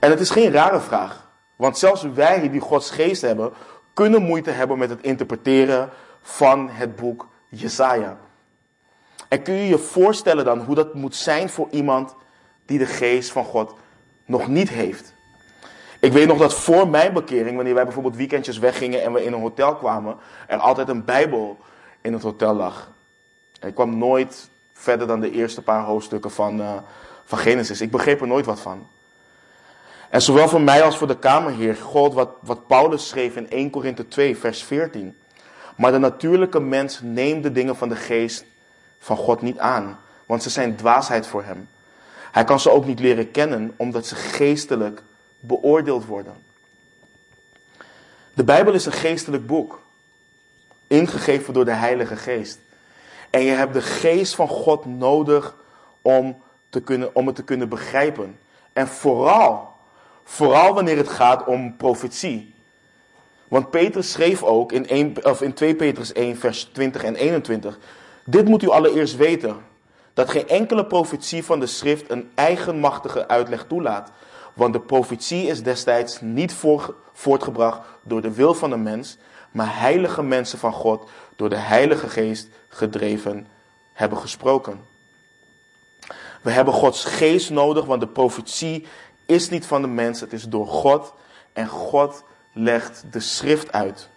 En 0.02 0.10
het 0.10 0.20
is 0.20 0.30
geen 0.30 0.52
rare 0.52 0.80
vraag, 0.80 1.28
want 1.56 1.78
zelfs 1.78 2.02
wij 2.02 2.50
die 2.50 2.60
Gods 2.60 2.90
geest 2.90 3.22
hebben, 3.22 3.52
kunnen 3.92 4.22
moeite 4.22 4.50
hebben 4.50 4.78
met 4.78 4.90
het 4.90 5.02
interpreteren 5.02 5.90
van 6.22 6.68
het 6.68 6.96
boek 6.96 7.28
Jesaja. 7.48 8.16
En 9.28 9.42
kun 9.42 9.54
je 9.54 9.66
je 9.66 9.78
voorstellen 9.78 10.44
dan 10.44 10.60
hoe 10.60 10.74
dat 10.74 10.94
moet 10.94 11.16
zijn 11.16 11.48
voor 11.48 11.68
iemand 11.70 12.14
die 12.66 12.78
de 12.78 12.86
geest 12.86 13.30
van 13.30 13.44
God 13.44 13.74
nog 14.24 14.48
niet 14.48 14.68
heeft? 14.68 15.14
Ik 16.00 16.12
weet 16.12 16.26
nog 16.26 16.38
dat 16.38 16.54
voor 16.54 16.88
mijn 16.88 17.12
bekering, 17.12 17.56
wanneer 17.56 17.74
wij 17.74 17.84
bijvoorbeeld 17.84 18.16
weekendjes 18.16 18.58
weggingen 18.58 19.02
en 19.02 19.12
we 19.12 19.24
in 19.24 19.32
een 19.32 19.40
hotel 19.40 19.76
kwamen, 19.76 20.16
er 20.46 20.58
altijd 20.58 20.88
een 20.88 21.04
Bijbel 21.04 21.58
in 22.00 22.12
het 22.12 22.22
hotel 22.22 22.54
lag. 22.54 22.90
ik 23.60 23.74
kwam 23.74 23.98
nooit 23.98 24.50
verder 24.72 25.06
dan 25.06 25.20
de 25.20 25.30
eerste 25.30 25.62
paar 25.62 25.84
hoofdstukken 25.84 26.30
van, 26.30 26.60
uh, 26.60 26.72
van 27.24 27.38
Genesis. 27.38 27.80
Ik 27.80 27.90
begreep 27.90 28.20
er 28.20 28.26
nooit 28.26 28.46
wat 28.46 28.60
van. 28.60 28.86
En 30.12 30.22
zowel 30.22 30.48
voor 30.48 30.60
mij 30.60 30.82
als 30.82 30.96
voor 30.96 31.06
de 31.06 31.18
Kamerheer 31.18 31.76
gold 31.76 32.14
wat, 32.14 32.30
wat 32.40 32.66
Paulus 32.66 33.08
schreef 33.08 33.36
in 33.36 33.50
1 33.50 33.70
Korinthe 33.70 34.08
2, 34.08 34.36
vers 34.36 34.62
14. 34.62 35.16
Maar 35.76 35.92
de 35.92 35.98
natuurlijke 35.98 36.60
mens 36.60 37.00
neemt 37.02 37.42
de 37.42 37.52
dingen 37.52 37.76
van 37.76 37.88
de 37.88 37.96
geest 37.96 38.44
van 38.98 39.16
God 39.16 39.42
niet 39.42 39.58
aan, 39.58 39.98
want 40.26 40.42
ze 40.42 40.50
zijn 40.50 40.76
dwaasheid 40.76 41.26
voor 41.26 41.44
hem. 41.44 41.68
Hij 42.32 42.44
kan 42.44 42.60
ze 42.60 42.70
ook 42.70 42.84
niet 42.86 43.00
leren 43.00 43.30
kennen, 43.30 43.74
omdat 43.76 44.06
ze 44.06 44.14
geestelijk 44.14 45.02
beoordeeld 45.40 46.06
worden. 46.06 46.34
De 48.34 48.44
Bijbel 48.44 48.72
is 48.72 48.86
een 48.86 48.92
geestelijk 48.92 49.46
boek, 49.46 49.80
ingegeven 50.86 51.54
door 51.54 51.64
de 51.64 51.72
Heilige 51.72 52.16
Geest. 52.16 52.58
En 53.30 53.42
je 53.42 53.52
hebt 53.52 53.74
de 53.74 53.82
geest 53.82 54.34
van 54.34 54.48
God 54.48 54.84
nodig 54.84 55.56
om, 56.02 56.42
te 56.68 56.80
kunnen, 56.80 57.14
om 57.14 57.26
het 57.26 57.36
te 57.36 57.44
kunnen 57.44 57.68
begrijpen. 57.68 58.38
En 58.72 58.88
vooral, 58.88 59.71
vooral 60.24 60.74
wanneer 60.74 60.96
het 60.96 61.08
gaat 61.08 61.44
om 61.44 61.76
profetie. 61.76 62.54
Want 63.48 63.70
Petrus 63.70 64.12
schreef 64.12 64.42
ook 64.42 64.72
in, 64.72 64.88
1, 64.88 65.14
of 65.22 65.42
in 65.42 65.52
2 65.52 65.74
Petrus 65.74 66.12
1, 66.12 66.36
vers 66.36 66.64
20 66.64 67.04
en 67.04 67.14
21. 67.14 67.78
Dit 68.24 68.48
moet 68.48 68.62
u 68.62 68.68
allereerst 68.68 69.16
weten. 69.16 69.56
Dat 70.14 70.30
geen 70.30 70.48
enkele 70.48 70.86
profetie 70.86 71.44
van 71.44 71.60
de 71.60 71.66
schrift 71.66 72.10
een 72.10 72.30
eigenmachtige 72.34 73.28
uitleg 73.28 73.64
toelaat. 73.68 74.10
Want 74.54 74.72
de 74.72 74.80
profetie 74.80 75.46
is 75.46 75.62
destijds 75.62 76.20
niet 76.20 76.54
voortgebracht 77.12 77.80
door 78.02 78.22
de 78.22 78.32
wil 78.32 78.54
van 78.54 78.72
een 78.72 78.82
mens, 78.82 79.18
maar 79.50 79.78
heilige 79.80 80.22
mensen 80.22 80.58
van 80.58 80.72
God 80.72 81.10
door 81.36 81.48
de 81.48 81.56
Heilige 81.56 82.08
Geest 82.08 82.48
gedreven 82.68 83.46
hebben 83.92 84.18
gesproken. 84.18 84.80
We 86.42 86.50
hebben 86.50 86.74
Gods 86.74 87.04
geest 87.04 87.50
nodig, 87.50 87.84
want 87.84 88.00
de 88.00 88.08
profetie 88.08 88.86
is 89.26 89.50
niet 89.50 89.66
van 89.66 89.82
de 89.82 89.88
mens, 89.88 90.20
het 90.20 90.32
is 90.32 90.44
door 90.44 90.66
God. 90.66 91.14
En 91.52 91.68
God 91.68 92.24
legt 92.52 93.04
de 93.10 93.20
schrift 93.20 93.72
uit. 93.72 94.10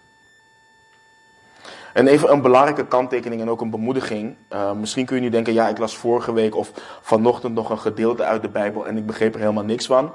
En 1.92 2.06
even 2.06 2.32
een 2.32 2.42
belangrijke 2.42 2.86
kanttekening 2.86 3.40
en 3.40 3.50
ook 3.50 3.60
een 3.60 3.70
bemoediging. 3.70 4.36
Uh, 4.52 4.72
misschien 4.72 5.06
kun 5.06 5.16
je 5.16 5.22
nu 5.22 5.28
denken, 5.28 5.52
ja, 5.52 5.68
ik 5.68 5.78
las 5.78 5.96
vorige 5.96 6.32
week 6.32 6.56
of 6.56 6.70
vanochtend 7.02 7.54
nog 7.54 7.70
een 7.70 7.78
gedeelte 7.78 8.24
uit 8.24 8.42
de 8.42 8.48
Bijbel 8.48 8.86
en 8.86 8.96
ik 8.96 9.06
begreep 9.06 9.34
er 9.34 9.40
helemaal 9.40 9.64
niks 9.64 9.86
van. 9.86 10.12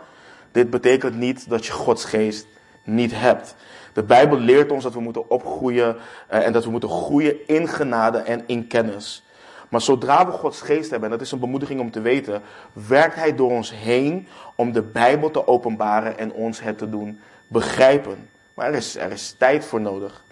Dit 0.52 0.70
betekent 0.70 1.16
niet 1.16 1.50
dat 1.50 1.66
je 1.66 1.72
Gods 1.72 2.06
geest 2.06 2.48
niet 2.84 3.12
hebt. 3.16 3.56
De 3.94 4.04
Bijbel 4.04 4.38
leert 4.38 4.72
ons 4.72 4.84
dat 4.84 4.94
we 4.94 5.00
moeten 5.00 5.30
opgroeien 5.30 5.96
uh, 6.32 6.46
en 6.46 6.54
dat 6.54 6.64
we 6.64 6.72
moeten 6.72 6.90
groeien 6.90 7.48
in 7.48 7.68
genade 7.68 8.18
en 8.18 8.44
in 8.46 8.68
kennis. 8.68 9.24
Maar 9.72 9.82
zodra 9.82 10.26
we 10.26 10.32
Gods 10.32 10.62
geest 10.62 10.90
hebben, 10.90 11.12
en 11.12 11.18
dat 11.18 11.26
is 11.26 11.32
een 11.32 11.40
bemoediging 11.40 11.80
om 11.80 11.92
te 11.92 12.02
weten, 12.02 12.42
werkt 12.74 13.16
Hij 13.16 13.36
door 13.36 13.50
ons 13.50 13.74
heen 13.74 14.28
om 14.56 14.72
de 14.72 14.82
Bijbel 14.82 15.32
te 15.32 15.48
openbaren 15.48 16.18
en 16.18 16.34
ons 16.34 16.62
het 16.62 16.78
te 16.78 16.90
doen 16.90 17.20
begrijpen. 17.48 18.30
Maar 18.54 18.68
er 18.68 18.74
is, 18.74 18.96
er 18.96 19.12
is 19.12 19.36
tijd 19.38 19.66
voor 19.66 19.82
nodig. 19.82 20.24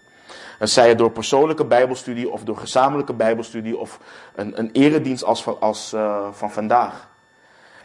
En 0.59 0.69
zij 0.69 0.89
het 0.89 0.97
door 0.97 1.11
persoonlijke 1.11 1.65
Bijbelstudie 1.65 2.29
of 2.29 2.43
door 2.43 2.57
gezamenlijke 2.57 3.13
Bijbelstudie 3.13 3.77
of 3.77 3.99
een, 4.35 4.59
een 4.59 4.69
eredienst 4.71 5.23
als, 5.23 5.43
van, 5.43 5.59
als 5.59 5.93
uh, 5.93 6.27
van 6.31 6.51
vandaag. 6.51 7.09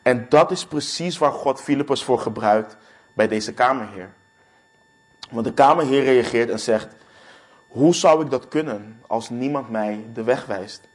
En 0.03 0.27
dat 0.29 0.51
is 0.51 0.67
precies 0.67 1.19
waar 1.19 1.33
God 1.33 1.61
Filippus 1.61 2.03
voor 2.03 2.19
gebruikt 2.19 2.77
bij 3.13 3.29
deze 3.29 3.53
kamerheer. 3.53 4.13
Want 5.31 5.45
de 5.45 5.53
kamerheer 5.53 6.05
reageert 6.05 6.51
en 6.51 6.61
zegt: 6.61 6.95
Hoe 7.69 7.95
zou 7.95 8.25
ik 8.25 8.31
dat 8.31 8.49
kunnen 8.49 9.01
als 9.07 9.31
niemand 9.31 9.71
mij 9.71 10.07
de 10.13 10.23
weg 10.23 10.47
wijst? 10.47 10.89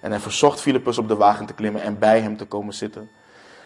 En 0.00 0.10
hij 0.10 0.20
verzocht 0.20 0.60
Filippus 0.60 0.98
op 0.98 1.08
de 1.08 1.16
wagen 1.16 1.46
te 1.46 1.54
klimmen 1.54 1.82
en 1.82 1.98
bij 1.98 2.20
hem 2.20 2.36
te 2.36 2.44
komen 2.44 2.74
zitten. 2.74 3.10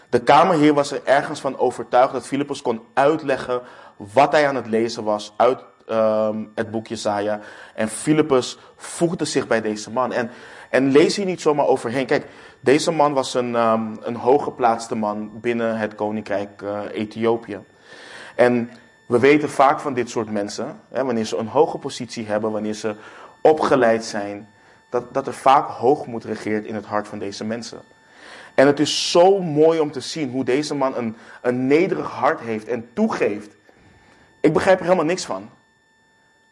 De 0.09 0.23
kamerheer 0.23 0.75
was 0.75 0.93
er 0.93 1.01
ergens 1.05 1.41
van 1.41 1.59
overtuigd 1.59 2.13
dat 2.13 2.27
Filippus 2.27 2.63
kon 2.63 2.81
uitleggen 2.95 3.63
wat 3.97 4.33
hij 4.33 4.49
aan 4.49 4.55
het 4.57 4.67
lezen 4.67 5.05
was 5.05 5.35
uit 5.37 5.65
um, 5.91 6.53
het 6.55 6.71
boek 6.71 6.87
Jesaja. 6.87 7.41
En 7.75 7.89
Filippus 7.89 8.59
voegde 8.77 9.25
zich 9.25 9.47
bij 9.47 9.61
deze 9.61 9.91
man. 9.91 10.13
En, 10.13 10.31
en 10.71 10.91
lees 10.91 11.17
hier 11.17 11.27
niet 11.27 11.41
zomaar 11.41 11.67
overheen. 11.67 12.07
Kijk, 12.07 12.27
deze 12.61 12.91
man 12.91 13.13
was 13.13 13.35
een, 13.35 13.55
um, 13.55 13.99
een 14.01 14.17
hooggeplaatste 14.17 14.95
man 14.95 15.41
binnen 15.41 15.77
het 15.77 15.95
koninkrijk 15.95 16.63
uh, 16.63 16.81
Ethiopië. 16.93 17.61
En 18.37 18.71
we 19.07 19.19
weten 19.19 19.51
vaak 19.51 19.81
van 19.81 19.95
dit 19.95 20.11
soort 20.11 20.31
mensen, 20.31 20.81
hè, 20.91 21.05
wanneer 21.05 21.25
ze 21.25 21.37
een 21.37 21.49
hoge 21.49 21.79
positie 21.79 22.27
hebben, 22.27 22.51
wanneer 22.51 22.75
ze 22.75 22.97
opgeleid 23.41 24.05
zijn, 24.05 24.49
dat, 24.93 25.15
dat 25.15 25.27
er 25.27 25.35
vaak 25.35 25.69
hoogmoed 25.69 26.25
regeert 26.25 26.65
in 26.65 26.75
het 26.75 26.85
hart 26.85 27.09
van 27.09 27.19
deze 27.19 27.45
mensen. 27.45 27.81
En 28.55 28.67
het 28.67 28.81
is 28.81 29.11
zo 29.11 29.39
mooi 29.39 29.81
om 29.81 29.93
te 29.93 30.01
zien 30.01 30.31
hoe 30.31 30.45
deze 30.45 30.75
man 30.75 30.97
een, 30.97 31.17
een 31.43 31.67
nederig 31.67 32.11
hart 32.11 32.41
heeft 32.41 32.69
en 32.69 32.89
toegeeft. 32.93 33.57
Ik 34.41 34.53
begrijp 34.53 34.79
er 34.79 34.85
helemaal 34.85 35.05
niks 35.05 35.25
van. 35.25 35.51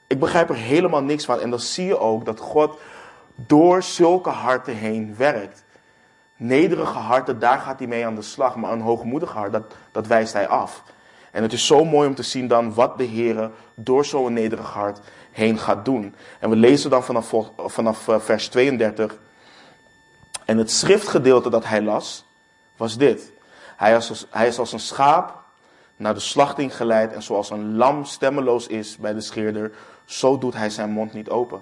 Ik 0.06 0.18
begrijp 0.18 0.48
er 0.48 0.56
helemaal 0.56 1.02
niks 1.02 1.24
van. 1.24 1.40
En 1.40 1.50
dan 1.50 1.60
zie 1.60 1.86
je 1.86 1.98
ook 1.98 2.24
dat 2.24 2.38
God 2.38 2.78
door 3.34 3.82
zulke 3.82 4.30
harten 4.30 4.74
heen 4.74 5.16
werkt. 5.16 5.64
Nederige 6.36 6.98
harten, 6.98 7.38
daar 7.38 7.58
gaat 7.58 7.78
hij 7.78 7.88
mee 7.88 8.06
aan 8.06 8.14
de 8.14 8.22
slag. 8.22 8.56
Maar 8.56 8.72
een 8.72 8.80
hoogmoedig 8.80 9.32
hart, 9.32 9.52
dat, 9.52 9.74
dat 9.92 10.06
wijst 10.06 10.32
hij 10.32 10.48
af. 10.48 10.82
En 11.30 11.42
het 11.42 11.52
is 11.52 11.66
zo 11.66 11.84
mooi 11.84 12.08
om 12.08 12.14
te 12.14 12.22
zien 12.22 12.48
dan 12.48 12.74
wat 12.74 12.98
de 12.98 13.04
Heer 13.04 13.50
door 13.74 14.04
zo'n 14.04 14.32
nederig 14.32 14.70
hart 14.70 15.00
heen 15.30 15.58
gaat 15.58 15.84
doen. 15.84 16.14
En 16.38 16.50
we 16.50 16.56
lezen 16.56 16.90
dan 16.90 17.04
vanaf, 17.04 17.34
vanaf 17.56 18.08
eh, 18.08 18.20
vers 18.20 18.48
32. 18.48 19.18
En 20.44 20.58
het 20.58 20.70
schriftgedeelte 20.70 21.50
dat 21.50 21.64
hij 21.64 21.82
las, 21.82 22.24
was 22.76 22.96
dit. 22.96 23.32
Hij 23.76 23.96
is, 23.96 24.08
als, 24.08 24.26
hij 24.30 24.46
is 24.46 24.58
als 24.58 24.72
een 24.72 24.80
schaap 24.80 25.38
naar 25.96 26.14
de 26.14 26.20
slachting 26.20 26.76
geleid 26.76 27.12
en 27.12 27.22
zoals 27.22 27.50
een 27.50 27.76
lam 27.76 28.04
stemmeloos 28.04 28.66
is 28.66 28.96
bij 28.96 29.14
de 29.14 29.20
scheerder, 29.20 29.72
zo 30.04 30.38
doet 30.38 30.54
hij 30.54 30.70
zijn 30.70 30.90
mond 30.90 31.12
niet 31.12 31.30
open. 31.30 31.60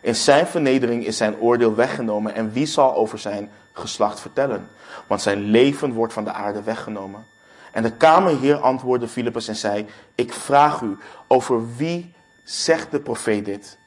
In 0.00 0.14
zijn 0.14 0.46
vernedering 0.46 1.06
is 1.06 1.16
zijn 1.16 1.38
oordeel 1.38 1.74
weggenomen 1.74 2.34
en 2.34 2.52
wie 2.52 2.66
zal 2.66 2.94
over 2.94 3.18
zijn 3.18 3.50
geslacht 3.72 4.20
vertellen? 4.20 4.68
Want 5.06 5.22
zijn 5.22 5.42
leven 5.42 5.92
wordt 5.92 6.12
van 6.12 6.24
de 6.24 6.32
aarde 6.32 6.62
weggenomen. 6.62 7.26
En 7.72 7.82
de 7.82 7.92
kamerheer 7.92 8.56
antwoordde 8.56 9.08
Filippus 9.08 9.48
en 9.48 9.56
zei, 9.56 9.86
ik 10.14 10.32
vraag 10.32 10.80
u, 10.80 10.96
over 11.26 11.76
wie 11.76 12.14
zegt 12.42 12.90
de 12.90 13.00
profeet 13.00 13.44
dit? 13.44 13.78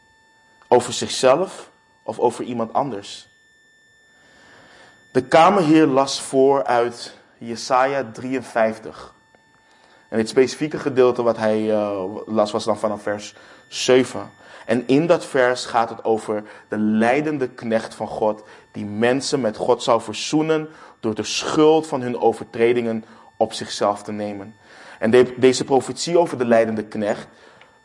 Over 0.67 0.93
zichzelf 0.93 1.71
of 2.03 2.19
over 2.19 2.43
iemand 2.43 2.73
anders? 2.73 3.27
De 5.11 5.23
kamerheer 5.23 5.85
las 5.85 6.21
voor 6.21 6.63
uit 6.63 7.17
Jesaja 7.37 8.11
53. 8.11 9.13
En 10.09 10.17
het 10.17 10.29
specifieke 10.29 10.79
gedeelte 10.79 11.23
wat 11.23 11.37
hij 11.37 11.61
uh, 11.61 12.03
las 12.25 12.51
was 12.51 12.63
dan 12.63 12.77
vanaf 12.77 13.01
vers 13.01 13.35
7. 13.67 14.31
En 14.65 14.87
in 14.87 15.07
dat 15.07 15.25
vers 15.25 15.65
gaat 15.65 15.89
het 15.89 16.03
over 16.03 16.43
de 16.67 16.77
leidende 16.77 17.49
knecht 17.49 17.95
van 17.95 18.07
God, 18.07 18.43
die 18.71 18.85
mensen 18.85 19.41
met 19.41 19.57
God 19.57 19.83
zou 19.83 20.01
verzoenen 20.01 20.69
door 20.99 21.15
de 21.15 21.23
schuld 21.23 21.87
van 21.87 22.01
hun 22.01 22.19
overtredingen 22.19 23.05
op 23.37 23.53
zichzelf 23.53 24.03
te 24.03 24.11
nemen. 24.11 24.55
En 24.99 25.11
de, 25.11 25.33
deze 25.37 25.63
profetie 25.63 26.17
over 26.17 26.37
de 26.37 26.45
leidende 26.45 26.83
knecht 26.83 27.27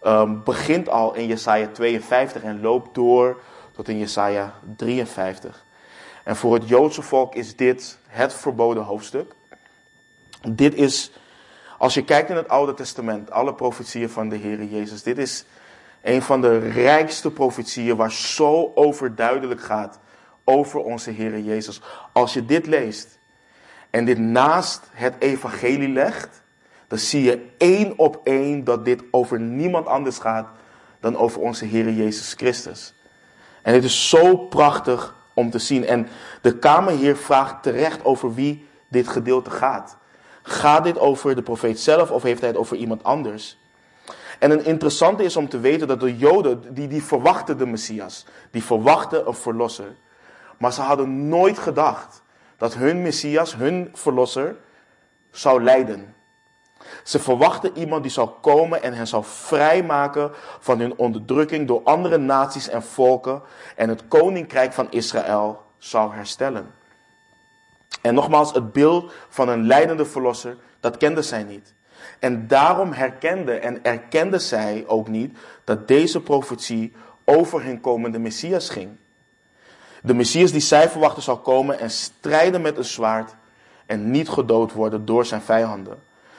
um, 0.06 0.42
begint 0.44 0.88
al 0.88 1.14
in 1.14 1.26
Jesaja 1.26 1.68
52 1.72 2.42
en 2.42 2.60
loopt 2.60 2.94
door 2.94 3.40
tot 3.72 3.88
in 3.88 3.98
Jesaja 3.98 4.54
53. 4.76 5.64
En 6.24 6.36
voor 6.36 6.54
het 6.54 6.68
Joodse 6.68 7.02
volk 7.02 7.34
is 7.34 7.56
dit 7.56 7.98
het 8.06 8.34
verboden 8.34 8.82
hoofdstuk. 8.82 9.32
Dit 10.48 10.74
is, 10.74 11.12
als 11.78 11.94
je 11.94 12.04
kijkt 12.04 12.30
in 12.30 12.36
het 12.36 12.48
Oude 12.48 12.74
Testament, 12.74 13.30
alle 13.30 13.54
profetieën 13.54 14.10
van 14.10 14.28
de 14.28 14.36
Heer 14.36 14.64
Jezus, 14.64 15.02
dit 15.02 15.18
is 15.18 15.44
een 16.02 16.22
van 16.22 16.40
de 16.40 16.58
rijkste 16.58 17.30
profetieën 17.30 17.96
waar 17.96 18.12
zo 18.12 18.72
overduidelijk 18.74 19.60
gaat 19.60 19.98
over 20.44 20.80
onze 20.80 21.10
Heer 21.10 21.40
Jezus. 21.40 21.80
Als 22.12 22.32
je 22.32 22.44
dit 22.44 22.66
leest 22.66 23.18
en 23.90 24.04
dit 24.04 24.18
naast 24.18 24.88
het 24.92 25.14
evangelie 25.18 25.88
legt, 25.92 26.42
dan 26.88 26.98
zie 26.98 27.22
je 27.22 27.46
één 27.58 27.98
op 27.98 28.20
één 28.24 28.64
dat 28.64 28.84
dit 28.84 29.02
over 29.10 29.40
niemand 29.40 29.86
anders 29.86 30.18
gaat 30.18 30.48
dan 31.00 31.16
over 31.16 31.40
onze 31.40 31.64
Heer 31.64 31.92
Jezus 31.92 32.34
Christus. 32.34 32.94
En 33.62 33.74
het 33.74 33.84
is 33.84 34.08
zo 34.08 34.36
prachtig 34.36 35.16
om 35.34 35.50
te 35.50 35.58
zien. 35.58 35.86
En 35.86 36.08
de 36.42 36.58
Kamerheer 36.58 37.16
vraagt 37.16 37.62
terecht 37.62 38.04
over 38.04 38.34
wie 38.34 38.66
dit 38.88 39.08
gedeelte 39.08 39.50
gaat. 39.50 39.96
Gaat 40.42 40.84
dit 40.84 40.98
over 40.98 41.34
de 41.34 41.42
profeet 41.42 41.80
zelf 41.80 42.10
of 42.10 42.22
heeft 42.22 42.40
hij 42.40 42.48
het 42.48 42.58
over 42.58 42.76
iemand 42.76 43.04
anders? 43.04 43.58
En 44.38 44.50
een 44.50 44.64
interessante 44.64 45.24
is 45.24 45.36
om 45.36 45.48
te 45.48 45.60
weten 45.60 45.88
dat 45.88 46.00
de 46.00 46.16
Joden, 46.16 46.74
die, 46.74 46.88
die 46.88 47.02
verwachten 47.02 47.58
de 47.58 47.66
Messias. 47.66 48.26
Die 48.50 48.64
verwachten 48.64 49.26
een 49.26 49.34
verlosser. 49.34 49.96
Maar 50.58 50.72
ze 50.72 50.80
hadden 50.80 51.28
nooit 51.28 51.58
gedacht 51.58 52.22
dat 52.56 52.74
hun 52.74 53.02
Messias, 53.02 53.56
hun 53.56 53.90
verlosser, 53.92 54.56
zou 55.30 55.62
lijden. 55.62 56.14
Ze 57.02 57.18
verwachten 57.18 57.78
iemand 57.78 58.02
die 58.02 58.12
zal 58.12 58.28
komen 58.28 58.82
en 58.82 58.94
hen 58.94 59.06
zal 59.06 59.22
vrijmaken 59.22 60.30
van 60.60 60.80
hun 60.80 60.96
onderdrukking 60.96 61.66
door 61.66 61.80
andere 61.84 62.18
naties 62.18 62.68
en 62.68 62.82
volken 62.82 63.42
en 63.76 63.88
het 63.88 64.08
koninkrijk 64.08 64.72
van 64.72 64.86
Israël 64.90 65.62
zal 65.78 66.12
herstellen. 66.12 66.70
En 68.02 68.14
nogmaals, 68.14 68.52
het 68.52 68.72
beeld 68.72 69.12
van 69.28 69.48
een 69.48 69.66
leidende 69.66 70.04
verlosser, 70.04 70.56
dat 70.80 70.96
kenden 70.96 71.24
zij 71.24 71.42
niet. 71.42 71.74
En 72.18 72.46
daarom 72.46 72.92
herkende 72.92 73.52
en 73.52 73.84
erkende 73.84 74.38
zij 74.38 74.84
ook 74.86 75.08
niet 75.08 75.38
dat 75.64 75.88
deze 75.88 76.20
profetie 76.20 76.92
over 77.24 77.64
hun 77.64 77.80
komende 77.80 78.18
Messias 78.18 78.70
ging. 78.70 78.90
De 80.02 80.14
Messias 80.14 80.52
die 80.52 80.60
zij 80.60 80.88
verwachten 80.88 81.22
zal 81.22 81.38
komen 81.38 81.78
en 81.78 81.90
strijden 81.90 82.60
met 82.60 82.76
een 82.76 82.84
zwaard 82.84 83.34
en 83.86 84.10
niet 84.10 84.28
gedood 84.28 84.72
worden 84.72 85.04
door 85.04 85.26
zijn 85.26 85.42
vijanden. 85.42 85.98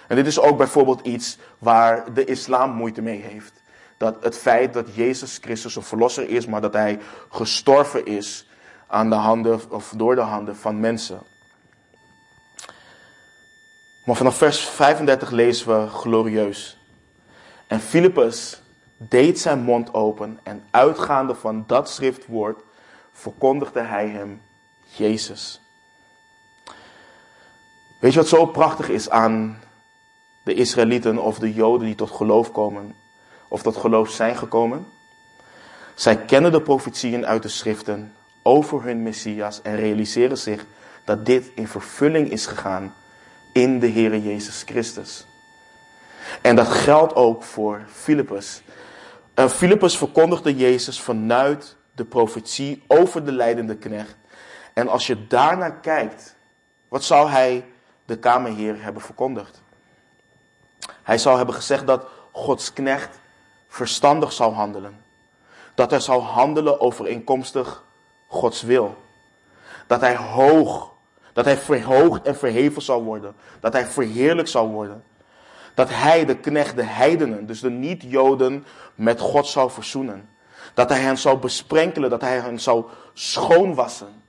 En 0.10 0.16
dit 0.16 0.28
is 0.28 0.40
ook 0.40 0.58
bijvoorbeeld 0.58 1.02
iets 1.02 1.38
waar 1.58 2.14
de 2.14 2.26
islam 2.26 2.72
moeite 2.72 3.02
mee 3.02 3.22
heeft. 3.22 3.62
Dat 3.98 4.24
het 4.24 4.38
feit 4.38 4.74
dat 4.74 4.96
Jezus 4.96 5.38
Christus 5.42 5.76
een 5.76 5.84
verlosser 5.84 6.30
is, 6.30 6.46
maar 6.46 6.62
dat 6.62 6.74
hij 6.74 7.00
gestorven 7.30 8.06
is 8.06 8.48
aan 8.88 9.10
de 9.10 9.16
handen 9.16 9.72
of 9.72 9.94
door 9.96 10.16
de 10.16 10.22
handen 10.22 10.56
van 10.56 10.80
mensen. 10.80 11.22
Maar 14.06 14.16
vanaf 14.16 14.38
vers 14.38 14.60
35 14.60 15.32
lezen 15.32 15.82
we 15.82 15.88
glorieus. 15.88 16.78
En 17.68 17.80
Filippus 17.80 18.62
deed 18.98 19.40
zijn 19.40 19.60
mond 19.60 19.94
open 19.94 20.40
en 20.44 20.64
uitgaande 20.72 21.36
van 21.36 21.64
dat 21.68 21.90
schriftwoord 21.90 22.62
verkondigde 23.12 23.82
hij 23.82 24.08
hem 24.08 24.42
Jezus. 24.86 25.62
Weet 28.00 28.14
je 28.14 28.20
wat 28.20 28.28
zo 28.28 28.46
prachtig 28.46 28.90
is 28.90 29.10
aan 29.10 29.60
de 30.50 30.56
Israëlieten 30.56 31.18
of 31.18 31.40
de 31.40 31.54
Joden 31.54 31.86
die 31.86 31.96
tot 31.96 32.12
geloof 32.12 32.52
komen, 32.52 32.96
of 33.48 33.62
tot 33.62 33.78
geloof 33.78 34.10
zijn 34.10 34.36
gekomen? 34.36 34.88
Zij 35.96 36.18
kennen 36.18 36.52
de 36.52 36.62
profetieën 36.62 37.26
uit 37.26 37.42
de 37.42 37.50
schriften 37.50 38.14
over 38.44 38.84
hun 38.84 39.04
Messias 39.04 39.62
en 39.62 39.76
realiseren 39.76 40.38
zich 40.38 40.66
dat 41.06 41.26
dit 41.26 41.52
in 41.56 41.68
vervulling 41.68 42.30
is 42.30 42.46
gegaan 42.46 42.94
in 43.54 43.80
de 43.80 43.90
Heere 43.90 44.24
Jezus 44.24 44.64
Christus. 44.66 45.26
En 46.42 46.56
dat 46.56 46.68
geldt 46.68 47.16
ook 47.16 47.44
voor 47.44 47.86
Filippus. 47.92 48.62
En 49.34 49.50
Filippus 49.50 49.98
verkondigde 49.98 50.56
Jezus 50.56 51.02
vanuit 51.02 51.76
de 51.96 52.06
profetie 52.06 52.84
over 52.88 53.26
de 53.26 53.32
leidende 53.32 53.78
knecht. 53.78 54.16
En 54.74 54.88
als 54.88 55.08
je 55.08 55.28
daarnaar 55.28 55.80
kijkt, 55.80 56.36
wat 56.88 57.04
zou 57.04 57.30
hij 57.30 57.66
de 58.06 58.18
kamerheer 58.18 58.84
hebben 58.84 59.02
verkondigd? 59.02 59.62
Hij 61.10 61.18
zou 61.18 61.38
hebben 61.38 61.56
gezegd 61.56 61.88
dat 61.88 62.06
Gods 62.32 62.74
knecht 62.74 63.20
verstandig 63.68 64.32
zou 64.32 64.54
handelen. 64.54 65.02
Dat 65.76 65.90
hij 65.90 66.00
zou 66.00 66.22
handelen 66.22 66.80
overeenkomstig 66.80 67.84
Gods 68.28 68.62
wil. 68.62 68.98
Dat 69.88 70.02
hij 70.02 70.16
hoog 70.16 70.92
dat 71.34 71.46
hij 71.46 71.58
verhoogd 71.58 72.22
en 72.22 72.36
verheven 72.36 72.82
zal 72.82 73.04
worden. 73.04 73.36
Dat 73.60 73.74
hij 73.74 73.86
verheerlijk 73.86 74.48
zal 74.48 74.68
worden. 74.68 75.04
Dat 75.74 75.90
hij 75.90 76.26
de 76.26 76.38
knecht, 76.38 76.76
de 76.76 76.84
heidenen, 76.84 77.46
dus 77.46 77.60
de 77.60 77.70
niet-Joden, 77.70 78.66
met 78.96 79.20
God 79.20 79.48
zal 79.48 79.70
verzoenen. 79.70 80.30
Dat 80.74 80.90
hij 80.90 81.00
hen 81.00 81.18
zal 81.18 81.40
besprenkelen, 81.40 82.10
dat 82.10 82.22
hij 82.22 82.40
hen 82.40 82.60
zal 82.60 82.90
schoonwassen. 83.14 84.24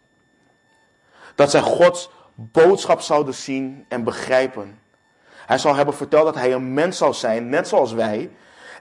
Dat 1.35 1.51
zij 1.51 1.61
Gods 1.61 2.11
boodschap 2.35 3.01
zouden 3.01 3.35
zien 3.35 3.85
en 3.89 4.05
begrijpen. 4.05 4.80
Hij 5.51 5.59
zal 5.59 5.75
hebben 5.75 5.95
verteld 5.95 6.25
dat 6.25 6.35
hij 6.35 6.53
een 6.53 6.75
mens 6.75 6.99
zal 6.99 7.15
zijn, 7.15 7.49
net 7.49 7.69
zoals 7.69 7.93
wij. 7.93 8.31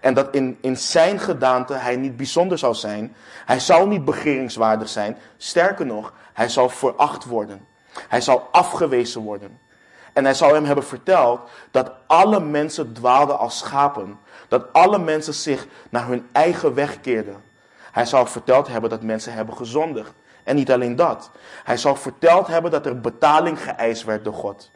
En 0.02 0.14
dat 0.14 0.36
in, 0.36 0.58
in 0.62 0.78
zijn 0.78 1.20
gedaante 1.20 1.74
hij 1.74 1.96
niet 1.96 2.18
bijzonder 2.18 2.58
zal 2.58 2.76
zijn. 2.76 3.16
Hij 3.46 3.60
zal 3.60 3.88
niet 3.88 4.06
begeringswaardig 4.06 4.90
zijn. 4.90 5.18
Sterker 5.38 5.86
nog, 5.86 6.14
hij 6.34 6.50
zal 6.50 6.70
veracht 6.70 7.26
worden. 7.26 7.68
Hij 8.08 8.22
zal 8.22 8.48
afgewezen 8.52 9.22
worden. 9.22 9.60
En 10.14 10.24
hij 10.24 10.34
zal 10.34 10.54
hem 10.54 10.66
hebben 10.66 10.86
verteld 10.86 11.50
dat 11.72 11.92
alle 12.08 12.40
mensen 12.40 12.94
dwaalden 12.94 13.40
als 13.40 13.58
schapen. 13.58 14.20
Dat 14.48 14.74
alle 14.74 15.00
mensen 15.00 15.34
zich 15.34 15.68
naar 15.90 16.08
hun 16.08 16.28
eigen 16.32 16.74
weg 16.74 17.02
keerden. 17.02 17.44
Hij 17.92 18.06
zal 18.06 18.26
verteld 18.26 18.68
hebben 18.68 18.90
dat 18.90 19.02
mensen 19.02 19.34
hebben 19.34 19.56
gezondigd. 19.56 20.14
En 20.44 20.56
niet 20.56 20.72
alleen 20.72 20.96
dat. 20.96 21.32
Hij 21.64 21.78
zal 21.78 21.96
verteld 21.96 22.48
hebben 22.48 22.72
dat 22.72 22.86
er 22.86 23.00
betaling 23.00 23.64
geëist 23.64 24.04
werd 24.04 24.24
door 24.24 24.34
God. 24.34 24.72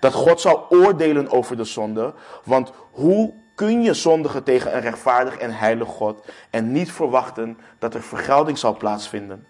Dat 0.00 0.12
God 0.12 0.40
zal 0.40 0.66
oordelen 0.68 1.30
over 1.30 1.56
de 1.56 1.64
zonde. 1.64 2.14
Want 2.44 2.72
hoe 2.90 3.34
kun 3.54 3.82
je 3.82 3.94
zondigen 3.94 4.42
tegen 4.42 4.74
een 4.74 4.80
rechtvaardig 4.80 5.36
en 5.36 5.50
heilig 5.50 5.88
God 5.88 6.24
en 6.50 6.72
niet 6.72 6.92
verwachten 6.92 7.58
dat 7.78 7.94
er 7.94 8.02
vergelding 8.02 8.58
zal 8.58 8.76
plaatsvinden. 8.76 9.46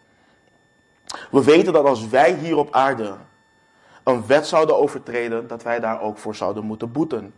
We 1.30 1.44
weten 1.44 1.72
dat 1.72 1.84
als 1.84 2.08
wij 2.08 2.34
hier 2.34 2.56
op 2.56 2.74
aarde 2.74 3.14
een 4.04 4.26
wet 4.26 4.46
zouden 4.46 4.76
overtreden, 4.78 5.46
dat 5.46 5.62
wij 5.62 5.80
daar 5.80 6.00
ook 6.00 6.18
voor 6.18 6.34
zouden 6.34 6.64
moeten 6.64 6.92
boeten. 6.92 7.34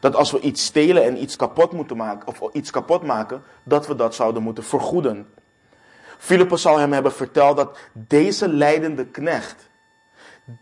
Dat 0.00 0.16
als 0.16 0.30
we 0.30 0.40
iets 0.40 0.64
stelen 0.64 1.04
en 1.04 1.22
iets 1.22 1.36
kapot 1.36 1.72
moeten 1.72 1.96
maken, 1.96 2.28
of 2.28 2.52
iets 2.52 2.70
kapot 2.70 3.02
maken, 3.02 3.42
dat 3.62 3.86
we 3.86 3.94
dat 3.94 4.14
zouden 4.14 4.42
moeten 4.42 4.64
vergoeden. 4.64 5.32
Filippus 6.18 6.62
zal 6.62 6.78
hem 6.78 6.92
hebben 6.92 7.12
verteld 7.12 7.56
dat 7.56 7.78
deze 7.92 8.48
leidende 8.48 9.06
knecht 9.06 9.68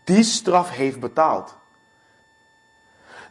die 0.03 0.23
straf 0.23 0.69
heeft 0.69 0.99
betaald. 0.99 1.57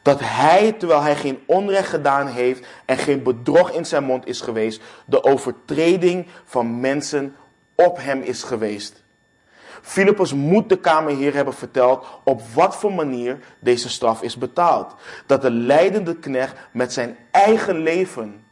Dat 0.03 0.21
hij, 0.23 0.73
terwijl 0.73 1.01
hij 1.01 1.17
geen 1.17 1.43
onrecht 1.47 1.89
gedaan 1.89 2.27
heeft 2.27 2.67
en 2.85 2.99
geen 2.99 3.23
bedrog 3.23 3.71
in 3.71 3.87
zijn 3.87 4.05
mond 4.05 4.27
is 4.27 4.41
geweest, 4.41 4.83
de 5.05 5.25
overtreding 5.25 6.27
van 6.45 6.81
mensen 6.81 7.37
op 7.75 7.97
hem 8.01 8.23
is 8.23 8.43
geweest. 8.43 9.03
Filippus 9.83 10.33
moet 10.33 10.69
de 10.69 10.79
kamerheer 10.79 11.35
hebben 11.35 11.55
verteld 11.55 12.07
op 12.25 12.43
wat 12.55 12.77
voor 12.77 12.93
manier 12.93 13.39
deze 13.59 13.89
straf 13.89 14.23
is 14.23 14.37
betaald. 14.37 14.95
Dat 15.27 15.43
de 15.43 15.51
leidende 15.51 16.17
knecht 16.17 16.57
met 16.73 16.93
zijn 16.93 17.17
eigen 17.31 17.79
leven 17.79 18.45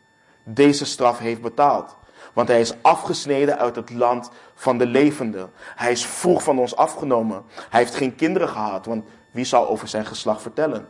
deze 0.43 0.85
straf 0.85 1.19
heeft 1.19 1.41
betaald. 1.41 1.97
Want 2.33 2.49
hij 2.49 2.61
is 2.61 2.75
afgesneden 2.83 3.59
uit 3.59 3.77
het 3.77 3.91
land 3.91 4.31
van 4.55 4.79
de 4.79 4.87
levenden. 4.87 5.51
Hij 5.77 5.93
is 5.93 6.07
vroeg 6.07 6.43
van 6.43 6.59
ons 6.59 6.77
afgenomen. 6.77 7.45
Hij 7.71 7.81
heeft 7.81 7.95
geen 7.95 8.15
kinderen 8.15 8.49
gehad, 8.49 8.87
want 8.87 9.05
wie 9.31 9.45
zou 9.45 9.67
over 9.67 9.89
zijn 9.89 10.07
geslacht 10.07 10.43
vertellen? 10.43 10.89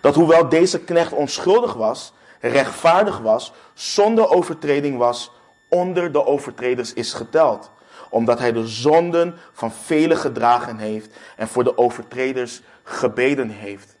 Dat 0.00 0.14
hoewel 0.14 0.48
deze 0.48 0.80
knecht 0.80 1.12
onschuldig 1.12 1.74
was, 1.74 2.12
rechtvaardig 2.40 3.18
was, 3.18 3.52
zonder 3.74 4.28
overtreding 4.28 4.98
was, 4.98 5.32
onder 5.68 6.12
de 6.12 6.26
overtreders 6.26 6.92
is 6.92 7.12
geteld. 7.12 7.70
Omdat 8.10 8.38
hij 8.38 8.52
de 8.52 8.66
zonden 8.66 9.38
van 9.52 9.72
velen 9.72 10.16
gedragen 10.16 10.76
heeft 10.76 11.16
en 11.36 11.48
voor 11.48 11.64
de 11.64 11.78
overtreders 11.78 12.62
gebeden 12.82 13.48
heeft. 13.48 13.96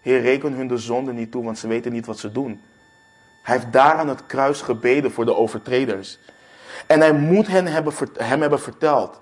Heer, 0.00 0.20
reken 0.20 0.52
hun 0.52 0.68
de 0.68 0.78
zonden 0.78 1.14
niet 1.14 1.30
toe, 1.30 1.44
want 1.44 1.58
ze 1.58 1.68
weten 1.68 1.92
niet 1.92 2.06
wat 2.06 2.18
ze 2.18 2.32
doen. 2.32 2.62
Hij 3.42 3.56
heeft 3.56 3.72
daar 3.72 3.94
aan 3.94 4.08
het 4.08 4.26
kruis 4.26 4.60
gebeden 4.60 5.12
voor 5.12 5.24
de 5.24 5.36
overtreders. 5.36 6.18
En 6.86 7.00
hij 7.00 7.12
moet 7.12 7.46
hen 7.46 7.66
hebben, 7.66 7.94
hem 8.16 8.40
hebben 8.40 8.60
verteld 8.60 9.20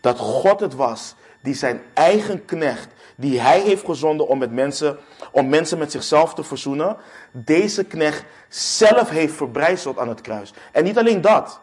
dat 0.00 0.18
God 0.18 0.60
het 0.60 0.74
was 0.74 1.14
die 1.44 1.54
zijn 1.54 1.82
eigen 1.94 2.44
knecht, 2.44 2.88
die 3.16 3.40
hij 3.40 3.60
heeft 3.60 3.84
gezonden 3.84 4.28
om, 4.28 4.38
met 4.38 4.52
mensen, 4.52 4.98
om 5.30 5.48
mensen 5.48 5.78
met 5.78 5.90
zichzelf 5.90 6.34
te 6.34 6.44
verzoenen, 6.44 6.96
deze 7.30 7.84
knecht 7.84 8.24
zelf 8.48 9.08
heeft 9.08 9.34
verbrijzeld 9.34 9.98
aan 9.98 10.08
het 10.08 10.20
kruis. 10.20 10.52
En 10.72 10.84
niet 10.84 10.98
alleen 10.98 11.20
dat, 11.20 11.60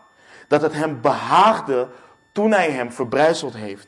dat 0.48 0.62
het 0.62 0.74
hem 0.74 1.02
behaagde 1.02 1.88
toen 2.32 2.52
hij 2.52 2.72
hem 2.72 2.92
verbrijzeld 2.92 3.56
heeft. 3.56 3.88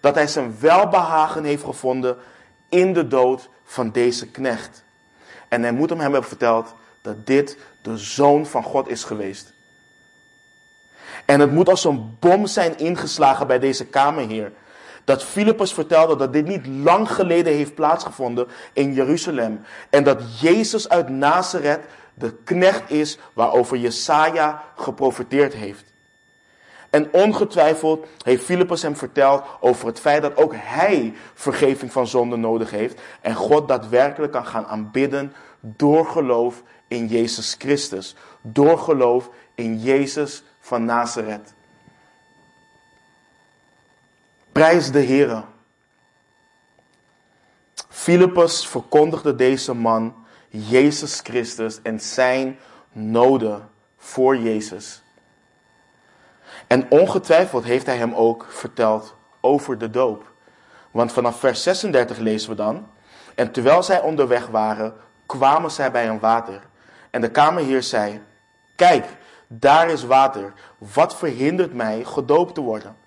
Dat 0.00 0.14
hij 0.14 0.26
zijn 0.26 0.56
welbehagen 0.60 1.44
heeft 1.44 1.64
gevonden 1.64 2.16
in 2.68 2.92
de 2.92 3.06
dood 3.06 3.48
van 3.64 3.90
deze 3.90 4.26
knecht. 4.26 4.84
En 5.48 5.62
hij 5.62 5.72
moet 5.72 5.90
hem 5.90 6.00
hebben 6.00 6.24
verteld 6.24 6.74
dat 7.02 7.26
dit 7.26 7.58
de 7.82 7.96
zoon 7.96 8.46
van 8.46 8.62
God 8.62 8.88
is 8.88 9.04
geweest. 9.04 9.52
En 11.24 11.40
het 11.40 11.52
moet 11.52 11.68
als 11.68 11.84
een 11.84 12.16
bom 12.20 12.46
zijn 12.46 12.78
ingeslagen 12.78 13.46
bij 13.46 13.58
deze 13.58 13.86
kamerheer. 13.86 14.52
Dat 15.04 15.24
Filippus 15.24 15.72
vertelde 15.72 16.16
dat 16.16 16.32
dit 16.32 16.46
niet 16.46 16.66
lang 16.66 17.10
geleden 17.10 17.52
heeft 17.52 17.74
plaatsgevonden 17.74 18.46
in 18.72 18.92
Jeruzalem. 18.92 19.60
En 19.90 20.04
dat 20.04 20.40
Jezus 20.40 20.88
uit 20.88 21.08
Nazareth 21.08 21.80
de 22.14 22.34
knecht 22.44 22.90
is 22.90 23.18
waarover 23.32 23.76
Jesaja 23.76 24.64
geprofiteerd 24.76 25.54
heeft. 25.54 25.92
En 26.90 27.08
ongetwijfeld 27.12 28.06
heeft 28.24 28.44
Filippus 28.44 28.82
hem 28.82 28.96
verteld 28.96 29.42
over 29.60 29.86
het 29.86 30.00
feit 30.00 30.22
dat 30.22 30.36
ook 30.36 30.52
hij 30.56 31.14
vergeving 31.34 31.92
van 31.92 32.06
zonde 32.06 32.36
nodig 32.36 32.70
heeft. 32.70 33.00
En 33.20 33.34
God 33.34 33.68
daadwerkelijk 33.68 34.32
kan 34.32 34.46
gaan 34.46 34.66
aanbidden 34.66 35.32
door 35.60 36.06
geloof 36.06 36.62
in 36.88 37.06
Jezus 37.06 37.54
Christus. 37.58 38.14
Door 38.40 38.78
geloof 38.78 39.30
in 39.54 39.78
Jezus 39.78 40.42
van 40.60 40.84
Nazareth. 40.84 41.54
Prijs 44.54 44.90
de 44.90 44.98
Heer. 44.98 45.44
Filippus 47.88 48.66
verkondigde 48.66 49.34
deze 49.34 49.74
man 49.74 50.14
Jezus 50.48 51.20
Christus 51.20 51.82
en 51.82 52.00
zijn 52.00 52.58
noden 52.92 53.68
voor 53.96 54.36
Jezus. 54.36 55.02
En 56.66 56.90
ongetwijfeld 56.90 57.64
heeft 57.64 57.86
hij 57.86 57.96
hem 57.96 58.14
ook 58.14 58.46
verteld 58.48 59.14
over 59.40 59.78
de 59.78 59.90
doop. 59.90 60.32
Want 60.90 61.12
vanaf 61.12 61.38
vers 61.38 61.62
36 61.62 62.18
lezen 62.18 62.50
we 62.50 62.56
dan. 62.56 62.86
En 63.34 63.52
terwijl 63.52 63.82
zij 63.82 64.00
onderweg 64.00 64.46
waren, 64.46 64.94
kwamen 65.26 65.70
zij 65.70 65.90
bij 65.90 66.08
een 66.08 66.20
water. 66.20 66.62
En 67.10 67.20
de 67.20 67.30
kamerheer 67.30 67.82
zei: 67.82 68.22
Kijk, 68.74 69.06
daar 69.46 69.88
is 69.90 70.04
water. 70.04 70.52
Wat 70.78 71.16
verhindert 71.16 71.74
mij 71.74 72.04
gedoopt 72.04 72.54
te 72.54 72.60
worden? 72.60 73.02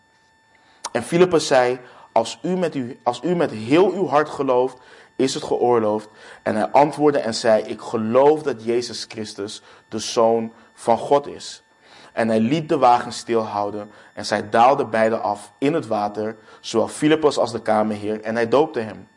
En 0.92 1.04
Filippus 1.04 1.48
zei: 1.48 1.80
als 2.12 2.40
u, 2.42 2.58
met 2.58 2.76
u, 2.76 3.00
als 3.04 3.22
u 3.24 3.36
met 3.36 3.52
heel 3.52 3.92
uw 3.92 4.08
hart 4.08 4.30
gelooft, 4.30 4.78
is 5.16 5.34
het 5.34 5.44
geoorloofd. 5.44 6.10
En 6.44 6.56
hij 6.56 6.68
antwoordde 6.68 7.20
en 7.20 7.34
zei: 7.34 7.64
Ik 7.64 7.82
geloof 7.82 8.44
dat 8.44 8.64
Jezus 8.64 9.06
Christus 9.08 9.62
de 9.88 10.00
Zoon 10.00 10.54
van 10.74 10.98
God 10.98 11.28
is. 11.28 11.64
En 12.14 12.28
hij 12.28 12.40
liet 12.40 12.70
de 12.70 12.78
wagen 12.78 13.12
stilhouden 13.12 13.92
en 14.14 14.26
zij 14.26 14.50
daalden 14.50 14.90
beide 14.90 15.18
af 15.18 15.52
in 15.58 15.74
het 15.74 15.88
water, 15.88 16.38
zowel 16.60 16.88
Filippus 16.88 17.38
als 17.38 17.52
de 17.52 17.62
kamerheer, 17.62 18.22
en 18.22 18.36
hij 18.36 18.48
doopte 18.48 18.80
hem. 18.80 19.08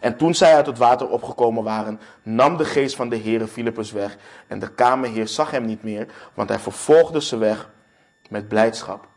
En 0.00 0.16
toen 0.16 0.34
zij 0.34 0.54
uit 0.54 0.66
het 0.66 0.78
water 0.78 1.08
opgekomen 1.08 1.64
waren, 1.64 2.00
nam 2.22 2.56
de 2.56 2.64
geest 2.64 2.96
van 2.96 3.08
de 3.08 3.18
Heere 3.18 3.46
Filippus 3.46 3.92
weg. 3.92 4.16
En 4.46 4.58
de 4.58 4.74
kamerheer 4.74 5.28
zag 5.28 5.50
hem 5.50 5.64
niet 5.64 5.82
meer, 5.82 6.06
want 6.34 6.48
hij 6.48 6.58
vervolgde 6.58 7.22
ze 7.22 7.36
weg 7.36 7.70
met 8.28 8.48
blijdschap. 8.48 9.08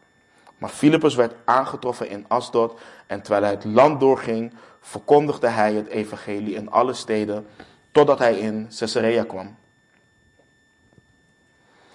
Maar 0.57 0.69
Filippus 0.69 1.15
werd 1.15 1.33
aangetroffen 1.45 2.09
in 2.09 2.25
Asdod. 2.27 2.79
En 3.07 3.21
terwijl 3.21 3.43
hij 3.43 3.51
het 3.51 3.65
land 3.65 3.99
doorging, 3.99 4.53
verkondigde 4.81 5.47
hij 5.47 5.73
het 5.73 5.87
evangelie 5.87 6.55
in 6.55 6.71
alle 6.71 6.93
steden, 6.93 7.47
totdat 7.91 8.19
hij 8.19 8.39
in 8.39 8.69
Caesarea 8.77 9.23
kwam. 9.23 9.55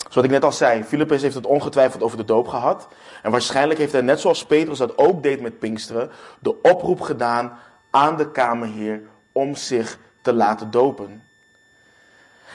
Zoals 0.08 0.26
ik 0.26 0.32
net 0.32 0.44
al 0.44 0.52
zei, 0.52 0.84
Filippus 0.84 1.22
heeft 1.22 1.34
het 1.34 1.46
ongetwijfeld 1.46 2.02
over 2.02 2.16
de 2.16 2.24
doop 2.24 2.48
gehad. 2.48 2.88
En 3.22 3.30
waarschijnlijk 3.30 3.78
heeft 3.78 3.92
hij, 3.92 4.00
net 4.00 4.20
zoals 4.20 4.46
Petrus 4.46 4.78
dat 4.78 4.98
ook 4.98 5.22
deed 5.22 5.40
met 5.40 5.58
Pinksteren, 5.58 6.10
de 6.40 6.60
oproep 6.62 7.00
gedaan 7.00 7.58
aan 7.90 8.16
de 8.16 8.30
kamerheer 8.30 9.02
om 9.32 9.54
zich 9.54 9.98
te 10.22 10.32
laten 10.32 10.70
dopen. 10.70 11.24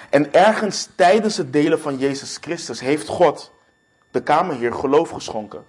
En 0.10 0.34
ergens 0.34 0.90
tijdens 0.96 1.38
het 1.38 1.54
delen 1.54 1.80
van 1.80 1.98
Jezus 1.98 2.38
Christus 2.42 2.80
heeft 2.80 3.08
God 3.08 3.52
de 4.12 4.24
kamerheer 4.24 4.74
geloof 4.74 5.10
geschonken. 5.10 5.66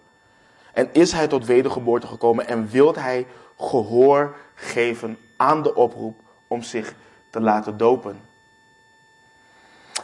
En 0.72 0.88
is 0.92 1.12
hij 1.12 1.26
tot 1.26 1.46
wedergeboorte 1.46 2.06
gekomen 2.06 2.46
en 2.46 2.68
wil 2.68 2.94
hij 2.94 3.26
gehoor 3.58 4.36
geven 4.54 5.18
aan 5.36 5.62
de 5.62 5.74
oproep 5.74 6.20
om 6.46 6.62
zich 6.62 6.94
te 7.30 7.40
laten 7.40 7.76
dopen. 7.76 8.20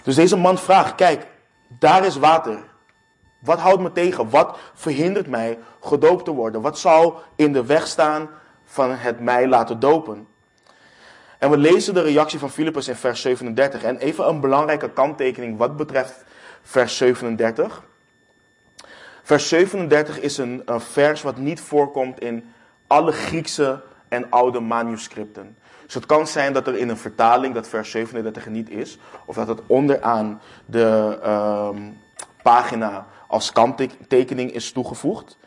Dus 0.02 0.14
deze 0.14 0.36
man 0.36 0.58
vraagt, 0.58 0.94
kijk, 0.94 1.26
daar 1.66 2.04
is 2.04 2.16
water. 2.16 2.62
Wat 3.38 3.58
houdt 3.58 3.82
me 3.82 3.92
tegen? 3.92 4.30
Wat 4.30 4.58
verhindert 4.74 5.26
mij 5.26 5.58
gedoopt 5.80 6.24
te 6.24 6.30
worden? 6.30 6.60
Wat 6.60 6.78
zou 6.78 7.14
in 7.36 7.52
de 7.52 7.64
weg 7.64 7.86
staan 7.86 8.28
van 8.64 8.90
het 8.90 9.20
mij 9.20 9.48
laten 9.48 9.80
dopen. 9.80 10.26
En 11.38 11.50
we 11.50 11.56
lezen 11.56 11.94
de 11.94 12.02
reactie 12.02 12.38
van 12.38 12.50
Filippus 12.50 12.88
in 12.88 12.94
vers 12.94 13.20
37. 13.20 13.82
En 13.82 13.98
even 13.98 14.28
een 14.28 14.40
belangrijke 14.40 14.90
kanttekening 14.90 15.58
wat 15.58 15.76
betreft 15.76 16.24
vers 16.62 16.96
37. 16.96 17.82
Vers 19.24 19.48
37 19.48 20.20
is 20.20 20.38
een, 20.38 20.62
vers 20.66 21.22
wat 21.22 21.36
niet 21.36 21.60
voorkomt 21.60 22.20
in 22.20 22.52
alle 22.86 23.12
Griekse 23.12 23.82
en 24.08 24.30
oude 24.30 24.60
manuscripten. 24.60 25.56
Dus 25.84 25.94
het 25.94 26.06
kan 26.06 26.26
zijn 26.26 26.52
dat 26.52 26.66
er 26.66 26.76
in 26.76 26.88
een 26.88 26.96
vertaling 26.96 27.54
dat 27.54 27.68
vers 27.68 27.90
37 27.90 28.46
niet 28.46 28.70
is, 28.70 28.98
of 29.24 29.34
dat 29.34 29.48
het 29.48 29.60
onderaan 29.66 30.40
de 30.66 31.18
uh, 31.22 31.68
pagina 32.42 33.06
als 33.28 33.52
kanttekening 33.52 34.52
is 34.52 34.72
toegevoegd. 34.72 35.38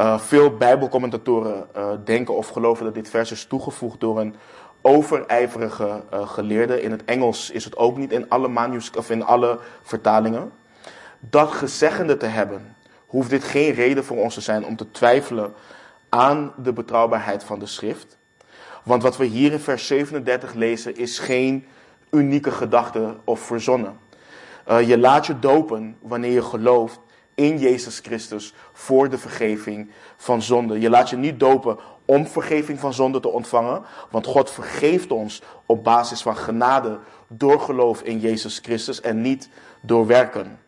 Uh, 0.00 0.18
veel 0.18 0.56
Bijbelcommentatoren 0.56 1.66
uh, 1.76 1.90
denken 2.04 2.36
of 2.36 2.48
geloven 2.48 2.84
dat 2.84 2.94
dit 2.94 3.10
vers 3.10 3.32
is 3.32 3.44
toegevoegd 3.44 4.00
door 4.00 4.20
een 4.20 4.34
overijverige 4.80 6.02
uh, 6.12 6.28
geleerde. 6.28 6.82
In 6.82 6.90
het 6.90 7.04
Engels 7.04 7.50
is 7.50 7.64
het 7.64 7.76
ook 7.76 7.96
niet 7.96 8.12
in 8.12 8.28
alle, 8.28 8.48
manus 8.48 8.90
of 8.90 9.10
in 9.10 9.24
alle 9.24 9.58
vertalingen. 9.82 10.52
Dat 11.18 11.50
gezeggende 11.50 12.16
te 12.16 12.26
hebben, 12.26 12.76
hoeft 13.10 13.30
dit 13.30 13.44
geen 13.44 13.72
reden 13.72 14.04
voor 14.04 14.16
ons 14.16 14.34
te 14.34 14.40
zijn 14.40 14.64
om 14.64 14.76
te 14.76 14.90
twijfelen 14.90 15.52
aan 16.08 16.52
de 16.56 16.72
betrouwbaarheid 16.72 17.44
van 17.44 17.58
de 17.58 17.66
schrift. 17.66 18.18
Want 18.82 19.02
wat 19.02 19.16
we 19.16 19.24
hier 19.24 19.52
in 19.52 19.60
vers 19.60 19.86
37 19.86 20.54
lezen 20.54 20.96
is 20.96 21.18
geen 21.18 21.66
unieke 22.10 22.50
gedachte 22.50 23.16
of 23.24 23.40
verzonnen. 23.40 23.98
Uh, 24.68 24.88
je 24.88 24.98
laat 24.98 25.26
je 25.26 25.38
dopen 25.38 25.96
wanneer 26.00 26.32
je 26.32 26.42
gelooft 26.42 27.00
in 27.34 27.58
Jezus 27.58 27.98
Christus 27.98 28.54
voor 28.72 29.08
de 29.08 29.18
vergeving 29.18 29.90
van 30.16 30.42
zonde. 30.42 30.80
Je 30.80 30.90
laat 30.90 31.10
je 31.10 31.16
niet 31.16 31.40
dopen 31.40 31.78
om 32.04 32.26
vergeving 32.26 32.80
van 32.80 32.92
zonde 32.92 33.20
te 33.20 33.28
ontvangen, 33.28 33.82
want 34.10 34.26
God 34.26 34.50
vergeeft 34.50 35.10
ons 35.10 35.42
op 35.66 35.84
basis 35.84 36.22
van 36.22 36.36
genade 36.36 36.98
door 37.28 37.60
geloof 37.60 38.02
in 38.02 38.18
Jezus 38.18 38.58
Christus 38.58 39.00
en 39.00 39.20
niet 39.20 39.48
door 39.80 40.06
werken. 40.06 40.58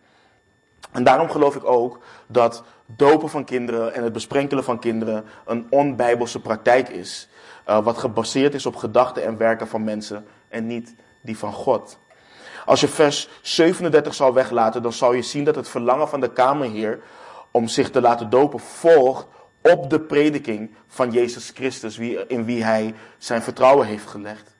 En 0.92 1.04
daarom 1.04 1.30
geloof 1.30 1.56
ik 1.56 1.64
ook 1.64 1.98
dat 2.26 2.62
dopen 2.86 3.28
van 3.28 3.44
kinderen 3.44 3.94
en 3.94 4.02
het 4.02 4.12
besprenkelen 4.12 4.64
van 4.64 4.78
kinderen 4.78 5.24
een 5.46 5.66
onbijbelse 5.70 6.40
praktijk 6.40 6.88
is. 6.88 7.28
Uh, 7.68 7.84
wat 7.84 7.98
gebaseerd 7.98 8.54
is 8.54 8.66
op 8.66 8.76
gedachten 8.76 9.24
en 9.24 9.36
werken 9.36 9.68
van 9.68 9.84
mensen 9.84 10.26
en 10.48 10.66
niet 10.66 10.94
die 11.20 11.38
van 11.38 11.52
God. 11.52 11.98
Als 12.64 12.80
je 12.80 12.88
vers 12.88 13.28
37 13.42 14.14
zou 14.14 14.34
weglaten, 14.34 14.82
dan 14.82 14.92
zou 14.92 15.16
je 15.16 15.22
zien 15.22 15.44
dat 15.44 15.54
het 15.54 15.68
verlangen 15.68 16.08
van 16.08 16.20
de 16.20 16.32
Kamerheer 16.32 17.00
om 17.50 17.68
zich 17.68 17.90
te 17.90 18.00
laten 18.00 18.30
dopen 18.30 18.60
volgt 18.60 19.26
op 19.60 19.90
de 19.90 20.00
prediking 20.00 20.74
van 20.86 21.10
Jezus 21.10 21.50
Christus, 21.54 21.98
in 22.28 22.44
wie 22.44 22.64
hij 22.64 22.94
zijn 23.18 23.42
vertrouwen 23.42 23.86
heeft 23.86 24.06
gelegd. 24.06 24.51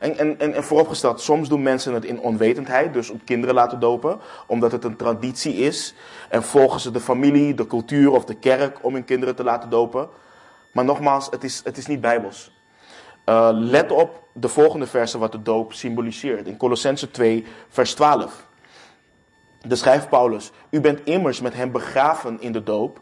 En, 0.00 0.18
en, 0.18 0.54
en, 0.54 0.64
vooropgesteld, 0.64 1.20
soms 1.20 1.48
doen 1.48 1.62
mensen 1.62 1.94
het 1.94 2.04
in 2.04 2.20
onwetendheid, 2.20 2.92
dus 2.92 3.10
om 3.10 3.24
kinderen 3.24 3.54
laten 3.54 3.80
dopen, 3.80 4.20
omdat 4.46 4.72
het 4.72 4.84
een 4.84 4.96
traditie 4.96 5.54
is. 5.54 5.94
En 6.28 6.42
volgen 6.42 6.80
ze 6.80 6.90
de 6.90 7.00
familie, 7.00 7.54
de 7.54 7.66
cultuur 7.66 8.10
of 8.10 8.24
de 8.24 8.34
kerk 8.34 8.84
om 8.84 8.94
hun 8.94 9.04
kinderen 9.04 9.36
te 9.36 9.44
laten 9.44 9.70
dopen. 9.70 10.08
Maar 10.72 10.84
nogmaals, 10.84 11.26
het 11.30 11.44
is, 11.44 11.60
het 11.64 11.76
is 11.76 11.86
niet 11.86 12.00
bijbels. 12.00 12.52
Uh, 13.26 13.48
let 13.52 13.92
op 13.92 14.22
de 14.32 14.48
volgende 14.48 14.86
versen 14.86 15.20
wat 15.20 15.32
de 15.32 15.42
doop 15.42 15.72
symboliseert. 15.72 16.46
In 16.46 16.56
Colossense 16.56 17.10
2, 17.10 17.44
vers 17.68 17.94
12. 17.94 18.46
De 19.60 19.76
schrijft 19.76 20.08
Paulus, 20.08 20.50
u 20.70 20.80
bent 20.80 21.04
immers 21.04 21.40
met 21.40 21.54
hem 21.54 21.72
begraven 21.72 22.40
in 22.40 22.52
de 22.52 22.62
doop, 22.62 23.00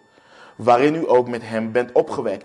waarin 0.56 0.94
u 0.94 1.10
ook 1.10 1.28
met 1.28 1.42
hem 1.48 1.72
bent 1.72 1.92
opgewekt. 1.92 2.44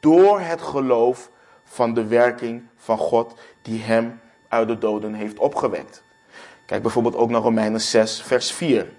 Door 0.00 0.40
het 0.40 0.62
geloof 0.62 1.30
van 1.64 1.94
de 1.94 2.06
werking 2.06 2.62
van 2.76 2.98
God 2.98 3.34
die 3.62 3.82
hem 3.82 4.20
uit 4.48 4.68
de 4.68 4.78
doden 4.78 5.14
heeft 5.14 5.38
opgewekt. 5.38 6.02
Kijk 6.66 6.82
bijvoorbeeld 6.82 7.16
ook 7.16 7.30
naar 7.30 7.40
Romeinen 7.40 7.80
6, 7.80 8.22
vers 8.22 8.52
4. 8.52 8.92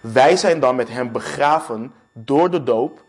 Wij 0.00 0.36
zijn 0.36 0.60
dan 0.60 0.76
met 0.76 0.88
hem 0.88 1.12
begraven 1.12 1.92
door 2.12 2.50
de 2.50 2.62
doop 2.62 3.04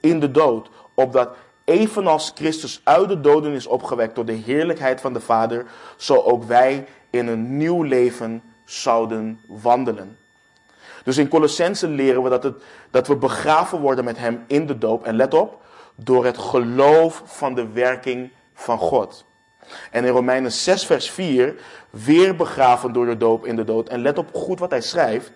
in 0.00 0.20
de 0.20 0.30
dood, 0.30 0.70
opdat 0.94 1.36
evenals 1.64 2.32
Christus 2.34 2.80
uit 2.84 3.08
de 3.08 3.20
doden 3.20 3.52
is 3.52 3.66
opgewekt 3.66 4.14
door 4.14 4.24
de 4.24 4.32
heerlijkheid 4.32 5.00
van 5.00 5.12
de 5.12 5.20
Vader, 5.20 5.66
zo 5.96 6.14
ook 6.14 6.44
wij 6.44 6.86
in 7.10 7.26
een 7.26 7.56
nieuw 7.56 7.82
leven 7.82 8.42
zouden 8.64 9.40
wandelen. 9.46 10.18
Dus 11.04 11.16
in 11.16 11.28
Colossense 11.28 11.88
leren 11.88 12.22
we 12.22 12.28
dat, 12.28 12.42
het, 12.42 12.62
dat 12.90 13.06
we 13.06 13.16
begraven 13.16 13.80
worden 13.80 14.04
met 14.04 14.18
hem 14.18 14.44
in 14.46 14.66
de 14.66 14.78
doop. 14.78 15.04
En 15.04 15.16
let 15.16 15.34
op, 15.34 15.62
door 15.94 16.24
het 16.24 16.38
geloof 16.38 17.22
van 17.24 17.54
de 17.54 17.68
werking 17.68 18.30
van 18.56 18.78
God. 18.78 19.24
En 19.90 20.04
in 20.04 20.12
Romeinen 20.12 20.52
6, 20.52 20.86
vers 20.86 21.10
4, 21.10 21.54
weer 21.90 22.36
begraven 22.36 22.92
door 22.92 23.06
de 23.06 23.16
doop 23.16 23.46
in 23.46 23.56
de 23.56 23.64
dood. 23.64 23.88
En 23.88 24.00
let 24.00 24.18
op 24.18 24.34
goed 24.34 24.58
wat 24.58 24.70
hij 24.70 24.80
schrijft. 24.80 25.32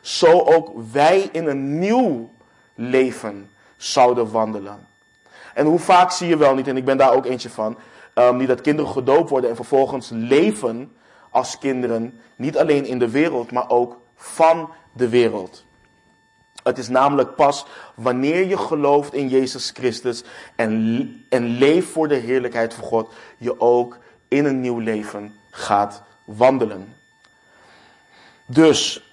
Zo 0.00 0.40
ook 0.40 0.72
wij 0.92 1.28
in 1.32 1.46
een 1.46 1.78
nieuw 1.78 2.30
leven 2.74 3.50
zouden 3.76 4.30
wandelen. 4.30 4.86
En 5.54 5.66
hoe 5.66 5.78
vaak 5.78 6.10
zie 6.10 6.28
je 6.28 6.36
wel 6.36 6.54
niet, 6.54 6.68
en 6.68 6.76
ik 6.76 6.84
ben 6.84 6.96
daar 6.96 7.12
ook 7.12 7.26
eentje 7.26 7.50
van, 7.50 7.78
um, 8.14 8.36
niet 8.36 8.48
dat 8.48 8.60
kinderen 8.60 8.90
gedoopt 8.90 9.30
worden 9.30 9.50
en 9.50 9.56
vervolgens 9.56 10.10
leven 10.12 10.96
als 11.30 11.58
kinderen, 11.58 12.20
niet 12.36 12.58
alleen 12.58 12.84
in 12.84 12.98
de 12.98 13.10
wereld, 13.10 13.52
maar 13.52 13.70
ook 13.70 14.00
van 14.14 14.70
de 14.92 15.08
wereld. 15.08 15.65
Het 16.66 16.78
is 16.78 16.88
namelijk 16.88 17.34
pas 17.34 17.66
wanneer 17.94 18.46
je 18.46 18.58
gelooft 18.58 19.14
in 19.14 19.28
Jezus 19.28 19.70
Christus 19.74 20.24
en, 20.56 21.24
en 21.28 21.46
leeft 21.46 21.88
voor 21.88 22.08
de 22.08 22.14
heerlijkheid 22.14 22.74
van 22.74 22.84
God, 22.84 23.14
je 23.38 23.60
ook 23.60 23.98
in 24.28 24.44
een 24.44 24.60
nieuw 24.60 24.78
leven 24.78 25.34
gaat 25.50 26.02
wandelen. 26.24 26.94
Dus, 28.46 29.10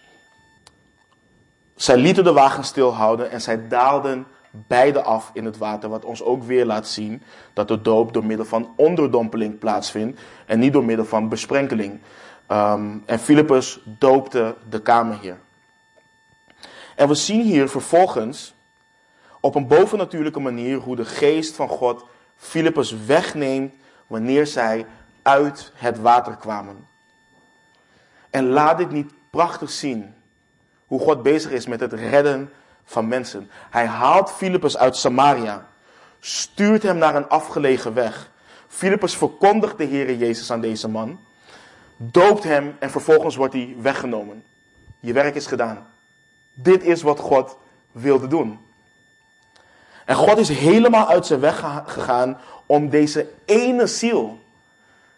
zij 1.75 1.97
lieten 1.97 2.23
de 2.23 2.33
wagen 2.33 2.63
stilhouden 2.63 3.31
en 3.31 3.41
zij 3.41 3.67
daalden 3.67 4.27
beide 4.51 5.01
af 5.01 5.29
in 5.33 5.45
het 5.45 5.57
water. 5.57 5.89
Wat 5.89 6.05
ons 6.05 6.23
ook 6.23 6.43
weer 6.43 6.65
laat 6.65 6.87
zien 6.87 7.23
dat 7.53 7.67
de 7.67 7.81
doop 7.81 8.13
door 8.13 8.25
middel 8.25 8.45
van 8.45 8.73
onderdompeling 8.75 9.59
plaatsvindt 9.59 10.21
en 10.45 10.59
niet 10.59 10.73
door 10.73 10.85
middel 10.85 11.05
van 11.05 11.29
besprenkeling. 11.29 11.99
Um, 12.47 13.03
en 13.05 13.19
Filippus 13.19 13.79
doopte 13.85 14.55
de 14.69 14.81
kamerheer. 14.81 15.37
En 17.03 17.09
we 17.09 17.15
zien 17.15 17.41
hier 17.41 17.69
vervolgens 17.69 18.55
op 19.39 19.55
een 19.55 19.67
bovennatuurlijke 19.67 20.39
manier 20.39 20.77
hoe 20.77 20.95
de 20.95 21.05
geest 21.05 21.55
van 21.55 21.67
God 21.67 22.05
Filippus 22.35 22.95
wegneemt 23.05 23.73
wanneer 24.07 24.47
zij 24.47 24.85
uit 25.21 25.71
het 25.75 25.99
water 25.99 26.35
kwamen. 26.35 26.87
En 28.29 28.47
laat 28.47 28.77
dit 28.77 28.91
niet 28.91 29.13
prachtig 29.29 29.69
zien 29.69 30.13
hoe 30.87 30.99
God 30.99 31.23
bezig 31.23 31.51
is 31.51 31.67
met 31.67 31.79
het 31.79 31.93
redden 31.93 32.49
van 32.83 33.07
mensen. 33.07 33.49
Hij 33.69 33.85
haalt 33.85 34.31
Filippus 34.31 34.77
uit 34.77 34.95
Samaria, 34.95 35.67
stuurt 36.19 36.83
hem 36.83 36.97
naar 36.97 37.15
een 37.15 37.29
afgelegen 37.29 37.93
weg. 37.93 38.31
Filippus 38.67 39.17
verkondigt 39.17 39.77
de 39.77 39.83
Heer 39.83 40.15
Jezus 40.15 40.51
aan 40.51 40.61
deze 40.61 40.87
man, 40.87 41.19
doopt 41.97 42.43
hem 42.43 42.75
en 42.79 42.89
vervolgens 42.91 43.35
wordt 43.35 43.53
hij 43.53 43.75
weggenomen. 43.79 44.43
Je 44.99 45.13
werk 45.13 45.35
is 45.35 45.47
gedaan. 45.47 45.92
Dit 46.53 46.83
is 46.83 47.01
wat 47.01 47.19
God 47.19 47.57
wilde 47.91 48.27
doen. 48.27 48.59
En 50.05 50.15
God 50.15 50.37
is 50.37 50.49
helemaal 50.49 51.07
uit 51.07 51.25
zijn 51.25 51.39
weg 51.39 51.63
gegaan 51.85 52.37
om 52.65 52.89
deze 52.89 53.29
ene 53.45 53.87
ziel, 53.87 54.39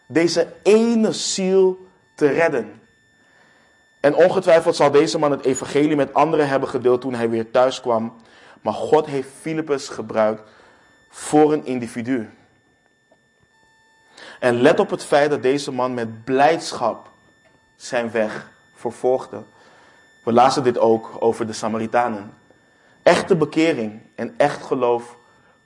deze 0.06 0.54
ene 0.64 1.12
ziel 1.12 1.88
te 2.16 2.28
redden. 2.28 2.82
En 4.00 4.16
ongetwijfeld 4.16 4.76
zal 4.76 4.92
deze 4.92 5.20
man 5.20 5.32
het 5.32 5.46
evangelie 5.46 5.96
met 5.96 6.14
anderen 6.14 6.48
hebben 6.48 6.70
gedeeld 6.70 7.02
toen 7.02 7.14
hij 7.14 7.30
weer 7.30 7.52
thuis 7.52 7.82
kwam. 7.82 8.16
Maar 8.62 8.74
God 8.74 9.06
heeft 9.06 9.30
Filippus 9.42 9.90
gebruikt 9.90 10.42
voor 11.10 11.54
een 11.54 11.66
individu. 11.66 12.30
En 14.40 14.62
let 14.62 14.80
op 14.80 14.90
het 14.90 15.04
feit 15.04 15.30
dat 15.30 15.42
deze 15.42 15.72
man 15.72 15.94
met 15.94 16.24
blijdschap 16.24 17.10
zijn 17.76 18.12
weg 18.12 18.52
vervolgde. 18.74 19.44
We 20.26 20.34
lazen 20.34 20.64
dit 20.64 20.78
ook 20.78 21.10
over 21.20 21.48
de 21.48 21.54
Samaritanen. 21.54 22.34
Echte 23.04 23.36
bekering 23.36 24.02
en 24.16 24.34
echt 24.38 24.64
geloof 24.64 25.18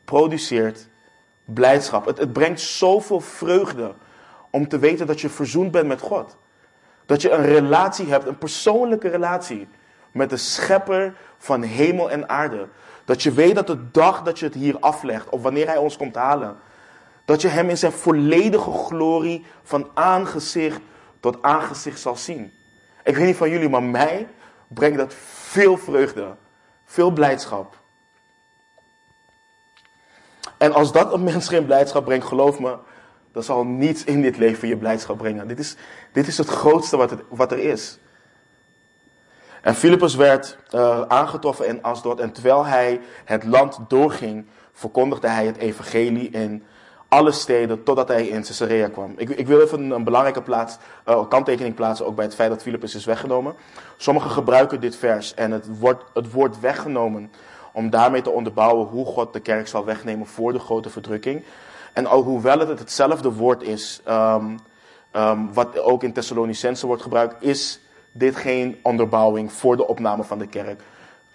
produceert 0.06 0.88
blijdschap. 1.46 2.06
Het, 2.06 2.18
het 2.18 2.34
brengt 2.34 2.60
zoveel 2.60 3.20
vreugde 3.20 3.94
om 4.50 4.68
te 4.68 4.80
weten 4.80 5.08
dat 5.08 5.22
je 5.22 5.30
verzoend 5.30 5.72
bent 5.72 5.88
met 5.88 6.02
God. 6.02 6.38
Dat 7.06 7.22
je 7.22 7.32
een 7.32 7.46
relatie 7.46 8.08
hebt, 8.08 8.28
een 8.28 8.38
persoonlijke 8.38 9.08
relatie 9.08 9.68
met 10.12 10.30
de 10.30 10.38
schepper 10.38 11.14
van 11.38 11.62
hemel 11.62 12.12
en 12.12 12.30
aarde. 12.30 12.68
Dat 13.06 13.24
je 13.24 13.32
weet 13.32 13.56
dat 13.56 13.68
de 13.68 13.92
dag 13.92 14.22
dat 14.24 14.40
je 14.40 14.46
het 14.46 14.54
hier 14.54 14.80
aflegt, 14.80 15.30
of 15.30 15.42
wanneer 15.42 15.68
hij 15.68 15.78
ons 15.78 15.98
komt 15.98 16.16
halen, 16.16 16.58
dat 17.26 17.42
je 17.42 17.48
hem 17.48 17.70
in 17.70 17.78
zijn 17.78 17.92
volledige 17.92 18.72
glorie 18.72 19.46
van 19.64 19.90
aangezicht 19.94 20.82
tot 21.20 21.42
aangezicht 21.42 22.00
zal 22.00 22.16
zien. 22.16 22.54
Ik 23.04 23.16
weet 23.16 23.26
niet 23.26 23.36
van 23.36 23.50
jullie, 23.50 23.70
maar 23.70 23.84
mij 23.84 24.28
brengt 24.70 24.98
dat 24.98 25.14
veel 25.14 25.78
vreugde, 25.78 26.36
veel 26.86 27.12
blijdschap. 27.12 27.78
En 30.58 30.74
als 30.74 30.92
dat 30.92 31.14
een 31.14 31.24
mens 31.24 31.48
geen 31.48 31.66
blijdschap 31.66 32.06
brengt, 32.06 32.28
geloof 32.28 32.60
me, 32.60 32.78
dan 33.32 33.44
zal 33.44 33.66
niets 33.66 34.04
in 34.04 34.22
dit 34.22 34.38
leven 34.38 34.68
je 34.68 34.78
blijdschap 34.78 35.18
brengen. 35.18 35.48
Dit 35.48 35.60
is, 35.60 35.76
dit 36.12 36.28
is 36.28 36.38
het 36.38 36.48
grootste 36.48 36.98
wat, 36.98 37.10
het, 37.10 37.22
wat 37.30 37.52
er 37.52 37.60
is. 37.60 38.00
En 39.62 39.76
Filippus 39.76 40.16
werd 40.16 40.58
uh, 40.72 41.02
aangetroffen 41.02 41.68
in 41.68 41.84
Asdod 41.84 42.20
en 42.20 42.32
terwijl 42.32 42.66
hij 42.66 43.02
het 43.26 43.44
land 43.44 43.80
doorging, 43.88 44.46
verkondigde 44.72 45.28
hij 45.28 45.46
het 45.46 45.58
evangelie 45.58 46.30
in 46.30 46.64
alle 47.10 47.32
steden 47.32 47.84
totdat 47.84 48.08
hij 48.08 48.28
in 48.28 48.44
Caesarea 48.44 48.88
kwam. 48.88 49.14
Ik, 49.18 49.30
ik 49.30 49.48
wil 49.48 49.62
even 49.62 49.92
een, 49.92 50.04
belangrijke 50.04 50.42
plaats, 50.42 50.78
uh, 51.08 51.28
kanttekening 51.28 51.76
plaatsen, 51.76 52.06
ook 52.06 52.16
bij 52.16 52.26
het 52.26 52.36
feit 52.36 52.50
dat 52.50 52.62
Filippus 52.62 52.96
is 52.96 53.06
weggenomen. 53.06 53.56
Sommigen 53.98 54.30
gebruiken 54.30 54.82
dit 54.82 54.96
vers 54.96 55.34
en 55.34 55.52
het 55.52 55.80
wordt, 55.80 56.04
het 56.14 56.60
weggenomen 56.60 57.32
om 57.74 57.90
daarmee 57.90 58.22
te 58.22 58.30
onderbouwen 58.30 58.88
hoe 58.88 59.06
God 59.06 59.34
de 59.34 59.40
kerk 59.40 59.68
zal 59.68 59.86
wegnemen 59.86 60.28
voor 60.28 60.54
de 60.54 60.60
grote 60.60 60.90
verdrukking. 60.90 61.44
En 61.94 62.06
hoewel 62.06 62.60
het 62.60 62.80
hetzelfde 62.80 63.32
woord 63.32 63.64
is, 63.64 64.02
um, 64.08 64.60
um, 65.14 65.54
wat 65.54 65.80
ook 65.80 66.04
in 66.04 66.14
Thessalonicense 66.14 66.88
wordt 66.88 67.02
gebruikt, 67.02 67.44
is 67.44 67.80
dit 68.12 68.36
geen 68.36 68.80
onderbouwing 68.84 69.52
voor 69.52 69.78
de 69.78 69.88
opname 69.88 70.24
van 70.24 70.38
de 70.38 70.48
kerk, 70.48 70.82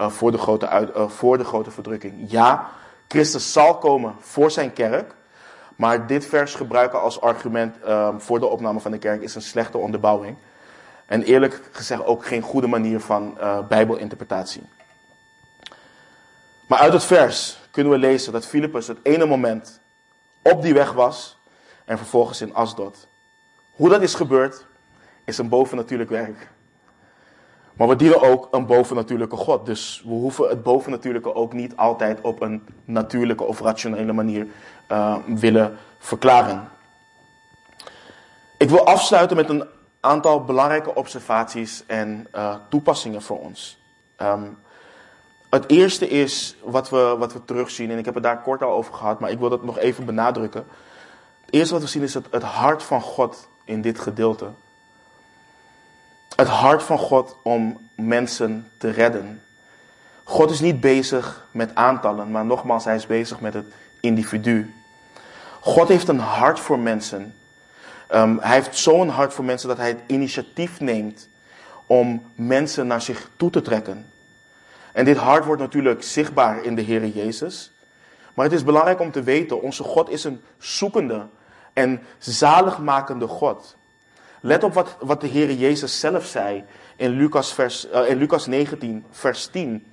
uh, 0.01 0.09
voor, 0.09 0.33
de 0.33 0.39
grote 0.39 0.91
uh, 0.97 1.09
voor 1.09 1.39
de 1.39 1.45
grote 1.45 1.71
verdrukking. 1.71 2.31
Ja, 2.31 2.69
Christus 3.09 3.53
zal 3.53 3.79
komen 3.79 4.15
voor 4.19 4.51
zijn 4.51 4.73
kerk. 4.73 5.15
Maar 5.77 6.07
dit 6.07 6.27
vers 6.27 6.55
gebruiken 6.55 7.01
als 7.01 7.21
argument 7.21 7.81
ehm, 7.81 8.19
voor 8.19 8.41
de 8.41 8.47
opname 8.47 8.81
van 8.81 8.91
de 8.91 8.99
kerk 8.99 9.23
is 9.23 9.35
een 9.35 9.43
slechte 9.43 9.79
onderbouwing. 9.79 10.37
En 11.07 11.23
eerlijk 11.23 11.61
gezegd 11.73 12.05
ook 12.05 12.27
geen 12.27 12.43
goede 12.43 12.67
manier 12.67 13.01
van 13.01 13.37
uh, 13.41 13.67
bijbelinterpretatie. 13.69 14.63
Maar 16.67 16.79
uit 16.79 16.93
het 16.93 17.05
vers 17.05 17.59
kunnen 17.71 17.93
we 17.93 17.99
lezen 17.99 18.33
dat 18.33 18.47
Filippus 18.47 18.87
het 18.87 18.99
ene 19.03 19.27
moment 19.27 19.81
op 20.43 20.63
die 20.63 20.75
weg 20.75 20.93
was 20.93 21.39
en 21.85 21.99
vervolgens 21.99 22.41
in 22.41 22.55
Asdod. 22.55 23.09
Hoe 23.73 23.89
dat 23.89 24.03
is 24.03 24.15
gebeurd, 24.15 24.67
is 25.25 25.39
een 25.39 25.49
bovennatuurlijk 25.49 26.11
werk. 26.11 26.49
Maar 27.77 27.89
we 27.89 27.97
dienen 27.97 28.23
ook 28.23 28.49
een 28.51 28.67
bovennatuurlijke 28.67 29.37
God. 29.37 29.67
Dus 29.67 30.03
we 30.05 30.13
hoeven 30.13 30.49
het 30.49 30.63
bovennatuurlijke 30.63 31.35
ook 31.35 31.53
niet 31.53 31.77
altijd 31.77 32.21
op 32.21 32.41
een 32.41 32.69
natuurlijke 32.85 33.45
of 33.45 33.61
rationele 33.61 34.13
manier 34.13 34.47
uh, 34.89 35.17
willen 35.27 35.77
verklaren. 35.99 36.69
Ik 38.59 38.71
wil 38.71 38.87
afsluiten 38.87 39.37
met 39.37 39.49
een 39.49 39.65
aantal 40.01 40.45
belangrijke 40.45 40.95
observaties 40.95 41.85
en 41.87 42.27
uh, 42.35 42.55
toepassingen 42.69 43.23
voor 43.23 43.39
ons. 43.39 43.79
Um, 44.23 44.59
het 45.51 45.71
eerste 45.71 46.09
is 46.09 46.57
wat 46.63 46.91
we, 46.91 47.17
wat 47.19 47.33
we 47.33 47.45
terugzien, 47.45 47.91
en 47.91 47.99
ik 47.99 48.05
heb 48.05 48.15
het 48.15 48.23
daar 48.23 48.43
kort 48.43 48.63
al 48.63 48.73
over 48.73 48.95
gehad, 48.95 49.21
maar 49.21 49.31
ik 49.31 49.39
wil 49.39 49.49
dat 49.49 49.65
nog 49.65 49.79
even 49.79 50.05
benadrukken. 50.05 50.65
Het 51.45 51.55
eerste 51.55 51.73
wat 51.73 51.83
we 51.83 51.89
zien 51.89 52.03
is 52.03 52.15
het, 52.15 52.27
het 52.31 52.43
hart 52.43 52.83
van 52.83 53.01
God 53.01 53.49
in 53.65 53.81
dit 53.81 53.99
gedeelte. 53.99 54.51
Het 56.37 56.49
hart 56.49 56.83
van 56.83 56.99
God 56.99 57.37
om 57.43 57.89
mensen 57.95 58.71
te 58.77 58.91
redden. 58.91 59.43
God 60.25 60.51
is 60.51 60.61
niet 60.61 60.81
bezig 60.81 61.47
met 61.51 61.75
aantallen, 61.75 62.31
maar 62.31 62.45
nogmaals, 62.45 62.85
hij 62.85 62.95
is 62.95 63.07
bezig 63.07 63.41
met 63.41 63.55
het 63.55 63.67
individu. 64.01 64.75
God 65.61 65.89
heeft 65.89 66.09
een 66.09 66.19
hart 66.19 66.61
voor 66.61 66.79
mensen. 66.79 67.35
Um, 68.15 68.39
hij 68.39 68.55
heeft 68.55 68.79
zo'n 68.79 69.09
hart 69.09 69.35
voor 69.35 69.45
mensen 69.45 69.69
dat 69.69 69.77
hij 69.77 69.89
het 69.89 70.01
initiatief 70.07 70.81
neemt 70.81 71.29
om 71.87 72.23
mensen 72.35 72.87
naar 72.87 73.03
zich 73.03 73.29
toe 73.37 73.51
te 73.51 73.63
trekken. 73.63 74.07
En 74.93 75.05
dit 75.05 75.17
hart 75.17 75.45
wordt 75.45 75.61
natuurlijk 75.61 76.03
zichtbaar 76.03 76.65
in 76.65 76.75
de 76.75 76.83
Heer 76.83 77.07
Jezus. 77.07 77.73
Maar 78.35 78.45
het 78.45 78.55
is 78.55 78.65
belangrijk 78.65 79.01
om 79.01 79.11
te 79.11 79.23
weten, 79.23 79.63
onze 79.63 79.83
God 79.83 80.11
is 80.11 80.25
een 80.25 80.43
zoekende 80.59 81.27
en 81.73 82.03
zaligmakende 82.19 83.27
God. 83.27 83.77
Let 84.45 84.65
op 84.65 84.75
wat, 84.75 84.97
wat 85.01 85.21
de 85.21 85.27
Heer 85.27 85.53
Jezus 85.53 86.01
zelf 86.01 86.27
zei 86.27 86.65
in 86.97 87.11
Lucas, 87.11 87.55
vers, 87.55 87.89
uh, 87.95 88.09
in 88.09 88.17
Lucas 88.17 88.47
19, 88.47 89.05
vers 89.11 89.47
10. 89.47 89.87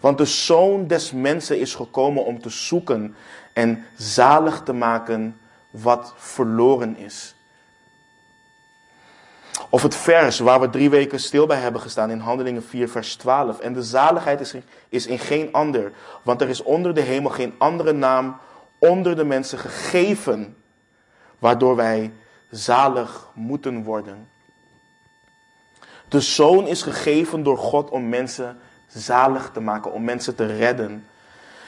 Want 0.00 0.18
de 0.18 0.24
zoon 0.24 0.86
des 0.86 1.12
mensen 1.12 1.58
is 1.58 1.74
gekomen 1.74 2.24
om 2.24 2.40
te 2.40 2.48
zoeken 2.48 3.14
en 3.52 3.84
zalig 3.96 4.62
te 4.62 4.72
maken 4.72 5.40
wat 5.70 6.14
verloren 6.16 6.96
is. 6.96 7.34
Of 9.68 9.82
het 9.82 9.94
vers 9.94 10.38
waar 10.38 10.60
we 10.60 10.70
drie 10.70 10.90
weken 10.90 11.20
stil 11.20 11.46
bij 11.46 11.60
hebben 11.60 11.80
gestaan 11.80 12.10
in 12.10 12.18
Handelingen 12.18 12.64
4, 12.64 12.88
vers 12.88 13.16
12. 13.16 13.58
En 13.58 13.72
de 13.72 13.82
zaligheid 13.82 14.40
is, 14.40 14.54
is 14.88 15.06
in 15.06 15.18
geen 15.18 15.52
ander, 15.52 15.92
want 16.22 16.40
er 16.40 16.48
is 16.48 16.62
onder 16.62 16.94
de 16.94 17.00
hemel 17.00 17.30
geen 17.30 17.54
andere 17.58 17.92
naam 17.92 18.36
onder 18.78 19.16
de 19.16 19.24
mensen 19.24 19.58
gegeven, 19.58 20.56
waardoor 21.38 21.76
wij 21.76 22.12
zalig 22.50 23.30
moeten 23.34 23.82
worden. 23.82 24.28
De 26.08 26.20
zoon 26.20 26.66
is 26.66 26.82
gegeven 26.82 27.42
door 27.42 27.58
God 27.58 27.90
om 27.90 28.08
mensen 28.08 28.58
zalig 28.86 29.50
te 29.52 29.60
maken, 29.60 29.92
om 29.92 30.04
mensen 30.04 30.34
te 30.34 30.46
redden. 30.46 31.06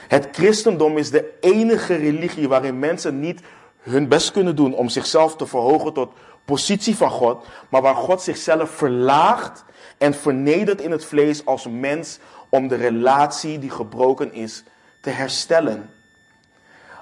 Het 0.08 0.28
christendom 0.32 0.98
is 0.98 1.10
de 1.10 1.36
enige 1.40 1.94
religie 1.94 2.48
waarin 2.48 2.78
mensen 2.78 3.20
niet 3.20 3.40
hun 3.78 4.08
best 4.08 4.32
kunnen 4.32 4.56
doen 4.56 4.74
om 4.74 4.88
zichzelf 4.88 5.36
te 5.36 5.46
verhogen 5.46 5.92
tot 5.92 6.12
positie 6.44 6.96
van 6.96 7.10
God, 7.10 7.46
maar 7.68 7.82
waar 7.82 7.94
God 7.94 8.22
zichzelf 8.22 8.70
verlaagt 8.70 9.64
en 9.98 10.14
vernedert 10.14 10.80
in 10.80 10.90
het 10.90 11.04
vlees 11.04 11.44
als 11.44 11.66
mens 11.66 12.18
om 12.48 12.68
de 12.68 12.74
relatie 12.74 13.58
die 13.58 13.70
gebroken 13.70 14.32
is 14.32 14.64
te 15.00 15.10
herstellen. 15.10 15.90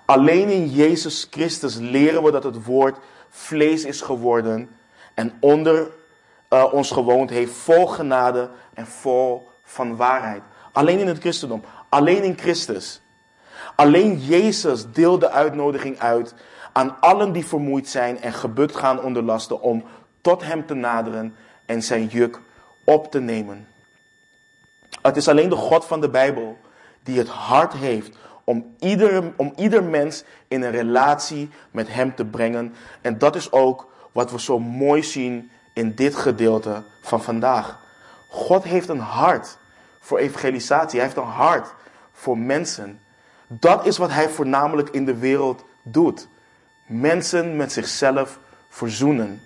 Alleen 0.05 0.49
in 0.49 0.71
Jezus 0.71 1.27
Christus 1.31 1.77
leren 1.77 2.23
we 2.23 2.31
dat 2.31 2.45
het 2.45 2.65
woord 2.65 2.99
vlees 3.29 3.85
is 3.85 4.01
geworden 4.01 4.69
en 5.15 5.33
onder 5.41 5.91
uh, 6.51 6.73
ons 6.73 6.91
gewoond 6.91 7.31
heeft, 7.31 7.53
vol 7.53 7.87
genade 7.87 8.51
en 8.75 8.87
vol 8.87 9.49
van 9.63 9.97
waarheid. 9.97 10.43
Alleen 10.73 10.99
in 10.99 11.07
het 11.07 11.19
christendom, 11.19 11.63
alleen 11.89 12.23
in 12.23 12.39
Christus. 12.39 13.01
Alleen 13.77 14.19
Jezus 14.19 14.93
deelt 14.93 15.21
de 15.21 15.31
uitnodiging 15.31 15.99
uit 15.99 16.35
aan 16.73 17.01
allen 17.01 17.33
die 17.33 17.47
vermoeid 17.47 17.89
zijn 17.89 18.21
en 18.21 18.33
gebukt 18.33 18.77
gaan 18.77 19.03
onder 19.03 19.23
lasten 19.23 19.61
om 19.61 19.85
tot 20.21 20.43
Hem 20.43 20.67
te 20.67 20.75
naderen 20.75 21.37
en 21.67 21.83
zijn 21.83 22.07
juk 22.07 22.41
op 22.85 23.11
te 23.11 23.21
nemen. 23.21 23.69
Het 25.03 25.17
is 25.17 25.29
alleen 25.29 25.49
de 25.49 25.57
God 25.57 25.85
van 25.85 26.01
de 26.01 26.11
Bijbel 26.11 26.59
die 27.03 27.19
het 27.19 27.29
hart 27.29 27.73
heeft 27.73 28.17
om 28.47 28.75
ieder, 28.79 29.33
om 29.37 29.53
ieder 29.57 29.85
mens 29.85 30.25
in 30.49 30.63
een 30.63 30.71
relatie 30.71 31.51
met 31.71 31.89
Hem 31.89 32.15
te 32.15 32.25
brengen. 32.25 32.75
En 33.01 33.19
dat 33.19 33.37
is 33.37 33.53
ook 33.53 33.93
wat 34.13 34.31
we 34.31 34.41
zo 34.41 34.59
mooi 34.59 35.03
zien 35.03 35.51
in 35.75 35.95
dit 35.95 36.15
gedeelte 36.15 36.85
van 37.03 37.23
vandaag. 37.23 37.79
God 38.29 38.65
heeft 38.65 38.89
een 38.89 39.01
hart 39.01 39.59
voor 40.01 40.19
evangelisatie. 40.19 40.99
Hij 40.99 41.09
heeft 41.09 41.21
een 41.21 41.33
hart 41.33 41.75
voor 42.13 42.39
mensen. 42.39 43.01
Dat 43.49 43.87
is 43.87 43.99
wat 43.99 44.11
Hij 44.11 44.29
voornamelijk 44.29 44.89
in 44.89 45.05
de 45.05 45.17
wereld 45.17 45.65
doet 45.83 46.29
mensen 46.87 47.57
met 47.57 47.73
zichzelf 47.73 48.39
verzoenen. 48.69 49.41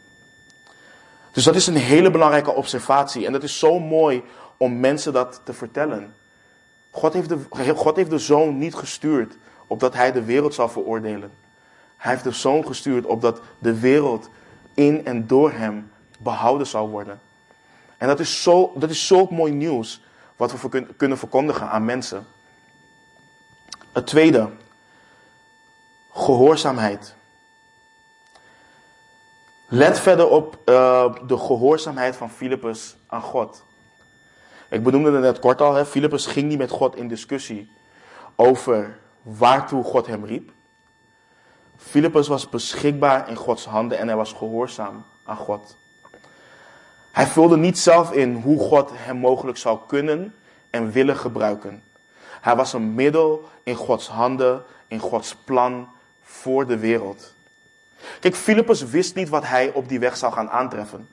Dus 1.33 1.45
dat 1.45 1.55
is 1.55 1.67
een 1.67 1.77
hele 1.77 2.11
belangrijke 2.11 2.55
observatie. 2.55 3.27
En 3.27 3.33
dat 3.33 3.43
is 3.43 3.59
zo 3.59 3.79
mooi 3.79 4.23
om 4.57 4.81
mensen 4.81 5.13
dat 5.13 5.41
te 5.45 5.53
vertellen. 5.53 6.15
God 6.91 7.13
heeft 7.13 7.29
de, 7.29 7.39
God 7.75 7.97
heeft 7.97 8.11
de 8.11 8.19
zoon 8.19 8.59
niet 8.59 8.75
gestuurd 8.75 9.37
opdat 9.67 9.95
hij 9.95 10.13
de 10.13 10.25
wereld 10.25 10.55
zal 10.55 10.69
veroordelen. 10.69 11.33
Hij 11.97 12.13
heeft 12.13 12.25
de 12.25 12.31
zoon 12.31 12.67
gestuurd 12.67 13.07
opdat 13.07 13.41
de 13.59 13.81
wereld 13.81 14.31
in 14.75 15.05
en 15.05 15.27
door 15.27 15.53
hem 15.53 15.91
behouden 16.19 16.67
zal 16.67 16.89
worden. 16.89 17.21
En 17.97 18.09
dat 18.09 18.21
is 18.21 18.43
zo, 18.43 18.73
dat 18.75 18.91
is 18.91 19.07
zo 19.07 19.27
mooi 19.31 19.53
nieuws 19.53 20.03
wat 20.37 20.61
we 20.61 20.87
kunnen 20.97 21.19
verkondigen 21.19 21.69
aan 21.69 21.85
mensen. 21.85 22.27
Het 23.93 24.07
tweede, 24.07 24.51
gehoorzaamheid. 26.13 27.15
Let 29.67 29.99
verder 29.99 30.29
op 30.29 30.59
uh, 30.65 31.15
de 31.27 31.39
gehoorzaamheid 31.39 32.17
van 32.17 32.31
Filippus 32.31 32.97
aan 33.07 33.23
God. 33.23 33.65
Ik 34.71 34.83
benoemde 34.83 35.11
het 35.13 35.21
net 35.21 35.39
kort 35.39 35.61
al, 35.61 35.85
Filippus 35.85 36.27
ging 36.27 36.49
niet 36.49 36.59
met 36.59 36.71
God 36.71 36.97
in 36.97 37.09
discussie 37.09 37.71
over 38.37 38.99
waartoe 39.23 39.85
God 39.85 40.07
hem 40.07 40.25
riep. 40.25 40.53
Filippus 41.77 42.29
was 42.29 42.49
beschikbaar 42.49 43.29
in 43.29 43.37
Gods 43.37 43.65
handen 43.65 43.99
en 43.99 44.07
hij 44.07 44.17
was 44.17 44.33
gehoorzaam 44.33 45.05
aan 45.25 45.37
God. 45.37 45.77
Hij 47.13 47.27
vulde 47.27 47.57
niet 47.57 47.79
zelf 47.79 48.13
in 48.13 48.35
hoe 48.35 48.59
God 48.59 48.91
hem 48.93 49.17
mogelijk 49.17 49.59
zou 49.59 49.79
kunnen 49.87 50.35
en 50.71 50.91
willen 50.91 51.17
gebruiken. 51.17 51.83
Hij 52.41 52.57
was 52.57 52.73
een 52.73 52.95
middel 52.95 53.49
in 53.63 53.75
Gods 53.75 54.09
handen, 54.09 54.63
in 54.89 54.99
Gods 54.99 55.35
plan 55.35 55.89
voor 56.23 56.67
de 56.67 56.79
wereld. 56.79 57.35
Kijk, 58.21 58.35
Filippus 58.35 58.83
wist 58.83 59.15
niet 59.15 59.29
wat 59.29 59.47
hij 59.47 59.73
op 59.73 59.89
die 59.89 59.99
weg 59.99 60.17
zou 60.17 60.33
gaan 60.33 60.51
aantreffen. 60.51 61.09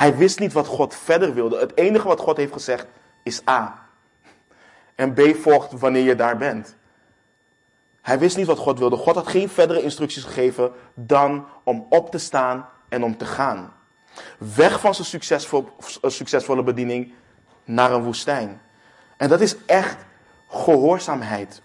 Hij 0.00 0.16
wist 0.16 0.38
niet 0.38 0.52
wat 0.52 0.66
God 0.66 0.94
verder 0.94 1.34
wilde. 1.34 1.58
Het 1.58 1.76
enige 1.76 2.08
wat 2.08 2.20
God 2.20 2.36
heeft 2.36 2.52
gezegd 2.52 2.86
is 3.22 3.48
A. 3.48 3.88
En 4.94 5.12
B 5.14 5.20
volgt 5.36 5.72
wanneer 5.72 6.02
je 6.02 6.14
daar 6.14 6.36
bent. 6.36 6.76
Hij 8.02 8.18
wist 8.18 8.36
niet 8.36 8.46
wat 8.46 8.58
God 8.58 8.78
wilde. 8.78 8.96
God 8.96 9.14
had 9.14 9.28
geen 9.28 9.48
verdere 9.48 9.82
instructies 9.82 10.24
gegeven 10.24 10.72
dan 10.94 11.46
om 11.64 11.86
op 11.88 12.10
te 12.10 12.18
staan 12.18 12.68
en 12.88 13.04
om 13.04 13.16
te 13.16 13.24
gaan. 13.24 13.72
Weg 14.38 14.80
van 14.80 14.94
zijn 14.94 15.06
succesvol, 15.06 15.68
succesvolle 16.02 16.62
bediening 16.62 17.14
naar 17.64 17.92
een 17.92 18.02
woestijn. 18.02 18.60
En 19.16 19.28
dat 19.28 19.40
is 19.40 19.56
echt 19.66 19.96
gehoorzaamheid. 20.48 21.62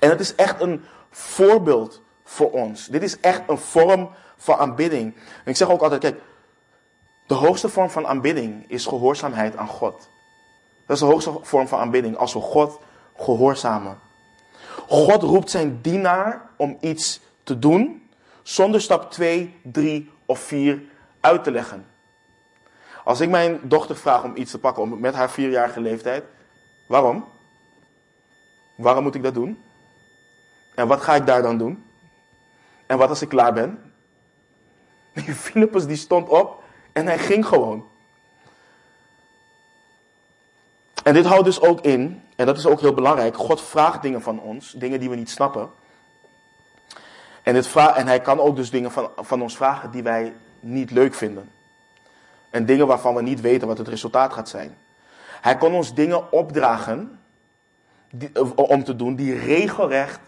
En 0.00 0.10
het 0.10 0.20
is 0.20 0.34
echt 0.34 0.60
een 0.60 0.84
voorbeeld 1.10 2.02
voor 2.24 2.50
ons. 2.50 2.86
Dit 2.86 3.02
is 3.02 3.20
echt 3.20 3.42
een 3.46 3.58
vorm 3.58 4.10
van 4.36 4.56
aanbidding. 4.56 5.14
En 5.14 5.50
ik 5.50 5.56
zeg 5.56 5.70
ook 5.70 5.82
altijd, 5.82 6.00
kijk, 6.00 6.20
de 7.30 7.36
hoogste 7.36 7.68
vorm 7.68 7.90
van 7.90 8.06
aanbidding 8.06 8.64
is 8.68 8.86
gehoorzaamheid 8.86 9.56
aan 9.56 9.68
God. 9.68 10.10
Dat 10.86 10.96
is 10.96 10.98
de 10.98 11.08
hoogste 11.08 11.38
vorm 11.42 11.68
van 11.68 11.78
aanbidding, 11.78 12.16
als 12.16 12.32
we 12.32 12.40
God 12.40 12.80
gehoorzamen. 13.16 13.98
God 14.88 15.22
roept 15.22 15.50
zijn 15.50 15.80
dienaar 15.80 16.50
om 16.56 16.76
iets 16.80 17.20
te 17.42 17.58
doen, 17.58 18.10
zonder 18.42 18.80
stap 18.80 19.10
2, 19.10 19.54
3 19.62 20.10
of 20.26 20.38
4 20.38 20.82
uit 21.20 21.44
te 21.44 21.50
leggen. 21.50 21.86
Als 23.04 23.20
ik 23.20 23.28
mijn 23.28 23.60
dochter 23.62 23.96
vraag 23.96 24.24
om 24.24 24.36
iets 24.36 24.50
te 24.50 24.58
pakken 24.58 25.00
met 25.00 25.14
haar 25.14 25.30
vierjarige 25.30 25.80
leeftijd, 25.80 26.24
waarom? 26.88 27.24
Waarom 28.76 29.02
moet 29.02 29.14
ik 29.14 29.22
dat 29.22 29.34
doen? 29.34 29.62
En 30.74 30.88
wat 30.88 31.00
ga 31.00 31.14
ik 31.14 31.26
daar 31.26 31.42
dan 31.42 31.58
doen? 31.58 31.84
En 32.86 32.98
wat 32.98 33.08
als 33.08 33.22
ik 33.22 33.28
klaar 33.28 33.52
ben? 33.52 33.92
Filippus 35.44 35.86
die 35.86 35.96
stond 35.96 36.28
op 36.28 36.59
en 36.92 37.06
hij 37.06 37.18
ging 37.18 37.46
gewoon. 37.46 37.88
En 41.02 41.14
dit 41.14 41.26
houdt 41.26 41.44
dus 41.44 41.60
ook 41.60 41.80
in, 41.80 42.22
en 42.36 42.46
dat 42.46 42.56
is 42.56 42.66
ook 42.66 42.80
heel 42.80 42.94
belangrijk, 42.94 43.36
God 43.36 43.62
vraagt 43.62 44.02
dingen 44.02 44.22
van 44.22 44.40
ons, 44.40 44.72
dingen 44.72 45.00
die 45.00 45.10
we 45.10 45.16
niet 45.16 45.30
snappen. 45.30 45.70
En, 47.42 47.54
dit 47.54 47.74
en 47.74 48.06
hij 48.06 48.20
kan 48.20 48.40
ook 48.40 48.56
dus 48.56 48.70
dingen 48.70 48.90
van, 48.90 49.10
van 49.16 49.42
ons 49.42 49.56
vragen 49.56 49.90
die 49.90 50.02
wij 50.02 50.34
niet 50.60 50.90
leuk 50.90 51.14
vinden. 51.14 51.50
En 52.50 52.66
dingen 52.66 52.86
waarvan 52.86 53.14
we 53.14 53.22
niet 53.22 53.40
weten 53.40 53.68
wat 53.68 53.78
het 53.78 53.88
resultaat 53.88 54.32
gaat 54.32 54.48
zijn. 54.48 54.76
Hij 55.40 55.56
kon 55.56 55.74
ons 55.74 55.94
dingen 55.94 56.32
opdragen 56.32 57.20
die, 58.10 58.54
om 58.54 58.84
te 58.84 58.96
doen 58.96 59.14
die 59.14 59.38
regelrecht 59.38 60.20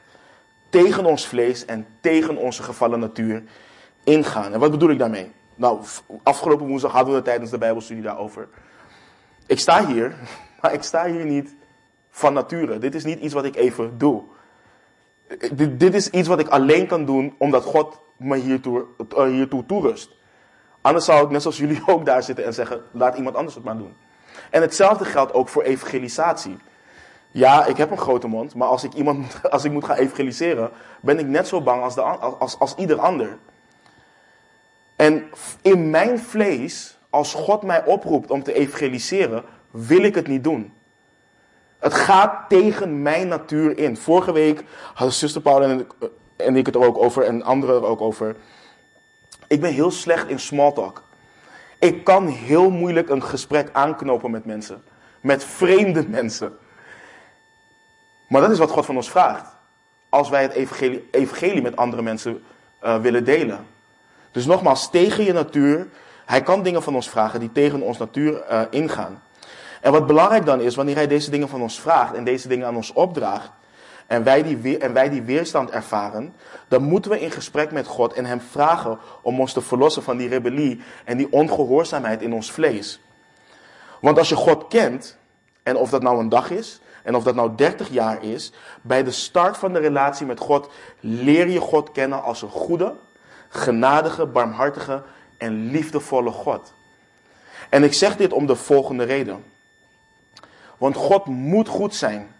tegen 0.70 1.04
ons 1.04 1.26
vlees 1.26 1.64
en 1.64 1.86
tegen 2.00 2.36
onze 2.36 2.62
gevallen 2.62 3.00
natuur 3.00 3.42
ingaan. 4.04 4.52
En 4.52 4.60
wat 4.60 4.70
bedoel 4.70 4.90
ik 4.90 4.98
daarmee? 4.98 5.32
Nou, 5.54 5.80
afgelopen 6.22 6.66
woensdag 6.66 6.92
hadden 6.92 7.10
we 7.10 7.16
het 7.16 7.24
tijdens 7.24 7.50
de 7.50 7.58
Bijbelstudie 7.58 8.02
daarover. 8.02 8.48
Ik 9.46 9.58
sta 9.58 9.86
hier, 9.86 10.14
maar 10.60 10.72
ik 10.72 10.82
sta 10.82 11.06
hier 11.06 11.24
niet 11.24 11.54
van 12.10 12.32
nature. 12.32 12.78
Dit 12.78 12.94
is 12.94 13.04
niet 13.04 13.20
iets 13.20 13.34
wat 13.34 13.44
ik 13.44 13.56
even 13.56 13.98
doe. 13.98 14.22
Dit, 15.52 15.80
dit 15.80 15.94
is 15.94 16.10
iets 16.10 16.28
wat 16.28 16.38
ik 16.38 16.48
alleen 16.48 16.86
kan 16.86 17.04
doen 17.04 17.34
omdat 17.38 17.64
God 17.64 18.00
me 18.16 18.36
hiertoe, 18.36 18.84
hiertoe 19.14 19.66
toerust. 19.66 20.10
Anders 20.80 21.04
zou 21.04 21.24
ik 21.24 21.30
net 21.30 21.42
zoals 21.42 21.56
jullie 21.56 21.82
ook 21.92 22.06
daar 22.06 22.22
zitten 22.22 22.44
en 22.44 22.54
zeggen, 22.54 22.82
laat 22.90 23.16
iemand 23.16 23.36
anders 23.36 23.54
het 23.54 23.64
maar 23.64 23.78
doen. 23.78 23.96
En 24.50 24.60
hetzelfde 24.60 25.04
geldt 25.04 25.34
ook 25.34 25.48
voor 25.48 25.62
evangelisatie. 25.62 26.56
Ja, 27.30 27.66
ik 27.66 27.76
heb 27.76 27.90
een 27.90 27.98
grote 27.98 28.26
mond, 28.26 28.54
maar 28.54 28.68
als 28.68 28.84
ik, 28.84 28.92
iemand, 28.92 29.40
als 29.50 29.64
ik 29.64 29.72
moet 29.72 29.84
gaan 29.84 29.96
evangeliseren, 29.96 30.70
ben 31.00 31.18
ik 31.18 31.26
net 31.26 31.48
zo 31.48 31.62
bang 31.62 31.82
als, 31.82 31.94
de, 31.94 32.00
als, 32.02 32.58
als 32.58 32.74
ieder 32.74 32.98
ander. 32.98 33.38
En 35.02 35.30
in 35.62 35.90
mijn 35.90 36.18
vlees, 36.18 36.98
als 37.10 37.34
God 37.34 37.62
mij 37.62 37.84
oproept 37.84 38.30
om 38.30 38.42
te 38.42 38.52
evangeliseren, 38.52 39.42
wil 39.70 40.02
ik 40.02 40.14
het 40.14 40.26
niet 40.26 40.44
doen. 40.44 40.72
Het 41.78 41.94
gaat 41.94 42.48
tegen 42.48 43.02
mijn 43.02 43.28
natuur 43.28 43.78
in. 43.78 43.96
Vorige 43.96 44.32
week 44.32 44.64
hadden 44.94 45.14
zuster 45.14 45.40
Paul 45.40 45.62
en, 45.62 45.86
en 46.36 46.56
ik 46.56 46.66
het 46.66 46.74
er 46.74 46.84
ook 46.84 46.98
over 46.98 47.22
en 47.22 47.42
anderen 47.42 47.74
er 47.74 47.86
ook 47.86 48.00
over. 48.00 48.36
Ik 49.46 49.60
ben 49.60 49.72
heel 49.72 49.90
slecht 49.90 50.28
in 50.28 50.38
small 50.38 50.72
talk. 50.72 51.02
Ik 51.78 52.04
kan 52.04 52.26
heel 52.26 52.70
moeilijk 52.70 53.08
een 53.08 53.22
gesprek 53.22 53.68
aanknopen 53.72 54.30
met 54.30 54.44
mensen. 54.44 54.82
Met 55.20 55.44
vreemde 55.44 56.08
mensen. 56.18 56.58
Maar 58.28 58.40
dat 58.40 58.50
is 58.50 58.58
wat 58.58 58.70
God 58.70 58.86
van 58.86 58.96
ons 58.96 59.10
vraagt. 59.10 59.56
Als 60.08 60.28
wij 60.28 60.42
het 60.42 60.52
evangelie, 61.10 61.62
met 61.62 61.76
andere 61.76 62.02
mensen 62.02 62.42
uh, 62.82 63.00
willen 63.00 63.24
delen. 63.24 63.71
Dus 64.32 64.46
nogmaals, 64.46 64.90
tegen 64.90 65.24
je 65.24 65.32
natuur. 65.32 65.88
Hij 66.24 66.42
kan 66.42 66.62
dingen 66.62 66.82
van 66.82 66.94
ons 66.94 67.10
vragen 67.10 67.40
die 67.40 67.52
tegen 67.52 67.82
ons 67.82 67.98
natuur 67.98 68.44
uh, 68.50 68.60
ingaan. 68.70 69.22
En 69.80 69.92
wat 69.92 70.06
belangrijk 70.06 70.46
dan 70.46 70.60
is, 70.60 70.74
wanneer 70.74 70.94
hij 70.94 71.06
deze 71.06 71.30
dingen 71.30 71.48
van 71.48 71.62
ons 71.62 71.80
vraagt 71.80 72.14
en 72.14 72.24
deze 72.24 72.48
dingen 72.48 72.66
aan 72.66 72.76
ons 72.76 72.92
opdraagt, 72.92 73.50
en 74.06 74.24
wij, 74.24 74.42
die, 74.42 74.78
en 74.78 74.92
wij 74.92 75.08
die 75.08 75.22
weerstand 75.22 75.70
ervaren, 75.70 76.34
dan 76.68 76.82
moeten 76.82 77.10
we 77.10 77.20
in 77.20 77.30
gesprek 77.30 77.72
met 77.72 77.86
God 77.86 78.12
en 78.12 78.24
Hem 78.24 78.40
vragen 78.40 78.98
om 79.22 79.40
ons 79.40 79.52
te 79.52 79.60
verlossen 79.60 80.02
van 80.02 80.16
die 80.16 80.28
rebellie 80.28 80.80
en 81.04 81.16
die 81.16 81.32
ongehoorzaamheid 81.32 82.22
in 82.22 82.32
ons 82.32 82.52
vlees. 82.52 83.00
Want 84.00 84.18
als 84.18 84.28
je 84.28 84.34
God 84.34 84.68
kent, 84.68 85.18
en 85.62 85.76
of 85.76 85.90
dat 85.90 86.02
nou 86.02 86.18
een 86.18 86.28
dag 86.28 86.50
is, 86.50 86.80
en 87.02 87.14
of 87.14 87.24
dat 87.24 87.34
nou 87.34 87.50
30 87.56 87.88
jaar 87.88 88.24
is, 88.24 88.52
bij 88.82 89.02
de 89.02 89.10
start 89.10 89.56
van 89.56 89.72
de 89.72 89.78
relatie 89.78 90.26
met 90.26 90.40
God 90.40 90.68
leer 91.00 91.48
je 91.48 91.60
God 91.60 91.92
kennen 91.92 92.22
als 92.22 92.42
een 92.42 92.50
goede, 92.50 92.94
genadige, 93.52 94.26
barmhartige 94.26 95.02
en 95.36 95.70
liefdevolle 95.70 96.30
God. 96.30 96.74
En 97.68 97.82
ik 97.82 97.92
zeg 97.92 98.16
dit 98.16 98.32
om 98.32 98.46
de 98.46 98.56
volgende 98.56 99.04
reden. 99.04 99.44
Want 100.78 100.96
God 100.96 101.26
moet 101.26 101.68
goed 101.68 101.94
zijn. 101.94 102.34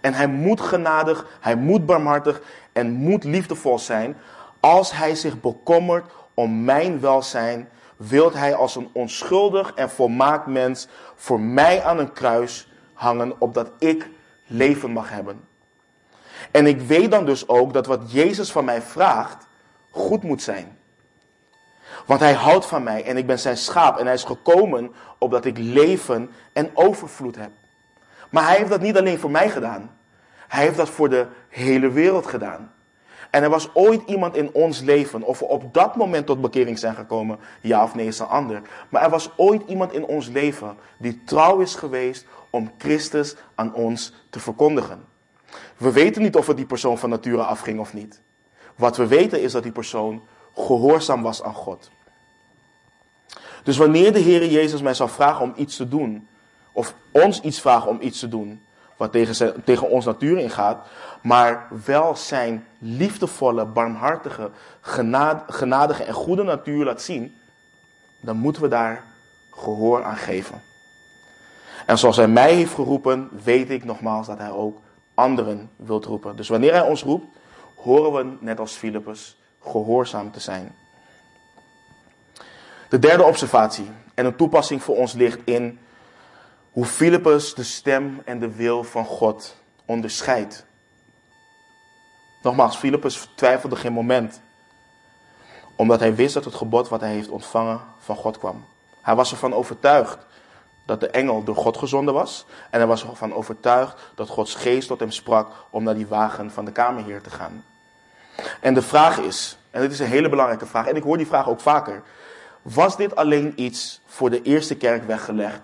En 0.00 0.14
hij 0.14 0.26
moet 0.26 0.60
genadig, 0.60 1.26
hij 1.40 1.56
moet 1.56 1.86
barmhartig 1.86 2.40
en 2.72 2.92
moet 2.92 3.24
liefdevol 3.24 3.78
zijn. 3.78 4.16
Als 4.60 4.92
hij 4.92 5.14
zich 5.14 5.40
bekommert 5.40 6.12
om 6.34 6.64
mijn 6.64 7.00
welzijn, 7.00 7.68
wilt 7.96 8.34
hij 8.34 8.54
als 8.54 8.76
een 8.76 8.88
onschuldig 8.92 9.72
en 9.74 9.90
volmaakt 9.90 10.46
mens 10.46 10.88
voor 11.14 11.40
mij 11.40 11.82
aan 11.82 11.98
een 11.98 12.12
kruis 12.12 12.72
hangen, 12.92 13.40
opdat 13.40 13.70
ik 13.78 14.08
leven 14.46 14.90
mag 14.90 15.10
hebben. 15.10 15.40
En 16.50 16.66
ik 16.66 16.80
weet 16.80 17.10
dan 17.10 17.24
dus 17.24 17.48
ook 17.48 17.72
dat 17.72 17.86
wat 17.86 18.12
Jezus 18.12 18.52
van 18.52 18.64
mij 18.64 18.82
vraagt, 18.82 19.47
goed 19.98 20.22
moet 20.22 20.42
zijn. 20.42 20.78
Want 22.06 22.20
hij 22.20 22.32
houdt 22.32 22.66
van 22.66 22.82
mij 22.82 23.04
en 23.04 23.16
ik 23.16 23.26
ben 23.26 23.38
zijn 23.38 23.56
schaap 23.56 23.98
en 23.98 24.04
hij 24.04 24.14
is 24.14 24.24
gekomen 24.24 24.92
opdat 25.18 25.44
ik 25.44 25.58
leven 25.58 26.30
en 26.52 26.70
overvloed 26.74 27.36
heb. 27.36 27.50
Maar 28.30 28.46
hij 28.46 28.56
heeft 28.56 28.70
dat 28.70 28.80
niet 28.80 28.96
alleen 28.96 29.18
voor 29.18 29.30
mij 29.30 29.50
gedaan. 29.50 29.96
Hij 30.48 30.64
heeft 30.64 30.76
dat 30.76 30.88
voor 30.88 31.08
de 31.08 31.26
hele 31.48 31.90
wereld 31.90 32.26
gedaan. 32.26 32.72
En 33.30 33.42
er 33.42 33.50
was 33.50 33.74
ooit 33.74 34.02
iemand 34.06 34.36
in 34.36 34.52
ons 34.52 34.80
leven, 34.80 35.22
of 35.22 35.38
we 35.38 35.44
op 35.44 35.74
dat 35.74 35.96
moment 35.96 36.26
tot 36.26 36.40
bekering 36.40 36.78
zijn 36.78 36.94
gekomen, 36.94 37.38
ja 37.60 37.82
of 37.82 37.94
nee 37.94 38.06
is 38.06 38.18
een 38.18 38.26
ander. 38.26 38.62
Maar 38.88 39.02
er 39.02 39.10
was 39.10 39.30
ooit 39.36 39.62
iemand 39.66 39.92
in 39.92 40.04
ons 40.04 40.28
leven 40.28 40.76
die 40.98 41.24
trouw 41.24 41.58
is 41.58 41.74
geweest 41.74 42.26
om 42.50 42.72
Christus 42.78 43.36
aan 43.54 43.74
ons 43.74 44.14
te 44.30 44.40
verkondigen. 44.40 45.04
We 45.76 45.92
weten 45.92 46.22
niet 46.22 46.36
of 46.36 46.46
het 46.46 46.56
die 46.56 46.66
persoon 46.66 46.98
van 46.98 47.10
nature 47.10 47.42
afging 47.42 47.80
of 47.80 47.94
niet. 47.94 48.20
Wat 48.78 48.96
we 48.96 49.06
weten 49.06 49.42
is 49.42 49.52
dat 49.52 49.62
die 49.62 49.72
persoon 49.72 50.22
gehoorzaam 50.54 51.22
was 51.22 51.42
aan 51.42 51.54
God. 51.54 51.90
Dus 53.62 53.76
wanneer 53.76 54.12
de 54.12 54.18
Heer 54.18 54.46
Jezus 54.46 54.82
mij 54.82 54.94
zou 54.94 55.10
vragen 55.10 55.42
om 55.42 55.52
iets 55.56 55.76
te 55.76 55.88
doen, 55.88 56.28
of 56.72 56.94
ons 57.10 57.40
iets 57.40 57.60
vragen 57.60 57.90
om 57.90 58.00
iets 58.00 58.18
te 58.18 58.28
doen 58.28 58.62
wat 58.96 59.12
tegen, 59.12 59.34
zijn, 59.34 59.52
tegen 59.64 59.90
ons 59.90 60.04
natuur 60.04 60.38
ingaat, 60.38 60.86
maar 61.22 61.68
wel 61.84 62.16
zijn 62.16 62.66
liefdevolle, 62.78 63.64
barmhartige, 63.64 64.50
genadige 65.46 66.04
en 66.04 66.14
goede 66.14 66.42
natuur 66.42 66.84
laat 66.84 67.02
zien, 67.02 67.36
dan 68.20 68.36
moeten 68.36 68.62
we 68.62 68.68
daar 68.68 69.04
gehoor 69.50 70.04
aan 70.04 70.16
geven. 70.16 70.62
En 71.86 71.98
zoals 71.98 72.16
hij 72.16 72.28
mij 72.28 72.54
heeft 72.54 72.74
geroepen, 72.74 73.28
weet 73.44 73.70
ik 73.70 73.84
nogmaals 73.84 74.26
dat 74.26 74.38
hij 74.38 74.50
ook 74.50 74.78
anderen 75.14 75.70
wilt 75.76 76.04
roepen. 76.04 76.36
Dus 76.36 76.48
wanneer 76.48 76.72
hij 76.72 76.82
ons 76.82 77.02
roept, 77.02 77.37
horen 77.82 78.12
we 78.12 78.36
net 78.40 78.60
als 78.60 78.72
Filippus 78.72 79.38
gehoorzaam 79.60 80.32
te 80.32 80.40
zijn. 80.40 80.74
De 82.88 82.98
derde 82.98 83.24
observatie 83.24 83.90
en 84.14 84.26
een 84.26 84.36
toepassing 84.36 84.82
voor 84.82 84.96
ons 84.96 85.12
ligt 85.12 85.40
in 85.44 85.78
hoe 86.70 86.84
Filippus 86.84 87.54
de 87.54 87.62
stem 87.62 88.22
en 88.24 88.38
de 88.38 88.54
wil 88.54 88.84
van 88.84 89.04
God 89.04 89.56
onderscheidt. 89.84 90.66
Nogmaals, 92.42 92.76
Filippus 92.76 93.30
twijfelde 93.34 93.76
geen 93.76 93.92
moment, 93.92 94.40
omdat 95.76 96.00
hij 96.00 96.14
wist 96.14 96.34
dat 96.34 96.44
het 96.44 96.54
gebod 96.54 96.88
wat 96.88 97.00
hij 97.00 97.10
heeft 97.10 97.28
ontvangen 97.28 97.80
van 97.98 98.16
God 98.16 98.38
kwam. 98.38 98.64
Hij 99.02 99.14
was 99.14 99.30
ervan 99.30 99.54
overtuigd 99.54 100.26
dat 100.88 101.00
de 101.00 101.08
engel 101.08 101.44
door 101.44 101.56
God 101.56 101.76
gezonden 101.76 102.14
was. 102.14 102.46
En 102.70 102.78
hij 102.78 102.88
was 102.88 103.08
ervan 103.08 103.34
overtuigd 103.34 104.12
dat 104.14 104.28
Gods 104.28 104.54
geest 104.54 104.88
tot 104.88 105.00
hem 105.00 105.10
sprak 105.10 105.52
om 105.70 105.82
naar 105.82 105.94
die 105.94 106.06
wagen 106.06 106.50
van 106.50 106.64
de 106.64 106.72
kamerheer 106.72 107.22
te 107.22 107.30
gaan. 107.30 107.64
En 108.60 108.74
de 108.74 108.82
vraag 108.82 109.18
is, 109.18 109.58
en 109.70 109.80
dit 109.80 109.92
is 109.92 109.98
een 109.98 110.06
hele 110.06 110.28
belangrijke 110.28 110.66
vraag, 110.66 110.86
en 110.86 110.96
ik 110.96 111.02
hoor 111.02 111.16
die 111.16 111.26
vraag 111.26 111.48
ook 111.48 111.60
vaker. 111.60 112.02
Was 112.62 112.96
dit 112.96 113.16
alleen 113.16 113.52
iets 113.56 114.00
voor 114.06 114.30
de 114.30 114.42
eerste 114.42 114.76
kerk 114.76 115.06
weggelegd 115.06 115.60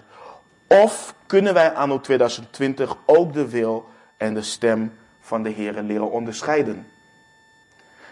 of 0.67 1.15
kunnen 1.27 1.55
wij 1.55 1.73
anno 1.73 2.01
2020 2.01 2.97
ook 3.07 3.33
de 3.33 3.49
wil 3.49 3.89
en 4.17 4.35
de 4.35 4.43
stem 4.43 4.93
van 5.21 5.43
de 5.43 5.51
Heer 5.51 5.83
leren 5.83 6.11
onderscheiden? 6.11 6.87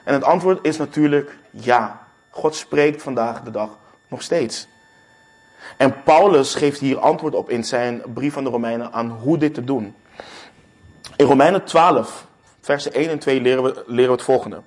En 0.04 0.14
het 0.14 0.24
antwoord 0.24 0.66
is 0.66 0.76
natuurlijk 0.76 1.36
ja. 1.50 2.06
God 2.30 2.54
spreekt 2.54 3.02
vandaag 3.02 3.42
de 3.42 3.50
dag 3.50 3.78
nog 4.08 4.22
steeds. 4.22 4.68
En 5.76 6.02
Paulus 6.02 6.54
geeft 6.54 6.80
hier 6.80 6.98
antwoord 6.98 7.34
op 7.34 7.50
in 7.50 7.64
zijn 7.64 8.02
brief 8.14 8.36
aan 8.36 8.44
de 8.44 8.50
Romeinen 8.50 8.92
aan 8.92 9.10
hoe 9.10 9.38
dit 9.38 9.54
te 9.54 9.64
doen. 9.64 9.94
In 11.16 11.26
Romeinen 11.26 11.64
12, 11.64 12.26
versen 12.60 12.92
1 12.92 13.10
en 13.10 13.18
2 13.18 13.40
leren 13.40 13.62
we, 13.62 13.84
leren 13.86 14.10
we 14.10 14.16
het 14.16 14.22
volgende. 14.22 14.62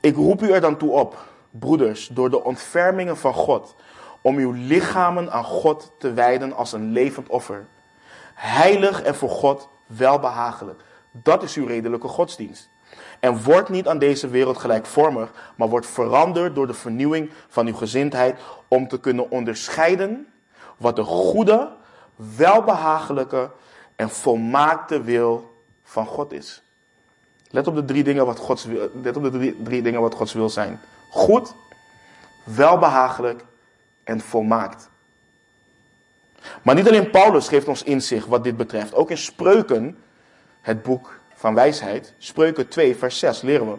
Ik 0.00 0.16
roep 0.16 0.42
u 0.42 0.50
er 0.50 0.60
dan 0.60 0.76
toe 0.76 0.90
op, 0.90 1.18
broeders, 1.50 2.06
door 2.06 2.30
de 2.30 2.44
ontfermingen 2.44 3.16
van 3.16 3.34
God, 3.34 3.74
om 4.20 4.36
uw 4.36 4.52
lichamen 4.52 5.32
aan 5.32 5.44
God 5.44 5.92
te 5.98 6.12
wijden 6.12 6.56
als 6.56 6.72
een 6.72 6.92
levend 6.92 7.28
offer. 7.28 7.66
Heilig 8.34 9.02
en 9.02 9.14
voor 9.14 9.30
God 9.30 9.68
welbehagelijk. 9.86 10.82
Dat 11.12 11.42
is 11.42 11.56
uw 11.56 11.66
redelijke 11.66 12.08
godsdienst. 12.08 12.70
En 13.20 13.42
word 13.42 13.68
niet 13.68 13.88
aan 13.88 13.98
deze 13.98 14.28
wereld 14.28 14.58
gelijkvormig, 14.58 15.32
maar 15.56 15.68
word 15.68 15.86
veranderd 15.86 16.54
door 16.54 16.66
de 16.66 16.74
vernieuwing 16.74 17.30
van 17.48 17.66
uw 17.66 17.74
gezindheid 17.74 18.40
om 18.68 18.88
te 18.88 19.00
kunnen 19.00 19.30
onderscheiden 19.30 20.26
wat 20.76 20.96
de 20.96 21.02
goede, 21.02 21.72
welbehagelijke 22.36 23.50
en 23.96 24.10
volmaakte 24.10 25.02
wil 25.02 25.62
van 25.82 26.06
God 26.06 26.32
is. 26.32 26.62
Let 27.50 27.66
op 27.66 27.74
de 27.74 27.84
drie 27.84 28.04
dingen 28.04 28.26
wat 28.26 28.38
Gods 28.38 28.66
let 29.02 29.16
op 29.16 29.22
de 29.22 29.30
drie, 29.30 29.62
drie 29.62 29.82
dingen 29.82 30.00
wat 30.00 30.14
Gods 30.14 30.32
wil 30.32 30.48
zijn. 30.48 30.80
Goed, 31.10 31.54
welbehagelijk 32.44 33.44
en 34.04 34.20
volmaakt. 34.20 34.88
Maar 36.62 36.74
niet 36.74 36.88
alleen 36.88 37.10
Paulus 37.10 37.48
geeft 37.48 37.68
ons 37.68 37.82
inzicht 37.82 38.26
wat 38.26 38.44
dit 38.44 38.56
betreft. 38.56 38.94
Ook 38.94 39.10
in 39.10 39.18
Spreuken, 39.18 39.98
het 40.60 40.82
boek 40.82 41.19
van 41.40 41.54
wijsheid, 41.54 42.14
Spreuken 42.18 42.68
2, 42.68 42.96
vers 42.96 43.18
6, 43.18 43.40
leren 43.42 43.72
we. 43.72 43.78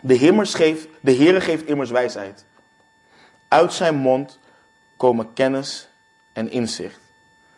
De, 0.00 0.44
geeft, 0.44 0.88
de 1.00 1.14
Heere 1.14 1.40
geeft 1.40 1.66
immers 1.66 1.90
wijsheid. 1.90 2.44
Uit 3.48 3.72
zijn 3.72 3.94
mond 3.94 4.38
komen 4.96 5.32
kennis 5.32 5.88
en 6.32 6.50
inzicht. 6.50 7.00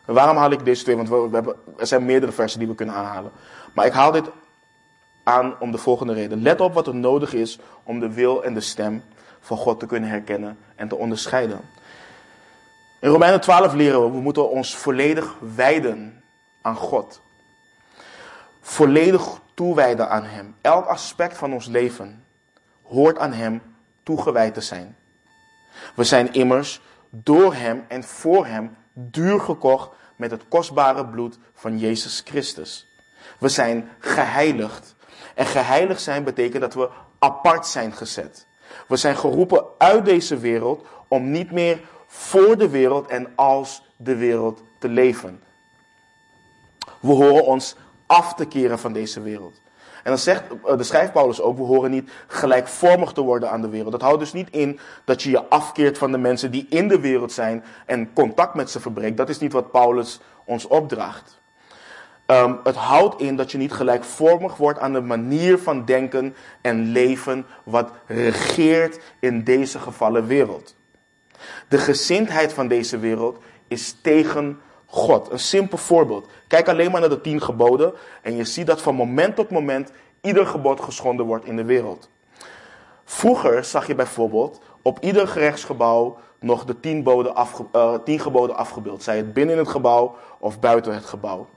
Waarom 0.05 0.37
haal 0.37 0.51
ik 0.51 0.65
deze 0.65 0.83
twee? 0.83 0.97
Want 0.97 1.09
we, 1.09 1.29
hebben, 1.33 1.57
er 1.77 1.87
zijn 1.87 2.05
meerdere 2.05 2.33
versen 2.33 2.59
die 2.59 2.69
we 2.69 2.75
kunnen 2.75 2.95
aanhalen. 2.95 3.33
Maar 3.75 3.87
ik 3.87 3.93
haal 3.93 4.13
dit 4.13 4.31
aan 5.23 5.61
om 5.61 5.71
de 5.71 5.79
volgende 5.79 6.13
reden. 6.13 6.43
Let 6.43 6.61
op 6.61 6.75
wat 6.75 6.87
er 6.87 6.95
nodig 6.95 7.33
is 7.35 7.59
om 7.83 8.01
de 8.01 8.13
wil 8.13 8.45
en 8.45 8.55
de 8.55 8.61
stem 8.61 9.03
van 9.41 9.57
God 9.57 9.81
te 9.81 9.87
kunnen 9.87 10.11
herkennen 10.11 10.59
en 10.77 10.89
te 10.89 10.97
onderscheiden. 10.97 11.61
In 13.01 13.11
Romeinen 13.11 13.41
12 13.41 13.75
leren 13.75 14.05
we, 14.05 14.11
we 14.11 14.21
moeten 14.21 14.51
ons 14.51 14.77
volledig 14.77 15.37
wijden 15.55 16.23
aan 16.63 16.77
God. 16.77 17.21
Volledig 18.69 19.41
toewijden 19.55 20.11
aan 20.11 20.25
Hem. 20.25 20.55
Elk 20.61 20.87
aspect 20.87 21.39
van 21.39 21.53
ons 21.53 21.67
leven 21.67 22.25
hoort 22.83 23.19
aan 23.19 23.33
Hem 23.33 23.63
toegewijd 24.03 24.55
te 24.55 24.61
zijn. 24.61 24.97
We 25.95 26.05
zijn 26.05 26.33
immers 26.33 26.81
door 27.11 27.55
Hem 27.55 27.85
en 27.89 28.05
voor 28.05 28.47
Hem 28.47 28.77
duur 28.93 29.41
gekocht 29.41 29.91
met 30.17 30.31
het 30.31 30.49
kostbare 30.49 31.07
bloed 31.07 31.39
van 31.55 31.79
Jezus 31.79 32.23
Christus. 32.25 32.89
We 33.39 33.49
zijn 33.49 33.91
geheiligd. 33.99 34.95
En 35.35 35.47
geheiligd 35.47 36.03
zijn 36.03 36.25
betekent 36.25 36.61
dat 36.63 36.75
we 36.75 36.91
apart 37.19 37.67
zijn 37.67 37.93
gezet. 37.93 38.47
We 38.89 38.97
zijn 38.97 39.17
geroepen 39.17 39.65
uit 39.79 40.05
deze 40.05 40.37
wereld 40.37 40.87
om 41.09 41.31
niet 41.31 41.51
meer 41.51 41.81
voor 42.07 42.59
de 42.59 42.69
wereld 42.69 43.09
en 43.09 43.33
als 43.35 43.83
de 43.97 44.17
wereld 44.17 44.63
te 44.79 44.89
leven. 44.89 45.43
We 47.01 47.13
horen 47.13 47.45
ons 47.45 47.77
af 48.09 48.35
te 48.35 48.45
keren 48.45 48.79
van 48.79 48.93
deze 48.93 49.21
wereld. 49.21 49.61
En 50.03 50.15
dan 50.15 50.19
zegt 50.19 50.43
eh, 50.65 50.77
de 50.77 50.83
schrijft 50.83 51.13
Paulus 51.13 51.41
ook, 51.41 51.57
we 51.57 51.63
horen 51.63 51.91
niet 51.91 52.11
gelijkvormig 52.27 53.13
te 53.13 53.21
worden 53.21 53.51
aan 53.51 53.61
de 53.61 53.69
wereld. 53.69 53.93
Dat 53.93 54.03
houdt 54.03 54.19
dus 54.19 54.33
niet 54.33 54.51
in 54.51 54.79
dat 55.05 55.23
je 55.23 55.31
je 55.31 55.49
afkeert 55.49 55.99
van 55.99 56.13
de 56.13 56.19
mensen 56.19 56.51
die 56.51 56.67
in 56.71 56.89
de 56.89 57.01
wereld 57.01 57.33
zijn 57.33 57.65
en 57.87 58.13
contact 58.13 58.55
met 58.55 58.71
ze 58.71 58.81
verbreekt. 58.81 59.17
Dat 59.17 59.29
is 59.29 59.39
niet 59.39 59.53
wat 59.53 59.71
Paulus 59.71 60.21
ons 60.45 60.67
opdraagt. 60.67 61.41
Ehm, 62.27 62.55
het 62.65 62.77
houdt 62.77 63.21
in 63.21 63.37
dat 63.37 63.53
je 63.53 63.59
niet 63.59 63.73
gelijkvormig 63.73 64.57
wordt 64.57 64.79
aan 64.79 64.93
de 64.93 65.01
manier 65.01 65.59
van 65.59 65.85
denken 65.85 66.35
en 66.61 66.93
leven 66.93 67.47
wat 67.65 67.91
regeert 68.07 69.01
in 69.19 69.45
deze 69.45 69.79
gevallen 69.79 70.27
wereld. 70.27 70.77
De 71.69 71.79
gezindheid 71.79 72.53
van 72.53 72.69
deze 72.69 72.99
wereld 72.99 73.39
is 73.69 73.97
tegen 74.03 74.61
God. 74.91 75.31
Een 75.31 75.39
simpel 75.39 75.79
voorbeeld. 75.79 76.29
Kijk 76.47 76.69
alleen 76.69 76.91
maar 76.91 77.01
naar 77.01 77.11
de 77.11 77.21
tien 77.21 77.43
geboden 77.43 77.93
en 78.23 78.37
je 78.37 78.45
ziet 78.45 78.67
dat 78.67 78.83
van 78.83 78.95
moment 78.95 79.37
tot 79.37 79.51
moment 79.51 79.93
ieder 80.21 80.47
gebod 80.47 80.81
geschonden 80.81 81.27
wordt 81.27 81.45
in 81.45 81.57
de 81.57 81.65
wereld. 81.65 82.09
Vroeger 83.05 83.65
zag 83.65 83.87
je 83.87 83.95
bijvoorbeeld 83.95 84.61
op 84.83 84.99
ieder 85.01 85.29
gerechtsgebouw 85.29 86.19
nog 86.41 86.65
de 86.65 86.81
tien, 86.81 87.03
boden 87.03 87.35
afge, 87.35 87.67
uh, 87.73 87.95
tien 88.05 88.21
geboden 88.21 88.57
afgebeeld. 88.57 89.03
Zij 89.03 89.17
het 89.17 89.33
binnen 89.33 89.59
het 89.59 89.69
gebouw 89.69 90.17
of 90.39 90.61
buiten 90.61 90.95
het 90.95 91.05
gebouw. 91.05 91.49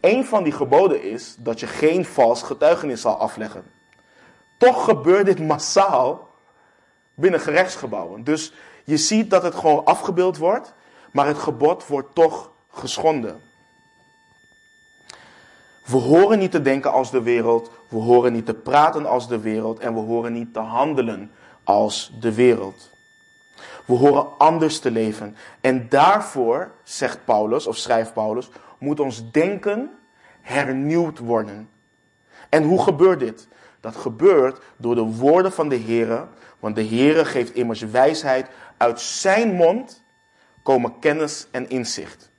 Een 0.00 0.24
van 0.24 0.42
die 0.42 0.52
geboden 0.52 1.02
is 1.02 1.36
dat 1.38 1.60
je 1.60 1.66
geen 1.66 2.04
vals 2.04 2.42
getuigenis 2.42 3.00
zal 3.00 3.16
afleggen. 3.16 3.64
Toch 4.56 4.84
gebeurt 4.84 5.26
dit 5.26 5.40
massaal 5.40 6.28
binnen 7.14 7.40
gerechtsgebouwen. 7.40 8.24
Dus 8.24 8.52
je 8.84 8.96
ziet 8.96 9.30
dat 9.30 9.42
het 9.42 9.54
gewoon 9.54 9.84
afgebeeld 9.84 10.36
wordt, 10.36 10.74
maar 11.12 11.26
het 11.26 11.38
gebod 11.38 11.86
wordt 11.86 12.14
toch 12.14 12.50
geschonden. 12.70 13.40
We 15.84 15.96
horen 15.96 16.38
niet 16.38 16.50
te 16.50 16.62
denken 16.62 16.92
als 16.92 17.10
de 17.10 17.22
wereld, 17.22 17.70
we 17.88 17.96
horen 17.96 18.32
niet 18.32 18.46
te 18.46 18.54
praten 18.54 19.06
als 19.06 19.28
de 19.28 19.40
wereld 19.40 19.78
en 19.78 19.94
we 19.94 20.00
horen 20.00 20.32
niet 20.32 20.52
te 20.52 20.60
handelen 20.60 21.30
als 21.64 22.12
de 22.20 22.34
wereld. 22.34 22.90
We 23.84 23.94
horen 23.94 24.38
anders 24.38 24.78
te 24.78 24.90
leven. 24.90 25.36
En 25.60 25.88
daarvoor, 25.88 26.70
zegt 26.82 27.24
Paulus, 27.24 27.66
of 27.66 27.76
schrijft 27.76 28.12
Paulus, 28.12 28.50
moet 28.78 29.00
ons 29.00 29.30
denken 29.30 29.90
hernieuwd 30.40 31.18
worden. 31.18 31.68
En 32.48 32.62
hoe 32.62 32.82
gebeurt 32.82 33.20
dit? 33.20 33.48
Dat 33.80 33.96
gebeurt 33.96 34.60
door 34.76 34.94
de 34.94 35.04
woorden 35.04 35.52
van 35.52 35.68
de 35.68 35.76
Heer, 35.76 36.28
want 36.58 36.76
de 36.76 36.82
Heer 36.82 37.26
geeft 37.26 37.54
immers 37.54 37.80
wijsheid. 37.80 38.48
Uit 38.76 39.00
zijn 39.00 39.54
mond 39.54 40.02
komen 40.68 40.98
kennis 40.98 41.46
en 41.50 41.68
inzicht. 41.68 42.30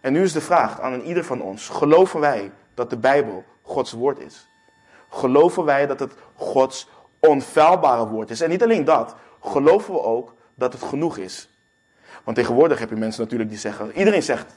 En 0.00 0.12
nu 0.12 0.22
is 0.22 0.32
de 0.32 0.40
vraag 0.40 0.80
aan 0.80 1.00
ieder 1.00 1.24
van 1.24 1.40
ons: 1.40 1.68
geloven 1.68 2.20
wij 2.20 2.50
dat 2.74 2.90
de 2.90 2.96
Bijbel 2.96 3.44
Gods 3.62 3.92
woord 3.92 4.18
is? 4.18 4.48
Geloven 5.10 5.64
wij 5.64 5.86
dat 5.86 6.00
het 6.00 6.12
Gods 6.34 6.88
onfeilbare 7.20 8.06
woord 8.06 8.30
is? 8.30 8.40
En 8.40 8.50
niet 8.50 8.62
alleen 8.62 8.84
dat, 8.84 9.14
geloven 9.40 9.94
we 9.94 10.02
ook 10.02 10.34
dat 10.54 10.72
het 10.72 10.82
genoeg 10.82 11.16
is? 11.16 11.48
Want 12.24 12.36
tegenwoordig 12.36 12.78
heb 12.78 12.90
je 12.90 12.96
mensen 12.96 13.22
natuurlijk 13.22 13.50
die 13.50 13.58
zeggen: 13.58 13.98
iedereen 13.98 14.22
zegt, 14.22 14.54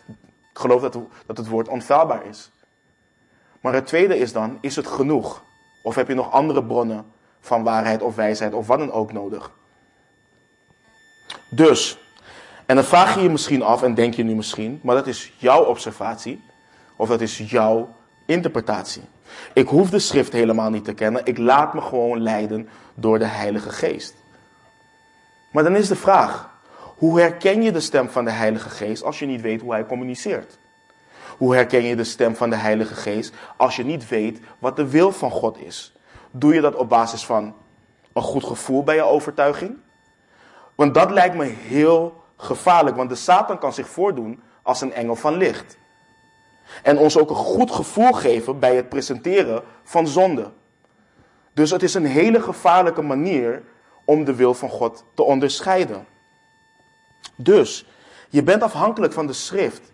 geloof 0.54 0.82
dat, 0.82 0.98
dat 1.26 1.38
het 1.38 1.48
woord 1.48 1.68
onfeilbaar 1.68 2.26
is. 2.26 2.52
Maar 3.62 3.74
het 3.74 3.88
tweede 3.88 4.18
is 4.18 4.34
dan: 4.34 4.58
is 4.62 4.76
het 4.76 4.88
genoeg? 4.88 5.44
Of 5.84 5.96
heb 5.96 6.08
je 6.08 6.14
nog 6.14 6.32
andere 6.32 6.64
bronnen 6.64 7.06
van 7.40 7.64
waarheid 7.64 8.02
of 8.02 8.16
wijsheid 8.16 8.54
of 8.54 8.68
wat 8.68 8.80
dan 8.80 8.92
ook 8.92 9.12
nodig? 9.12 9.52
Dus, 11.50 12.04
en 12.66 12.76
dan 12.76 12.86
vraag 12.86 13.16
je 13.16 13.22
je 13.22 13.30
misschien 13.30 13.62
af 13.62 13.84
en 13.84 13.94
denk 13.94 14.14
je 14.14 14.24
nu 14.24 14.36
misschien, 14.36 14.80
maar 14.84 14.96
dat 14.96 15.08
is 15.08 15.34
jouw 15.38 15.64
observatie 15.64 16.44
of 16.96 17.10
dat 17.10 17.22
is 17.22 17.38
jouw 17.38 17.90
interpretatie. 18.26 19.04
Ik 19.54 19.68
hoef 19.68 19.90
de 19.90 20.00
schrift 20.00 20.34
helemaal 20.34 20.70
niet 20.70 20.86
te 20.86 20.94
kennen, 20.94 21.26
ik 21.26 21.38
laat 21.38 21.74
me 21.74 21.82
gewoon 21.82 22.22
leiden 22.22 22.70
door 22.96 23.20
de 23.20 23.26
Heilige 23.26 23.70
Geest. 23.70 24.16
Maar 25.52 25.64
dan 25.64 25.76
is 25.76 25.88
de 25.88 25.96
vraag, 25.96 26.50
hoe 26.98 27.20
herken 27.20 27.62
je 27.62 27.72
de 27.72 27.80
stem 27.80 28.10
van 28.10 28.26
de 28.26 28.32
Heilige 28.32 28.70
Geest 28.70 29.04
als 29.04 29.20
je 29.20 29.26
niet 29.26 29.42
weet 29.42 29.62
hoe 29.62 29.72
hij 29.72 29.86
communiceert? 29.86 30.58
Hoe 31.38 31.56
herken 31.56 31.84
je 31.84 31.96
de 31.96 32.04
stem 32.04 32.36
van 32.36 32.50
de 32.50 32.56
Heilige 32.56 32.96
Geest 32.96 33.34
als 33.58 33.76
je 33.76 33.86
niet 33.86 34.08
weet 34.08 34.40
wat 34.60 34.76
de 34.76 34.90
wil 34.90 35.12
van 35.12 35.32
God 35.32 35.58
is? 35.58 35.96
Doe 36.32 36.54
je 36.54 36.62
dat 36.62 36.76
op 36.76 36.90
basis 36.90 37.26
van 37.26 37.54
een 38.14 38.22
goed 38.22 38.44
gevoel 38.44 38.84
bij 38.84 38.96
je 38.96 39.04
overtuiging? 39.04 39.78
Want 40.76 40.94
dat 40.94 41.12
lijkt 41.12 41.36
me 41.36 41.44
heel 41.44 42.24
gevaarlijk, 42.38 42.96
want 42.96 43.10
de 43.10 43.16
Satan 43.16 43.60
kan 43.60 43.74
zich 43.74 43.88
voordoen 43.88 44.42
als 44.62 44.82
een 44.82 44.94
engel 44.94 45.16
van 45.16 45.38
licht. 45.38 45.78
En 46.84 46.98
ons 46.98 47.18
ook 47.18 47.30
een 47.30 47.36
goed 47.36 47.72
gevoel 47.72 48.12
geven 48.12 48.60
bij 48.60 48.76
het 48.76 48.90
presenteren 48.90 49.64
van 49.84 50.08
zonde. 50.08 50.52
Dus 51.54 51.72
het 51.72 51.84
is 51.84 51.94
een 51.94 52.06
hele 52.06 52.42
gevaarlijke 52.42 53.02
manier 53.02 53.64
om 54.06 54.24
de 54.24 54.36
wil 54.36 54.54
van 54.54 54.70
God 54.70 55.04
te 55.14 55.24
onderscheiden. 55.24 56.06
Dus 57.36 57.86
je 58.30 58.44
bent 58.44 58.64
afhankelijk 58.64 59.14
van 59.14 59.28
de 59.28 59.34
schrift. 59.34 59.94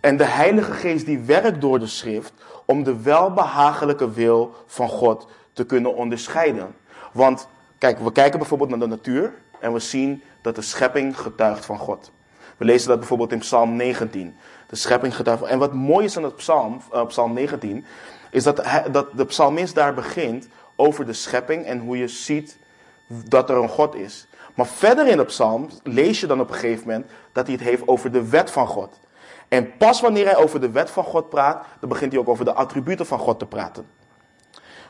En 0.00 0.16
de 0.16 0.24
Heilige 0.24 0.72
Geest 0.72 1.06
die 1.06 1.18
werkt 1.18 1.60
door 1.60 1.78
de 1.78 1.86
schrift 1.86 2.32
om 2.64 2.82
de 2.82 3.02
welbehagelijke 3.02 4.10
wil 4.10 4.54
van 4.66 4.88
God 4.88 5.28
te 5.52 5.66
kunnen 5.66 5.94
onderscheiden. 5.94 6.74
Want 7.12 7.48
kijk, 7.78 7.98
we 7.98 8.12
kijken 8.12 8.38
bijvoorbeeld 8.38 8.70
naar 8.70 8.78
de 8.78 8.86
natuur 8.86 9.34
en 9.60 9.72
we 9.72 9.78
zien 9.78 10.22
dat 10.42 10.54
de 10.54 10.62
schepping 10.62 11.18
getuigt 11.18 11.64
van 11.64 11.78
God. 11.78 12.10
We 12.56 12.64
lezen 12.64 12.88
dat 12.88 12.98
bijvoorbeeld 12.98 13.32
in 13.32 13.38
Psalm 13.38 13.76
19. 13.76 14.36
De 14.66 14.76
schepping 14.76 15.16
getuigt 15.16 15.42
En 15.42 15.58
wat 15.58 15.72
mooi 15.72 16.04
is 16.04 16.16
aan 16.16 16.22
het 16.22 16.36
Psalm, 16.36 16.80
uh, 16.94 17.06
Psalm 17.06 17.32
19, 17.32 17.84
is 18.30 18.42
dat, 18.42 18.62
dat 18.90 19.16
de 19.16 19.24
psalmist 19.24 19.74
daar 19.74 19.94
begint 19.94 20.48
over 20.76 21.06
de 21.06 21.12
schepping 21.12 21.64
en 21.64 21.78
hoe 21.78 21.98
je 21.98 22.08
ziet 22.08 22.58
dat 23.06 23.50
er 23.50 23.56
een 23.56 23.68
God 23.68 23.94
is. 23.94 24.26
Maar 24.54 24.66
verder 24.66 25.06
in 25.06 25.16
de 25.16 25.24
psalm 25.24 25.68
lees 25.82 26.20
je 26.20 26.26
dan 26.26 26.40
op 26.40 26.48
een 26.48 26.54
gegeven 26.54 26.86
moment 26.86 27.10
dat 27.32 27.46
hij 27.46 27.54
het 27.54 27.64
heeft 27.64 27.88
over 27.88 28.12
de 28.12 28.28
wet 28.28 28.50
van 28.50 28.66
God. 28.66 29.00
En 29.48 29.76
pas 29.76 30.00
wanneer 30.00 30.24
hij 30.24 30.36
over 30.36 30.60
de 30.60 30.70
wet 30.70 30.90
van 30.90 31.04
God 31.04 31.28
praat, 31.28 31.66
dan 31.80 31.88
begint 31.88 32.12
hij 32.12 32.20
ook 32.20 32.28
over 32.28 32.44
de 32.44 32.52
attributen 32.52 33.06
van 33.06 33.18
God 33.18 33.38
te 33.38 33.46
praten. 33.46 33.86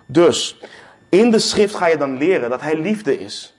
Dus 0.07 0.61
in 1.09 1.31
de 1.31 1.39
schrift 1.39 1.75
ga 1.75 1.87
je 1.87 1.97
dan 1.97 2.17
leren 2.17 2.51
dat 2.51 2.61
hij 2.61 2.79
liefde 2.79 3.19
is. 3.19 3.56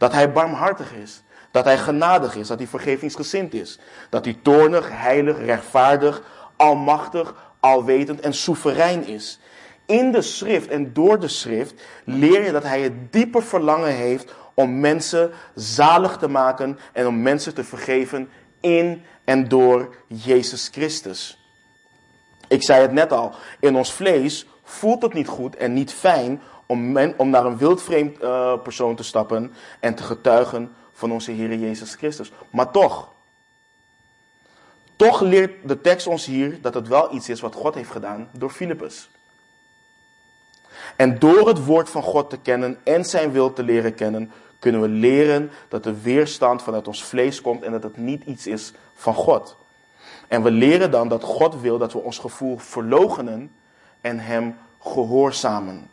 Dat 0.00 0.12
hij 0.12 0.32
barmhartig 0.32 0.92
is. 0.92 1.22
Dat 1.50 1.64
hij 1.64 1.78
genadig 1.78 2.36
is. 2.36 2.46
Dat 2.48 2.58
hij 2.58 2.66
vergevingsgezind 2.66 3.54
is. 3.54 3.78
Dat 4.10 4.24
hij 4.24 4.38
toornig, 4.42 4.88
heilig, 4.90 5.38
rechtvaardig, 5.38 6.22
almachtig, 6.56 7.34
alwetend 7.60 8.20
en 8.20 8.34
soeverein 8.34 9.06
is. 9.06 9.38
In 9.86 10.12
de 10.12 10.22
schrift 10.22 10.68
en 10.68 10.92
door 10.92 11.20
de 11.20 11.28
schrift 11.28 11.82
leer 12.04 12.44
je 12.44 12.52
dat 12.52 12.62
hij 12.62 12.80
het 12.80 13.12
diepe 13.12 13.42
verlangen 13.42 13.94
heeft 13.94 14.34
om 14.54 14.80
mensen 14.80 15.30
zalig 15.54 16.16
te 16.16 16.28
maken 16.28 16.78
en 16.92 17.06
om 17.06 17.22
mensen 17.22 17.54
te 17.54 17.64
vergeven 17.64 18.28
in 18.60 19.02
en 19.24 19.48
door 19.48 19.94
Jezus 20.06 20.68
Christus. 20.72 21.44
Ik 22.48 22.62
zei 22.62 22.82
het 22.82 22.92
net 22.92 23.12
al, 23.12 23.34
in 23.60 23.76
ons 23.76 23.92
vlees 23.92 24.46
voelt 24.62 25.02
het 25.02 25.14
niet 25.14 25.28
goed 25.28 25.56
en 25.56 25.72
niet 25.72 25.92
fijn 25.92 26.40
om, 26.70 26.92
men, 26.92 27.14
om 27.16 27.30
naar 27.30 27.44
een 27.44 27.56
wildvreemd 27.56 28.22
uh, 28.22 28.62
persoon 28.62 28.96
te 28.96 29.02
stappen 29.02 29.52
en 29.80 29.94
te 29.94 30.02
getuigen 30.02 30.72
van 30.92 31.12
onze 31.12 31.30
Heer 31.30 31.54
Jezus 31.54 31.94
Christus. 31.94 32.32
Maar 32.50 32.70
toch, 32.70 33.12
toch 34.96 35.20
leert 35.20 35.68
de 35.68 35.80
tekst 35.80 36.06
ons 36.06 36.26
hier 36.26 36.60
dat 36.60 36.74
het 36.74 36.88
wel 36.88 37.14
iets 37.14 37.28
is 37.28 37.40
wat 37.40 37.54
God 37.54 37.74
heeft 37.74 37.90
gedaan 37.90 38.28
door 38.32 38.50
Filippus. 38.50 39.10
En 40.96 41.18
door 41.18 41.48
het 41.48 41.64
woord 41.64 41.90
van 41.90 42.02
God 42.02 42.30
te 42.30 42.38
kennen 42.38 42.78
en 42.84 43.04
zijn 43.04 43.32
wil 43.32 43.52
te 43.52 43.62
leren 43.62 43.94
kennen, 43.94 44.32
kunnen 44.58 44.80
we 44.80 44.88
leren 44.88 45.50
dat 45.68 45.82
de 45.82 46.00
weerstand 46.00 46.62
vanuit 46.62 46.88
ons 46.88 47.04
vlees 47.04 47.40
komt 47.40 47.62
en 47.62 47.72
dat 47.72 47.82
het 47.82 47.96
niet 47.96 48.24
iets 48.24 48.46
is 48.46 48.72
van 48.94 49.14
God. 49.14 49.56
En 50.28 50.42
we 50.42 50.50
leren 50.50 50.90
dan 50.90 51.08
dat 51.08 51.22
God 51.22 51.60
wil 51.60 51.78
dat 51.78 51.92
we 51.92 51.98
ons 51.98 52.18
gevoel 52.18 52.58
verlogenen 52.58 53.52
en 54.00 54.18
Hem 54.18 54.56
gehoorzamen. 54.80 55.90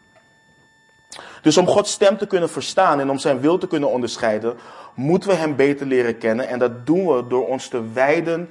Dus 1.42 1.58
om 1.58 1.68
Gods 1.68 1.92
stem 1.92 2.18
te 2.18 2.28
kunnen 2.28 2.50
verstaan 2.50 3.00
en 3.00 3.10
om 3.10 3.18
Zijn 3.18 3.40
wil 3.40 3.58
te 3.58 3.68
kunnen 3.68 3.90
onderscheiden, 3.90 4.58
moeten 4.94 5.30
we 5.30 5.36
Hem 5.36 5.56
beter 5.56 5.88
leren 5.88 6.18
kennen. 6.18 6.48
En 6.48 6.60
dat 6.60 6.86
doen 6.86 7.08
we 7.08 7.28
door 7.28 7.48
ons 7.48 7.68
te 7.68 7.92
wijden 7.92 8.50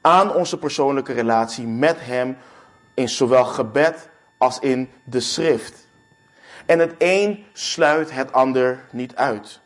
aan 0.00 0.34
onze 0.34 0.58
persoonlijke 0.58 1.12
relatie 1.12 1.66
met 1.66 1.96
Hem 1.98 2.36
in 2.94 3.08
zowel 3.08 3.44
gebed 3.44 4.08
als 4.38 4.58
in 4.58 4.90
de 5.04 5.20
schrift. 5.20 5.88
En 6.66 6.78
het 6.78 6.94
een 6.98 7.44
sluit 7.52 8.10
het 8.10 8.32
ander 8.32 8.84
niet 8.90 9.14
uit. 9.14 9.60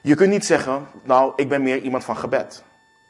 Je 0.00 0.14
kunt 0.14 0.30
niet 0.30 0.44
zeggen, 0.44 0.86
nou, 1.02 1.32
ik 1.36 1.48
ben 1.48 1.62
meer 1.62 1.78
iemand 1.78 2.04
van 2.04 2.16
gebed. 2.16 2.62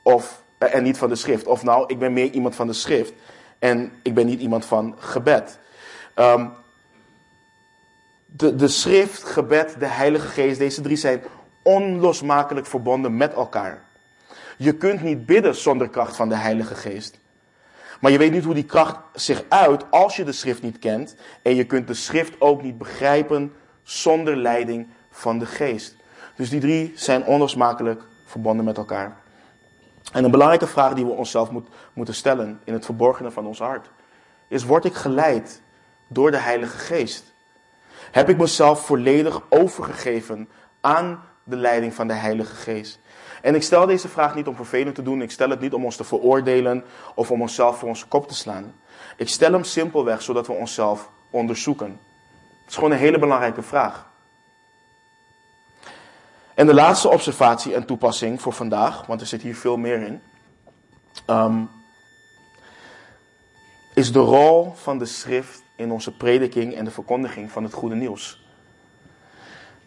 Of, 0.03 0.43
eh, 0.59 0.75
en 0.75 0.83
niet 0.83 0.99
van 0.99 1.09
de 1.09 1.15
schrift. 1.15 1.47
Of 1.47 1.63
nou, 1.63 1.85
ik 1.87 1.99
ben 1.99 2.13
meer 2.13 2.31
iemand 2.31 2.55
van 2.55 2.67
de 2.67 2.73
schrift. 2.73 3.13
En 3.59 3.93
ik 4.03 4.15
ben 4.15 4.27
niet 4.27 4.41
iemand 4.41 4.65
van 4.65 4.95
gebed. 4.99 5.59
Um, 6.15 6.53
de, 8.33 8.55
de 8.55 8.69
schrift, 8.69 9.25
gebed, 9.25 9.77
de 9.79 9.87
Heilige 9.87 10.27
Geest, 10.27 10.59
deze 10.59 10.81
drie 10.81 10.97
zijn 10.97 11.23
onlosmakelijk 11.63 12.67
verbonden 12.67 13.17
met 13.17 13.33
elkaar. 13.33 13.83
Je 14.57 14.77
kunt 14.77 15.03
niet 15.03 15.27
bidden 15.27 15.55
zonder 15.55 15.89
kracht 15.89 16.17
van 16.17 16.29
de 16.29 16.35
Heilige 16.35 16.75
Geest. 16.75 17.19
Maar 18.01 18.11
je 18.11 18.19
weet 18.19 18.33
niet 18.33 18.45
hoe 18.45 18.55
die 18.55 18.65
kracht 18.65 18.99
zich 19.13 19.45
uit 19.49 19.91
als 19.91 20.17
je 20.17 20.25
de 20.25 20.33
schrift 20.33 20.63
niet 20.63 20.79
kent. 20.79 21.17
En 21.43 21.55
je 21.55 21.65
kunt 21.65 21.87
de 21.87 21.95
schrift 21.95 22.41
ook 22.41 22.63
niet 22.63 22.79
begrijpen 22.79 23.53
zonder 23.83 24.37
leiding 24.37 24.87
van 25.11 25.39
de 25.39 25.47
geest. 25.47 25.97
Dus 26.37 26.51
die 26.51 26.61
drie 26.61 26.93
zijn 26.95 27.25
onlosmakelijk 27.25 28.03
verbonden 28.25 28.65
met 28.65 28.77
elkaar. 28.77 29.17
En 30.13 30.25
een 30.25 30.31
belangrijke 30.31 30.67
vraag 30.67 30.95
die 30.95 31.05
we 31.05 31.11
onszelf 31.11 31.51
moet, 31.51 31.69
moeten 31.93 32.15
stellen 32.15 32.61
in 32.65 32.73
het 32.73 32.85
verborgene 32.85 33.31
van 33.31 33.47
ons 33.47 33.59
hart 33.59 33.91
is: 34.49 34.65
word 34.65 34.85
ik 34.85 34.95
geleid 34.95 35.63
door 36.09 36.31
de 36.31 36.37
Heilige 36.37 36.79
Geest? 36.79 37.30
Heb 38.11 38.29
ik 38.29 38.39
mezelf 38.39 38.87
volledig 38.87 39.43
overgegeven 39.49 40.49
aan 40.81 41.25
de 41.45 41.57
leiding 41.57 41.95
van 41.95 42.07
de 42.07 42.15
Heilige 42.15 42.55
Geest? 42.55 42.99
En 43.43 43.55
ik 43.55 43.63
stel 43.63 43.87
deze 43.87 44.09
vraag 44.09 44.35
niet 44.35 44.47
om 44.47 44.57
vervelend 44.57 44.95
te 44.95 45.03
doen. 45.03 45.23
Ik 45.23 45.31
stel 45.31 45.51
het 45.51 45.61
niet 45.61 45.73
om 45.73 45.85
ons 45.85 45.97
te 45.97 46.05
veroordelen 46.05 46.85
of 47.15 47.31
om 47.31 47.41
onszelf 47.41 47.79
voor 47.79 47.89
onze 47.89 48.07
kop 48.07 48.29
te 48.29 48.35
slaan. 48.35 48.75
Ik 49.17 49.29
stel 49.29 49.53
hem 49.53 49.65
simpelweg 49.65 50.23
zodat 50.23 50.47
we 50.47 50.53
onszelf 50.53 51.11
onderzoeken. 51.31 52.01
Het 52.61 52.69
is 52.69 52.75
gewoon 52.75 52.91
een 52.91 52.99
hele 52.99 53.19
belangrijke 53.19 53.63
vraag. 53.63 54.09
En 56.55 56.67
de 56.67 56.75
laatste 56.75 57.09
observatie 57.09 57.75
en 57.75 57.87
toepassing 57.87 58.41
voor 58.41 58.53
vandaag, 58.53 59.07
want 59.07 59.21
er 59.21 59.27
zit 59.27 59.43
hier 59.43 59.57
veel 59.57 59.77
meer 59.77 60.03
in, 60.03 60.23
um, 61.27 61.71
is 63.95 64.13
de 64.13 64.19
rol 64.19 64.73
van 64.75 64.99
de 64.99 65.07
schrift 65.07 65.63
in 65.81 65.91
onze 65.91 66.17
prediking 66.17 66.75
en 66.75 66.85
de 66.85 66.91
verkondiging 66.91 67.51
van 67.51 67.65
het 67.65 67.73
goede 67.73 67.95
nieuws. 67.95 68.45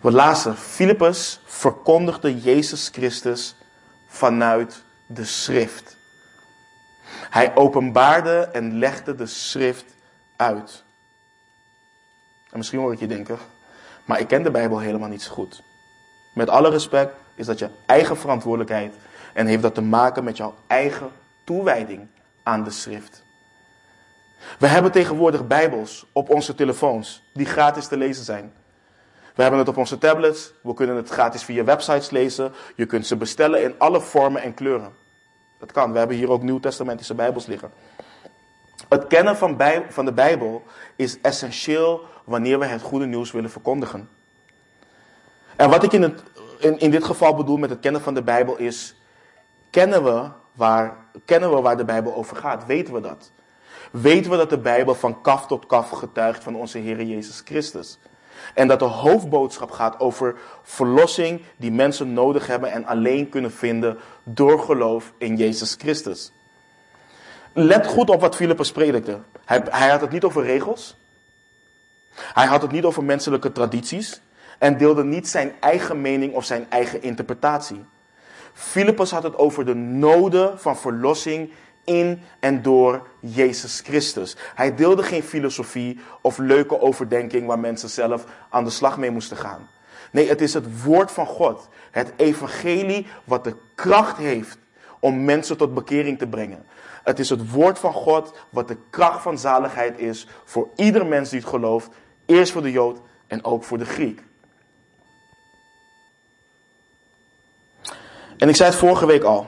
We 0.01 0.11
lazen, 0.11 0.57
Filippus 0.57 1.41
verkondigde 1.45 2.39
Jezus 2.39 2.89
Christus 2.91 3.55
vanuit 4.07 4.83
de 5.07 5.25
schrift. 5.25 5.97
Hij 7.29 7.55
openbaarde 7.55 8.39
en 8.39 8.77
legde 8.77 9.15
de 9.15 9.25
schrift 9.25 9.85
uit. 10.35 10.83
En 12.49 12.57
misschien 12.57 12.79
hoor 12.79 12.93
ik 12.93 12.99
je 12.99 13.07
denken, 13.07 13.37
maar 14.05 14.19
ik 14.19 14.27
ken 14.27 14.43
de 14.43 14.51
Bijbel 14.51 14.79
helemaal 14.79 15.09
niet 15.09 15.21
zo 15.21 15.31
goed. 15.33 15.63
Met 16.33 16.49
alle 16.49 16.69
respect 16.69 17.13
is 17.35 17.45
dat 17.45 17.59
je 17.59 17.69
eigen 17.85 18.17
verantwoordelijkheid 18.17 18.93
en 19.33 19.47
heeft 19.47 19.61
dat 19.61 19.75
te 19.75 19.81
maken 19.81 20.23
met 20.23 20.37
jouw 20.37 20.55
eigen 20.67 21.11
toewijding 21.43 22.07
aan 22.43 22.63
de 22.63 22.71
schrift. 22.71 23.22
We 24.59 24.67
hebben 24.67 24.91
tegenwoordig 24.91 25.47
Bijbels 25.47 26.05
op 26.11 26.29
onze 26.29 26.55
telefoons 26.55 27.23
die 27.33 27.45
gratis 27.45 27.87
te 27.87 27.97
lezen 27.97 28.23
zijn. 28.23 28.53
We 29.35 29.41
hebben 29.41 29.59
het 29.59 29.69
op 29.69 29.77
onze 29.77 29.97
tablets. 29.97 30.53
We 30.61 30.73
kunnen 30.73 30.95
het 30.95 31.09
gratis 31.09 31.43
via 31.43 31.63
websites 31.63 32.09
lezen. 32.09 32.51
Je 32.75 32.85
kunt 32.85 33.07
ze 33.07 33.15
bestellen 33.15 33.63
in 33.63 33.75
alle 33.77 34.01
vormen 34.01 34.41
en 34.41 34.53
kleuren. 34.53 34.93
Dat 35.59 35.71
kan. 35.71 35.91
We 35.91 35.97
hebben 35.97 36.17
hier 36.17 36.31
ook 36.31 36.41
nieuwtestamentische 36.41 37.13
Bijbels 37.13 37.45
liggen. 37.45 37.71
Het 38.89 39.07
kennen 39.07 39.37
van, 39.37 39.57
van 39.89 40.05
de 40.05 40.13
Bijbel 40.13 40.63
is 40.95 41.21
essentieel 41.21 42.01
wanneer 42.23 42.59
we 42.59 42.65
het 42.65 42.81
goede 42.81 43.05
nieuws 43.05 43.31
willen 43.31 43.49
verkondigen. 43.49 44.09
En 45.55 45.69
wat 45.69 45.83
ik 45.83 45.91
in, 45.91 46.17
in, 46.59 46.79
in 46.79 46.91
dit 46.91 47.03
geval 47.03 47.35
bedoel 47.35 47.57
met 47.57 47.69
het 47.69 47.79
kennen 47.79 48.01
van 48.01 48.13
de 48.13 48.23
Bijbel 48.23 48.57
is, 48.57 48.95
kennen 49.69 50.03
we, 50.03 50.29
waar, 50.53 50.97
kennen 51.25 51.55
we 51.55 51.61
waar 51.61 51.77
de 51.77 51.85
Bijbel 51.85 52.15
over 52.15 52.35
gaat? 52.35 52.65
Weten 52.65 52.93
we 52.93 52.99
dat? 52.99 53.31
Weten 53.91 54.31
we 54.31 54.37
dat 54.37 54.49
de 54.49 54.57
Bijbel 54.57 54.95
van 54.95 55.21
kaf 55.21 55.47
tot 55.47 55.65
kaf 55.65 55.89
getuigt 55.89 56.43
van 56.43 56.55
onze 56.55 56.77
Heer 56.77 57.03
Jezus 57.03 57.41
Christus? 57.45 57.99
En 58.53 58.67
dat 58.67 58.79
de 58.79 58.85
hoofdboodschap 58.85 59.71
gaat 59.71 59.99
over 59.99 60.35
verlossing 60.63 61.41
die 61.57 61.71
mensen 61.71 62.13
nodig 62.13 62.47
hebben 62.47 62.71
en 62.71 62.85
alleen 62.85 63.29
kunnen 63.29 63.51
vinden 63.51 63.97
door 64.23 64.59
geloof 64.59 65.13
in 65.17 65.35
Jezus 65.35 65.75
Christus. 65.79 66.31
Let 67.53 67.87
goed 67.87 68.09
op 68.09 68.21
wat 68.21 68.35
Filippus 68.35 68.71
predikte. 68.71 69.19
Hij, 69.45 69.61
hij 69.69 69.89
had 69.89 70.01
het 70.01 70.11
niet 70.11 70.23
over 70.23 70.43
regels. 70.43 70.97
Hij 72.13 72.45
had 72.45 72.61
het 72.61 72.71
niet 72.71 72.83
over 72.83 73.03
menselijke 73.03 73.51
tradities. 73.51 74.21
En 74.59 74.77
deelde 74.77 75.03
niet 75.03 75.27
zijn 75.27 75.53
eigen 75.59 76.01
mening 76.01 76.33
of 76.33 76.45
zijn 76.45 76.65
eigen 76.69 77.01
interpretatie. 77.01 77.85
Filippus 78.53 79.11
had 79.11 79.23
het 79.23 79.37
over 79.37 79.65
de 79.65 79.73
noden 79.73 80.59
van 80.59 80.77
verlossing 80.77 81.51
in 81.83 82.21
en 82.39 82.61
door 82.61 83.07
Jezus 83.19 83.79
Christus. 83.79 84.35
Hij 84.55 84.75
deelde 84.75 85.03
geen 85.03 85.23
filosofie 85.23 85.99
of 86.21 86.37
leuke 86.37 86.81
overdenking 86.81 87.47
waar 87.47 87.59
mensen 87.59 87.89
zelf 87.89 88.25
aan 88.49 88.63
de 88.63 88.69
slag 88.69 88.97
mee 88.97 89.11
moesten 89.11 89.37
gaan. 89.37 89.69
Nee, 90.11 90.27
het 90.27 90.41
is 90.41 90.53
het 90.53 90.83
woord 90.83 91.11
van 91.11 91.25
God, 91.25 91.67
het 91.91 92.13
evangelie 92.15 93.07
wat 93.23 93.43
de 93.43 93.55
kracht 93.75 94.17
heeft 94.17 94.57
om 94.99 95.23
mensen 95.23 95.57
tot 95.57 95.73
bekering 95.73 96.17
te 96.17 96.27
brengen. 96.27 96.65
Het 97.03 97.19
is 97.19 97.29
het 97.29 97.51
woord 97.51 97.79
van 97.79 97.93
God 97.93 98.33
wat 98.49 98.67
de 98.67 98.77
kracht 98.89 99.21
van 99.21 99.37
zaligheid 99.37 99.99
is 99.99 100.27
voor 100.43 100.69
ieder 100.75 101.05
mens 101.05 101.29
die 101.29 101.39
het 101.39 101.49
gelooft, 101.49 101.89
eerst 102.25 102.51
voor 102.51 102.61
de 102.61 102.71
Jood 102.71 102.99
en 103.27 103.43
ook 103.43 103.63
voor 103.63 103.77
de 103.77 103.85
Griek. 103.85 104.23
En 108.37 108.49
ik 108.49 108.55
zei 108.55 108.69
het 108.69 108.79
vorige 108.79 109.05
week 109.05 109.23
al, 109.23 109.47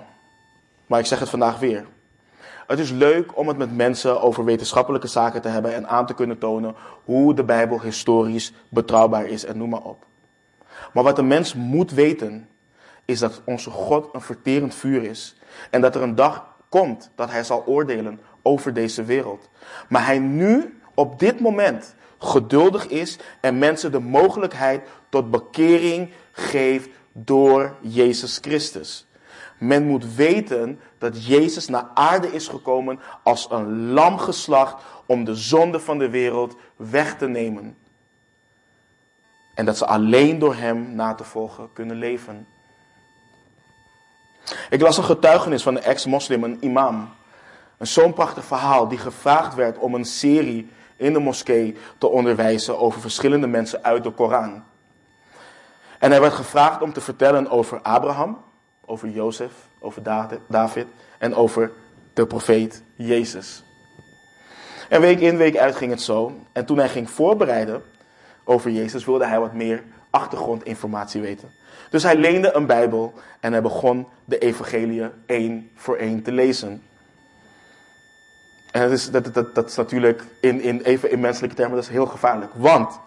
maar 0.85 0.99
ik 0.99 1.05
zeg 1.05 1.19
het 1.19 1.29
vandaag 1.29 1.59
weer. 1.59 1.85
Het 2.67 2.79
is 2.79 2.91
leuk 2.91 3.37
om 3.37 3.47
het 3.47 3.57
met 3.57 3.75
mensen 3.75 4.21
over 4.21 4.45
wetenschappelijke 4.45 5.07
zaken 5.07 5.41
te 5.41 5.47
hebben 5.47 5.73
en 5.73 5.87
aan 5.87 6.05
te 6.05 6.13
kunnen 6.13 6.37
tonen 6.37 6.75
hoe 7.03 7.33
de 7.33 7.43
Bijbel 7.43 7.81
historisch 7.81 8.53
betrouwbaar 8.69 9.25
is 9.25 9.45
en 9.45 9.57
noem 9.57 9.69
maar 9.69 9.81
op. 9.81 10.05
Maar 10.93 11.03
wat 11.03 11.17
een 11.17 11.27
mens 11.27 11.53
moet 11.53 11.91
weten, 11.91 12.49
is 13.05 13.19
dat 13.19 13.41
onze 13.45 13.69
God 13.69 14.09
een 14.13 14.21
verterend 14.21 14.75
vuur 14.75 15.03
is. 15.03 15.35
En 15.69 15.81
dat 15.81 15.95
er 15.95 16.01
een 16.01 16.15
dag 16.15 16.45
komt 16.69 17.11
dat 17.15 17.31
hij 17.31 17.43
zal 17.43 17.63
oordelen 17.65 18.19
over 18.41 18.73
deze 18.73 19.03
wereld. 19.03 19.49
Maar 19.89 20.05
hij 20.05 20.19
nu, 20.19 20.79
op 20.93 21.19
dit 21.19 21.39
moment, 21.39 21.95
geduldig 22.17 22.87
is 22.87 23.19
en 23.41 23.57
mensen 23.57 23.91
de 23.91 23.99
mogelijkheid 23.99 24.87
tot 25.09 25.31
bekering 25.31 26.11
geeft 26.31 26.89
door 27.11 27.75
Jezus 27.81 28.37
Christus. 28.41 29.07
Men 29.57 29.85
moet 29.85 30.15
weten 30.15 30.79
dat 30.97 31.25
Jezus 31.25 31.67
naar 31.67 31.89
aarde 31.93 32.31
is 32.31 32.47
gekomen 32.47 32.99
als 33.23 33.47
een 33.51 33.91
lam 33.91 34.17
geslacht 34.17 34.83
om 35.05 35.23
de 35.23 35.35
zonde 35.35 35.79
van 35.79 35.97
de 35.97 36.09
wereld 36.09 36.55
weg 36.75 37.17
te 37.17 37.27
nemen. 37.27 37.77
En 39.55 39.65
dat 39.65 39.77
ze 39.77 39.85
alleen 39.85 40.39
door 40.39 40.55
hem 40.55 40.95
na 40.95 41.13
te 41.13 41.23
volgen 41.23 41.69
kunnen 41.73 41.97
leven. 41.97 42.47
Ik 44.69 44.81
las 44.81 44.97
een 44.97 45.03
getuigenis 45.03 45.63
van 45.63 45.75
een 45.75 45.83
ex-moslim, 45.83 46.43
een 46.43 46.57
imam. 46.59 47.09
Een 47.77 47.87
zo'n 47.87 48.13
prachtig 48.13 48.45
verhaal 48.45 48.87
die 48.87 48.97
gevraagd 48.97 49.55
werd 49.55 49.77
om 49.77 49.93
een 49.93 50.05
serie 50.05 50.69
in 50.95 51.13
de 51.13 51.19
moskee 51.19 51.77
te 51.97 52.07
onderwijzen 52.07 52.79
over 52.79 53.01
verschillende 53.01 53.47
mensen 53.47 53.83
uit 53.83 54.03
de 54.03 54.11
Koran. 54.11 54.63
En 55.99 56.11
hij 56.11 56.21
werd 56.21 56.33
gevraagd 56.33 56.81
om 56.81 56.93
te 56.93 57.01
vertellen 57.01 57.49
over 57.49 57.81
Abraham, 57.81 58.43
over 58.85 59.09
Jozef, 59.09 59.51
over 59.79 60.03
David 60.47 60.87
en 61.17 61.35
over 61.35 61.71
de 62.13 62.25
profeet 62.25 62.83
Jezus. 62.95 63.63
En 64.89 65.01
week 65.01 65.19
in, 65.19 65.37
week 65.37 65.57
uit 65.57 65.75
ging 65.75 65.91
het 65.91 66.01
zo. 66.01 66.33
En 66.51 66.65
toen 66.65 66.77
hij 66.77 66.89
ging 66.89 67.09
voorbereiden 67.09 67.83
over 68.43 68.71
Jezus, 68.71 69.05
wilde 69.05 69.25
hij 69.25 69.39
wat 69.39 69.53
meer 69.53 69.83
achtergrondinformatie 70.09 71.21
weten. 71.21 71.51
Dus 71.89 72.03
hij 72.03 72.15
leende 72.15 72.51
een 72.53 72.65
Bijbel 72.65 73.13
en 73.39 73.51
hij 73.51 73.61
begon 73.61 74.07
de 74.25 74.37
evangeliën 74.37 75.11
één 75.25 75.69
voor 75.75 75.95
één 75.95 76.21
te 76.21 76.31
lezen. 76.31 76.83
En 78.71 78.81
dat 78.81 78.91
is, 78.91 79.11
dat, 79.11 79.33
dat, 79.33 79.55
dat 79.55 79.69
is 79.69 79.75
natuurlijk 79.75 80.23
in, 80.41 80.61
in, 80.61 80.81
even 80.81 81.11
in 81.11 81.19
menselijke 81.19 81.55
termen 81.55 81.75
dat 81.75 81.83
is 81.83 81.91
heel 81.91 82.05
gevaarlijk. 82.05 82.51
Want 82.55 82.99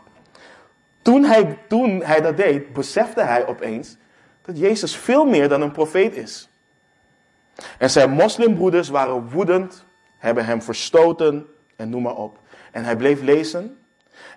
toen 1.03 1.25
hij, 1.25 1.59
toen 1.69 2.03
hij 2.03 2.21
dat 2.21 2.37
deed, 2.37 2.73
besefte 2.73 3.23
hij 3.23 3.47
opeens 3.47 3.97
dat 4.49 4.59
Jezus 4.59 4.97
veel 4.97 5.25
meer 5.25 5.49
dan 5.49 5.63
een 5.63 5.73
profeet 5.73 6.17
is. 6.17 6.49
En 7.79 7.91
zijn 7.91 8.11
moslimbroeders 8.11 8.89
waren 8.89 9.31
woedend, 9.31 9.85
hebben 10.19 10.45
hem 10.45 10.63
verstoten 10.63 11.47
en 11.77 11.91
noem 11.91 12.03
maar 12.03 12.17
op. 12.17 12.39
En 12.73 12.85
hij 12.85 12.97
bleef 12.97 13.23
lezen 13.23 13.79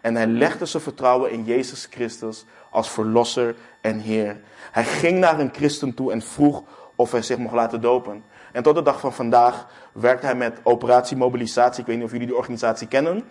en 0.01 0.16
hij 0.16 0.28
legde 0.28 0.66
zijn 0.66 0.84
vertrouwen 0.84 1.32
in 1.32 1.43
Jezus 1.43 1.88
Christus 1.91 2.45
als 2.70 2.89
verlosser 2.89 3.55
en 3.82 3.99
Heer. 3.99 4.41
Hij 4.72 4.84
ging 4.84 5.20
naar 5.20 5.39
een 5.39 5.53
christen 5.53 5.93
toe 5.93 6.12
en 6.12 6.22
vroeg 6.22 6.64
of 6.95 7.12
hij 7.12 7.22
zich 7.22 7.38
mocht 7.38 7.55
laten 7.55 7.82
dopen. 7.82 8.24
En 8.51 8.64
tot 8.64 8.76
de 8.76 8.82
dag 8.82 8.99
van 8.99 9.14
vandaag 9.14 9.68
werkt 9.93 10.22
hij 10.22 10.36
met 10.36 10.59
Operatie 10.64 11.18
Mobilisatie, 11.18 11.82
ik 11.82 11.88
weet 11.88 11.95
niet 11.95 12.05
of 12.05 12.12
jullie 12.12 12.28
die 12.28 12.36
organisatie 12.36 12.88
kennen, 12.88 13.24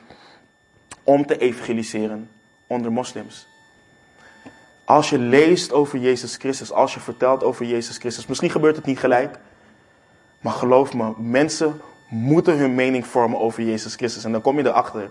om 1.05 1.27
te 1.27 1.39
evangeliseren 1.39 2.31
onder 2.67 2.93
moslims. 2.93 3.50
Als 4.91 5.11
je 5.11 5.19
leest 5.19 5.73
over 5.73 5.99
Jezus 5.99 6.37
Christus, 6.37 6.73
als 6.73 6.95
je 6.95 7.01
vertelt 7.01 7.45
over 7.45 7.67
Jezus 7.67 7.99
Christus, 7.99 8.27
misschien 8.27 8.51
gebeurt 8.51 8.77
het 8.77 8.85
niet 8.85 8.99
gelijk, 8.99 9.39
maar 10.41 10.53
geloof 10.53 10.95
me, 10.95 11.13
mensen 11.17 11.81
moeten 12.09 12.59
hun 12.59 12.75
mening 12.75 13.07
vormen 13.07 13.39
over 13.39 13.63
Jezus 13.63 13.95
Christus. 13.95 14.25
En 14.25 14.33
dan 14.33 14.41
kom 14.41 14.59
je 14.59 14.67
erachter, 14.67 15.11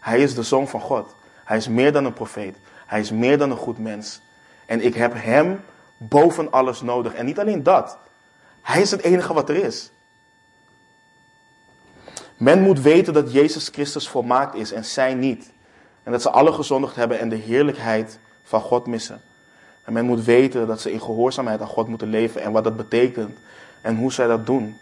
hij 0.00 0.20
is 0.20 0.34
de 0.34 0.42
zoon 0.42 0.68
van 0.68 0.80
God. 0.80 1.14
Hij 1.44 1.56
is 1.56 1.68
meer 1.68 1.92
dan 1.92 2.04
een 2.04 2.12
profeet. 2.12 2.56
Hij 2.86 3.00
is 3.00 3.10
meer 3.10 3.38
dan 3.38 3.50
een 3.50 3.56
goed 3.56 3.78
mens. 3.78 4.20
En 4.66 4.84
ik 4.84 4.94
heb 4.94 5.12
hem 5.14 5.60
boven 5.96 6.50
alles 6.52 6.80
nodig. 6.80 7.14
En 7.14 7.26
niet 7.26 7.38
alleen 7.38 7.62
dat. 7.62 7.98
Hij 8.62 8.80
is 8.80 8.90
het 8.90 9.02
enige 9.02 9.34
wat 9.34 9.48
er 9.48 9.56
is. 9.64 9.90
Men 12.36 12.62
moet 12.62 12.80
weten 12.80 13.12
dat 13.12 13.32
Jezus 13.32 13.68
Christus 13.68 14.08
volmaakt 14.08 14.54
is 14.54 14.72
en 14.72 14.84
zij 14.84 15.14
niet. 15.14 15.52
En 16.02 16.12
dat 16.12 16.22
ze 16.22 16.30
alle 16.30 16.52
gezondigd 16.52 16.96
hebben 16.96 17.18
en 17.18 17.28
de 17.28 17.36
heerlijkheid 17.36 18.18
van 18.46 18.60
God 18.60 18.86
missen. 18.86 19.20
En 19.84 19.92
men 19.92 20.04
moet 20.04 20.24
weten 20.24 20.66
dat 20.66 20.80
ze 20.80 20.92
in 20.92 21.00
gehoorzaamheid 21.00 21.60
aan 21.60 21.66
God 21.66 21.88
moeten 21.88 22.08
leven 22.08 22.42
en 22.42 22.52
wat 22.52 22.64
dat 22.64 22.76
betekent 22.76 23.38
en 23.82 23.96
hoe 23.96 24.12
zij 24.12 24.26
dat 24.26 24.46
doen. 24.46 24.76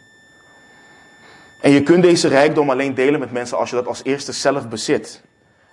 En 1.60 1.70
je 1.70 1.82
kunt 1.82 2.02
deze 2.02 2.28
rijkdom 2.28 2.70
alleen 2.70 2.94
delen 2.94 3.20
met 3.20 3.32
mensen 3.32 3.58
als 3.58 3.70
je 3.70 3.76
dat 3.76 3.86
als 3.86 4.04
eerste 4.04 4.32
zelf 4.32 4.68
bezit. 4.68 5.22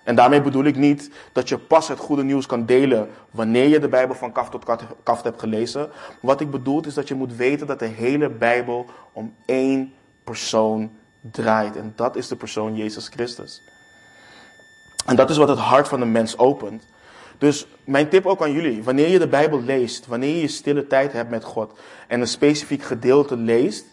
En 0.04 0.16
daarmee 0.16 0.42
bedoel 0.42 0.64
ik 0.64 0.76
niet 0.76 1.10
dat 1.32 1.50
je 1.50 1.58
pas 1.58 1.88
het 1.88 2.00
goede 2.00 2.24
nieuws 2.24 2.46
kan 2.46 2.66
delen 2.66 3.10
wanneer 3.32 3.68
je 3.68 3.80
de 3.80 3.88
Bijbel 3.88 4.16
van 4.16 4.32
kaf 4.32 4.50
tot 4.50 4.66
kaft 5.04 5.24
hebt 5.24 5.40
gelezen. 5.40 5.90
Wat 6.20 6.42
ik 6.42 6.52
bedoel 6.52 6.86
is 6.86 6.94
dat 6.94 7.08
je 7.08 7.16
moet 7.16 7.36
weten 7.36 7.68
dat 7.68 7.80
de 7.80 7.86
hele 7.86 8.30
Bijbel 8.30 8.86
om 9.12 9.34
één 9.46 9.94
persoon 10.24 10.92
draait. 11.22 11.76
En 11.76 11.94
dat 11.96 12.16
is 12.16 12.28
de 12.28 12.36
persoon 12.36 12.76
Jezus 12.76 13.08
Christus. 13.08 13.62
En 15.06 15.16
dat 15.16 15.30
is 15.30 15.38
wat 15.38 15.50
het 15.50 15.60
hart 15.60 15.88
van 15.88 16.00
de 16.00 16.06
mens 16.06 16.38
opent. 16.38 16.84
Dus 17.42 17.68
mijn 17.84 18.10
tip 18.10 18.26
ook 18.26 18.42
aan 18.42 18.52
jullie, 18.52 18.84
wanneer 18.84 19.08
je 19.08 19.20
de 19.20 19.28
Bijbel 19.28 19.62
leest, 19.62 20.08
wanneer 20.08 20.42
je 20.42 20.48
stille 20.48 20.88
tijd 20.88 21.14
hebt 21.14 21.30
met 21.30 21.44
God 21.44 21.80
en 22.08 22.22
een 22.22 22.28
specifiek 22.28 22.84
gedeelte 22.84 23.38
leest, 23.38 23.86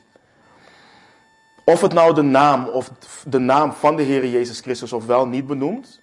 of 1.65 1.81
het 1.81 1.93
nou 1.93 2.15
de 2.15 2.23
naam 2.23 2.67
of 2.67 2.91
de 3.27 3.39
naam 3.39 3.73
van 3.73 3.97
de 3.97 4.03
Heer 4.03 4.27
Jezus 4.27 4.61
Christus 4.61 4.93
of 4.93 5.07
wel 5.07 5.27
niet 5.27 5.47
benoemt, 5.47 6.01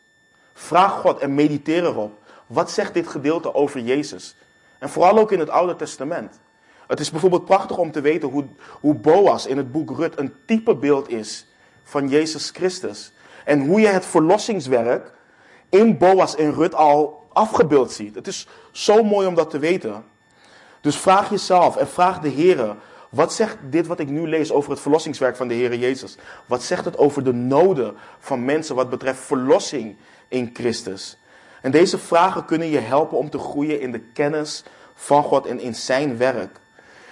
vraag 0.53 0.91
God 0.91 1.19
en 1.19 1.35
mediteer 1.35 1.83
erop. 1.83 2.19
Wat 2.47 2.71
zegt 2.71 2.93
dit 2.93 3.07
gedeelte 3.07 3.53
over 3.53 3.79
Jezus? 3.79 4.35
En 4.79 4.89
vooral 4.89 5.17
ook 5.17 5.31
in 5.31 5.39
het 5.39 5.49
Oude 5.49 5.75
Testament. 5.75 6.39
Het 6.87 6.99
is 6.99 7.11
bijvoorbeeld 7.11 7.45
prachtig 7.45 7.77
om 7.77 7.91
te 7.91 8.01
weten 8.01 8.29
hoe, 8.29 8.45
hoe 8.79 8.95
Boas 8.95 9.45
in 9.45 9.57
het 9.57 9.71
boek 9.71 9.97
Rut 9.97 10.19
een 10.19 10.33
typebeeld 10.45 11.09
is 11.09 11.47
van 11.83 12.09
Jezus 12.09 12.49
Christus. 12.49 13.11
En 13.43 13.65
hoe 13.65 13.79
je 13.79 13.87
het 13.87 14.05
verlossingswerk 14.05 15.11
in 15.69 15.97
Boas 15.97 16.35
en 16.35 16.53
Rut 16.53 16.75
al 16.75 17.23
afgebeeld 17.35 17.91
ziet. 17.91 18.15
Het 18.15 18.27
is 18.27 18.47
zo 18.71 19.03
mooi 19.03 19.27
om 19.27 19.35
dat 19.35 19.49
te 19.49 19.59
weten. 19.59 20.05
Dus 20.81 20.97
vraag 20.97 21.29
jezelf 21.29 21.75
en 21.75 21.87
vraag 21.87 22.19
de 22.19 22.29
Heer 22.29 22.75
wat 23.09 23.33
zegt 23.33 23.57
dit 23.69 23.87
wat 23.87 23.99
ik 23.99 24.09
nu 24.09 24.27
lees 24.27 24.51
over 24.51 24.71
het 24.71 24.79
verlossingswerk 24.79 25.35
van 25.35 25.47
de 25.47 25.53
Heer 25.53 25.75
Jezus? 25.75 26.17
Wat 26.45 26.63
zegt 26.63 26.85
het 26.85 26.97
over 26.97 27.23
de 27.23 27.33
noden 27.33 27.95
van 28.19 28.45
mensen 28.45 28.75
wat 28.75 28.89
betreft 28.89 29.19
verlossing 29.19 29.95
in 30.27 30.49
Christus? 30.53 31.17
En 31.61 31.71
deze 31.71 31.97
vragen 31.97 32.45
kunnen 32.45 32.67
je 32.67 32.79
helpen 32.79 33.17
om 33.17 33.29
te 33.29 33.37
groeien 33.37 33.81
in 33.81 33.91
de 33.91 33.99
kennis 33.99 34.63
van 34.93 35.23
God 35.23 35.45
en 35.45 35.59
in 35.59 35.75
zijn 35.75 36.17
werk. 36.17 36.59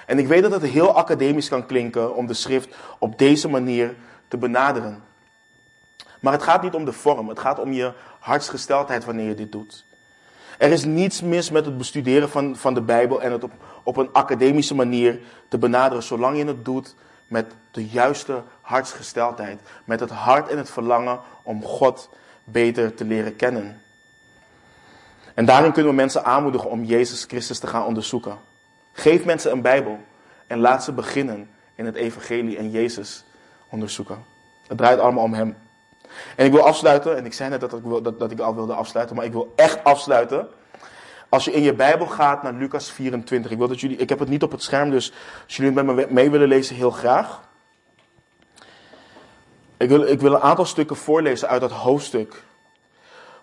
En 0.06 0.20
ik 0.20 0.28
weet 0.28 0.42
dat 0.42 0.52
het 0.52 0.64
heel 0.64 0.96
academisch 0.96 1.50
kan 1.50 1.66
klinken 1.66 2.16
om 2.16 2.28
de 2.28 2.34
schrift 2.34 2.76
op 3.00 3.18
deze 3.18 3.50
manier 3.50 3.96
te 4.28 4.38
benaderen. 4.38 5.04
Maar 6.20 6.34
het 6.34 6.44
gaat 6.44 6.62
niet 6.62 6.74
om 6.74 6.86
de 6.86 6.94
vorm, 6.94 7.30
het 7.30 7.40
gaat 7.40 7.60
om 7.60 7.74
je 7.74 7.94
hartsgesteldheid 8.20 9.06
wanneer 9.06 9.28
je 9.28 9.36
dit 9.36 9.52
doet. 9.52 9.86
Er 10.58 10.72
is 10.72 10.86
niets 10.86 11.22
mis 11.22 11.50
met 11.50 11.66
het 11.66 11.78
bestuderen 11.78 12.30
van, 12.30 12.56
van 12.56 12.74
de 12.74 12.82
Bijbel 12.82 13.22
en 13.22 13.32
het 13.32 13.44
op, 13.44 13.52
op 13.84 13.98
een 13.98 14.10
academische 14.14 14.76
manier 14.76 15.20
te 15.48 15.58
benaderen, 15.58 16.04
zolang 16.04 16.38
je 16.38 16.46
het 16.46 16.66
doet 16.66 16.96
met 17.28 17.54
de 17.72 17.88
juiste 17.88 18.44
hartsgesteldheid. 18.62 19.60
Met 19.86 20.00
het 20.00 20.10
hart 20.10 20.48
en 20.48 20.58
het 20.58 20.70
verlangen 20.70 21.20
om 21.44 21.64
God 21.64 22.10
beter 22.44 22.94
te 22.94 23.06
leren 23.06 23.36
kennen. 23.36 23.82
En 25.34 25.46
daarin 25.46 25.72
kunnen 25.72 25.92
we 25.92 25.98
mensen 25.98 26.26
aanmoedigen 26.26 26.70
om 26.70 26.84
Jezus 26.84 27.24
Christus 27.24 27.60
te 27.60 27.68
gaan 27.68 27.86
onderzoeken. 27.86 28.38
Geef 28.92 29.26
mensen 29.26 29.52
een 29.52 29.62
Bijbel 29.62 30.00
en 30.48 30.60
laat 30.60 30.84
ze 30.84 30.92
beginnen 30.92 31.50
in 31.76 31.86
het 31.86 31.96
Evangelie 31.96 32.58
en 32.58 32.72
Jezus 32.72 33.26
onderzoeken. 33.70 34.24
Het 34.68 34.78
draait 34.78 35.00
allemaal 35.00 35.24
om 35.24 35.34
Hem. 35.34 35.56
En 36.36 36.46
ik 36.46 36.52
wil 36.52 36.66
afsluiten, 36.66 37.18
en 37.18 37.26
ik 37.26 37.34
zei 37.34 37.50
net 37.50 37.60
dat 37.60 37.74
ik, 37.74 38.04
dat, 38.04 38.20
dat 38.20 38.32
ik 38.32 38.40
al 38.40 38.56
wilde 38.56 38.74
afsluiten, 38.74 39.16
maar 39.16 39.26
ik 39.26 39.32
wil 39.32 39.54
echt 39.56 39.84
afsluiten. 39.84 40.48
Als 41.30 41.46
je 41.46 41.52
in 41.52 41.62
je 41.62 41.74
Bijbel 41.74 42.08
gaat 42.08 42.44
naar 42.44 42.54
Lucas 42.54 42.92
24, 42.92 43.52
ik, 43.52 43.58
wil 43.58 43.68
dat 43.68 43.80
jullie, 43.80 43.98
ik 43.98 44.10
heb 44.10 44.20
het 44.20 44.30
niet 44.30 44.44
op 44.44 44.52
het 44.52 44.64
scherm, 44.64 44.90
dus 44.90 45.14
als 45.46 45.56
jullie 45.56 45.78
het 45.78 45.86
met 45.86 45.96
me 45.96 46.08
mee 46.10 46.30
willen 46.30 46.48
lezen, 46.48 46.76
heel 46.76 46.92
graag. 46.92 47.42
Ik 49.78 49.90
wil, 49.90 50.02
ik 50.02 50.22
wil 50.22 50.34
een 50.34 50.42
aantal 50.42 50.66
stukken 50.66 50.96
voorlezen 50.96 51.48
uit 51.48 51.62
dat 51.62 51.72
hoofdstuk. 51.72 52.44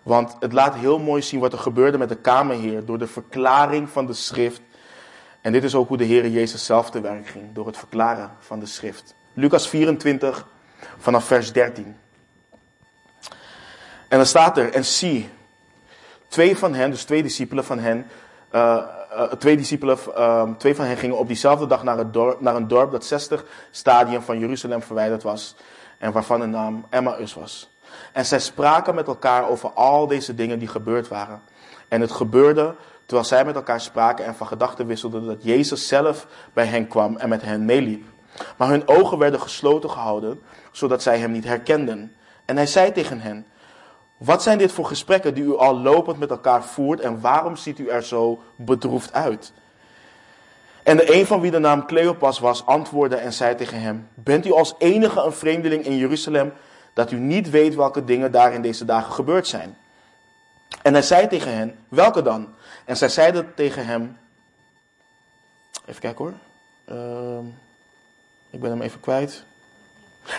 Want 0.03 0.35
het 0.39 0.53
laat 0.53 0.75
heel 0.75 0.99
mooi 0.99 1.21
zien 1.21 1.39
wat 1.39 1.53
er 1.53 1.59
gebeurde 1.59 1.97
met 1.97 2.09
de 2.09 2.15
Kamerheer 2.15 2.85
door 2.85 2.97
de 2.97 3.07
verklaring 3.07 3.89
van 3.89 4.05
de 4.05 4.13
schrift. 4.13 4.61
En 5.41 5.51
dit 5.51 5.63
is 5.63 5.75
ook 5.75 5.87
hoe 5.87 5.97
de 5.97 6.03
Heer 6.03 6.27
Jezus 6.27 6.65
zelf 6.65 6.89
te 6.89 7.01
werk 7.01 7.27
ging, 7.27 7.53
door 7.53 7.65
het 7.65 7.77
verklaren 7.77 8.31
van 8.39 8.59
de 8.59 8.65
schrift. 8.65 9.15
Lucas 9.33 9.67
24, 9.67 10.47
vanaf 10.97 11.25
vers 11.25 11.51
13. 11.51 11.95
En 14.11 14.17
dan 14.17 14.25
staat 14.25 14.57
er, 14.57 14.73
en 14.73 14.85
zie, 14.85 15.29
twee 16.27 16.57
van 16.57 16.73
hen, 16.73 16.89
dus 16.91 17.03
twee 17.03 17.23
discipelen 17.23 17.65
van 17.65 17.79
hen, 17.79 18.07
uh, 18.51 18.81
uh, 19.13 19.23
twee 19.23 19.57
discipelen, 19.57 19.97
uh, 20.17 20.43
twee 20.57 20.75
van 20.75 20.85
hen 20.85 20.97
gingen 20.97 21.17
op 21.17 21.27
diezelfde 21.27 21.67
dag 21.67 21.83
naar, 21.83 21.97
het 21.97 22.41
naar 22.41 22.55
een 22.55 22.67
dorp 22.67 22.91
dat 22.91 23.05
60 23.05 23.45
stadien 23.71 24.21
van 24.21 24.39
Jeruzalem 24.39 24.81
verwijderd 24.81 25.23
was 25.23 25.55
en 25.97 26.11
waarvan 26.11 26.39
de 26.39 26.45
naam 26.45 26.85
Emmaus 26.89 27.33
was. 27.33 27.69
En 28.11 28.25
zij 28.25 28.39
spraken 28.39 28.95
met 28.95 29.07
elkaar 29.07 29.49
over 29.49 29.69
al 29.69 30.07
deze 30.07 30.35
dingen 30.35 30.59
die 30.59 30.67
gebeurd 30.67 31.07
waren. 31.07 31.41
En 31.87 32.01
het 32.01 32.11
gebeurde 32.11 32.75
terwijl 33.05 33.27
zij 33.27 33.45
met 33.45 33.55
elkaar 33.55 33.81
spraken 33.81 34.25
en 34.25 34.35
van 34.35 34.47
gedachten 34.47 34.87
wisselden 34.87 35.25
dat 35.25 35.43
Jezus 35.43 35.87
zelf 35.87 36.27
bij 36.53 36.65
hen 36.65 36.87
kwam 36.87 37.17
en 37.17 37.29
met 37.29 37.41
hen 37.41 37.65
meeliep. 37.65 38.05
Maar 38.57 38.69
hun 38.69 38.87
ogen 38.87 39.17
werden 39.17 39.41
gesloten 39.41 39.89
gehouden, 39.89 40.41
zodat 40.71 41.01
zij 41.01 41.19
hem 41.19 41.31
niet 41.31 41.45
herkenden. 41.45 42.15
En 42.45 42.55
hij 42.55 42.67
zei 42.67 42.91
tegen 42.91 43.19
hen, 43.19 43.45
wat 44.23 44.43
zijn 44.43 44.57
dit 44.57 44.71
voor 44.71 44.85
gesprekken 44.85 45.33
die 45.33 45.43
u 45.43 45.57
al 45.57 45.79
lopend 45.79 46.19
met 46.19 46.29
elkaar 46.29 46.63
voert 46.63 46.99
en 46.99 47.21
waarom 47.21 47.55
ziet 47.55 47.79
u 47.79 47.87
er 47.87 48.03
zo 48.03 48.41
bedroefd 48.55 49.13
uit? 49.13 49.53
En 50.83 50.97
de 50.97 51.13
een 51.13 51.25
van 51.25 51.41
wie 51.41 51.51
de 51.51 51.59
naam 51.59 51.85
Cleopas 51.85 52.39
was, 52.39 52.65
antwoordde 52.65 53.15
en 53.15 53.33
zei 53.33 53.55
tegen 53.55 53.81
hem: 53.81 54.07
Bent 54.13 54.45
u 54.45 54.51
als 54.51 54.75
enige 54.77 55.21
een 55.21 55.33
vreemdeling 55.33 55.85
in 55.85 55.97
Jeruzalem 55.97 56.53
dat 56.93 57.11
u 57.11 57.19
niet 57.19 57.49
weet 57.49 57.75
welke 57.75 58.03
dingen 58.03 58.31
daar 58.31 58.53
in 58.53 58.61
deze 58.61 58.85
dagen 58.85 59.13
gebeurd 59.13 59.47
zijn? 59.47 59.77
En 60.81 60.93
hij 60.93 61.01
zei 61.01 61.27
tegen 61.27 61.55
hen: 61.55 61.75
Welke 61.89 62.21
dan? 62.21 62.53
En 62.85 62.97
zij 62.97 63.09
zeiden 63.09 63.53
tegen 63.55 63.85
hem: 63.85 64.17
Even 65.85 66.01
kijken 66.01 66.25
hoor. 66.25 66.33
Uh, 66.97 67.45
ik 68.49 68.59
ben 68.59 68.69
hem 68.69 68.81
even 68.81 68.99
kwijt. 68.99 69.45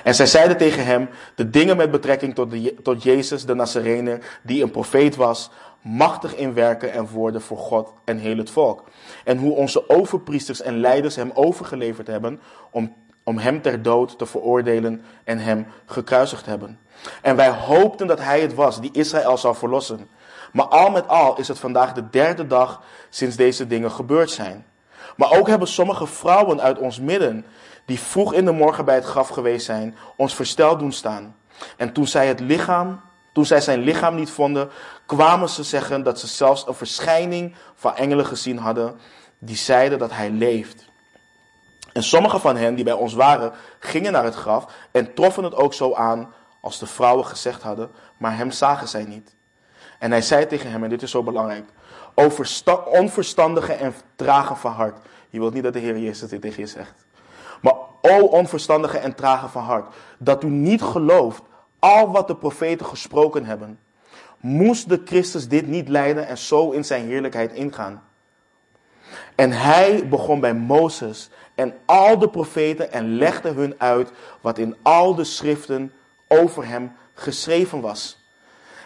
En 0.05 0.15
zij 0.15 0.27
zeiden 0.27 0.57
tegen 0.57 0.85
hem 0.85 1.09
de 1.35 1.51
dingen 1.51 1.77
met 1.77 1.91
betrekking 1.91 2.35
tot, 2.35 2.51
de, 2.51 2.75
tot 2.83 3.03
Jezus 3.03 3.45
de 3.45 3.55
Nazarener, 3.55 4.39
die 4.43 4.63
een 4.63 4.71
profeet 4.71 5.17
was, 5.17 5.51
machtig 5.83 6.37
in 6.37 6.55
werken 6.55 6.93
en 6.93 7.07
woorden 7.07 7.41
voor 7.41 7.59
God 7.59 7.93
en 8.05 8.19
heel 8.19 8.37
het 8.37 8.51
volk. 8.51 8.85
En 9.25 9.39
hoe 9.39 9.55
onze 9.55 9.89
overpriesters 9.89 10.63
en 10.63 10.81
leiders 10.81 11.17
hem 11.17 11.31
overgeleverd 11.35 12.07
hebben 12.07 12.41
om 12.71 12.95
om 13.25 13.39
hem 13.39 13.63
ter 13.63 13.83
dood 13.83 14.19
te 14.19 14.27
veroordelen 14.27 15.03
en 15.25 15.39
hem 15.39 15.67
gekruisigd 15.87 16.47
hebben. 16.47 16.79
En 17.23 17.37
wij 17.37 17.51
hoopten 17.51 18.07
dat 18.07 18.19
hij 18.19 18.41
het 18.41 18.55
was 18.55 18.81
die 18.81 18.93
Israël 18.93 19.39
zou 19.39 19.55
verlossen. 19.57 20.09
Maar 20.53 20.67
al 20.67 20.91
met 20.91 21.09
al 21.09 21.39
is 21.39 21.49
het 21.49 21.59
vandaag 21.59 21.93
de 21.93 22.11
derde 22.11 22.47
dag 22.47 22.83
sinds 23.11 23.37
deze 23.37 23.67
dingen 23.67 23.91
gebeurd 23.91 24.31
zijn. 24.31 24.67
Maar 25.17 25.39
ook 25.39 25.49
hebben 25.49 25.69
sommige 25.69 26.07
vrouwen 26.07 26.61
uit 26.61 26.79
ons 26.79 27.01
midden, 27.01 27.47
die 27.85 28.01
vroeg 28.01 28.35
in 28.35 28.45
de 28.45 28.53
morgen 28.53 28.85
bij 28.85 28.95
het 28.95 29.05
graf 29.05 29.29
geweest 29.29 29.67
zijn, 29.67 29.97
ons 30.17 30.35
versteld 30.35 30.79
doen 30.79 30.93
staan. 30.93 31.37
En 31.77 31.93
toen 31.93 32.07
zij 32.07 32.27
het 32.27 32.41
lichaam, 32.41 33.01
toen 33.33 33.47
zij 33.47 33.61
zijn 33.61 33.81
lichaam 33.81 34.15
niet 34.15 34.31
vonden, 34.31 34.71
kwamen 35.07 35.49
ze 35.49 35.63
zeggen 35.63 36.03
dat 36.03 36.21
ze 36.21 36.27
zelfs 36.27 36.67
een 36.67 36.75
verschijning 36.75 37.55
van 37.75 37.97
engelen 37.97 38.27
gezien 38.27 38.59
hadden, 38.59 38.99
die 39.39 39.57
zeiden 39.57 39.99
dat 39.99 40.11
hij 40.11 40.31
leeft. 40.31 40.91
En 41.93 42.03
sommige 42.03 42.39
van 42.39 42.57
hen 42.57 42.75
die 42.75 42.85
bij 42.85 42.93
ons 42.93 43.15
waren, 43.15 43.53
gingen 43.79 44.13
naar 44.13 44.25
het 44.25 44.35
graf 44.35 44.67
en 44.91 45.15
troffen 45.15 45.45
het 45.45 45.55
ook 45.55 45.75
zo 45.75 45.95
aan 45.95 46.33
als 46.61 46.79
de 46.79 46.87
vrouwen 46.87 47.27
gezegd 47.27 47.63
hadden, 47.63 47.91
maar 48.17 48.37
hem 48.37 48.51
zagen 48.51 48.89
zij 48.89 49.05
niet. 49.05 49.35
En 49.99 50.11
hij 50.11 50.23
zei 50.23 50.47
tegen 50.47 50.71
hem, 50.71 50.85
en 50.85 50.91
dit 50.91 51.03
is 51.03 51.11
zo 51.11 51.23
belangrijk, 51.23 51.65
onverstandige 52.85 53.73
en 53.73 53.95
trage 54.17 54.55
van 54.55 54.73
hart. 54.73 54.99
Je 55.31 55.39
wilt 55.39 55.55
niet 55.55 55.63
dat 55.63 55.73
de 55.73 55.79
Heer 55.79 55.99
Jezus 55.99 56.31
dit 56.31 56.41
tegen 56.41 56.61
je 56.61 56.69
zegt. 56.69 57.07
Maar 57.61 57.75
o 58.01 58.19
onverstandige 58.19 58.99
en 58.99 59.15
trage 59.15 59.49
van 59.49 59.63
hart, 59.63 59.95
dat 60.19 60.43
u 60.43 60.49
niet 60.49 60.83
gelooft 60.83 61.43
al 61.79 62.11
wat 62.11 62.27
de 62.27 62.37
profeten 62.37 62.87
gesproken 62.87 63.45
hebben. 63.45 63.79
Moest 64.41 64.89
de 64.89 65.03
Christus 65.05 65.49
dit 65.49 65.67
niet 65.67 65.89
leiden 65.89 66.27
en 66.27 66.39
zo 66.39 66.71
in 66.71 66.85
zijn 66.85 67.07
heerlijkheid 67.07 67.53
ingaan? 67.53 68.03
En 69.35 69.53
hij 69.53 70.09
begon 70.09 70.41
bij 70.41 70.55
Mozes 70.55 71.31
en 71.55 71.75
al 71.85 72.19
de 72.19 72.29
profeten 72.29 72.93
en 72.93 73.15
legde 73.15 73.51
hun 73.51 73.75
uit 73.79 74.11
wat 74.41 74.59
in 74.59 74.77
al 74.83 75.15
de 75.15 75.25
schriften 75.25 75.93
over 76.29 76.67
hem 76.67 76.93
geschreven 77.15 77.81
was. 77.81 78.22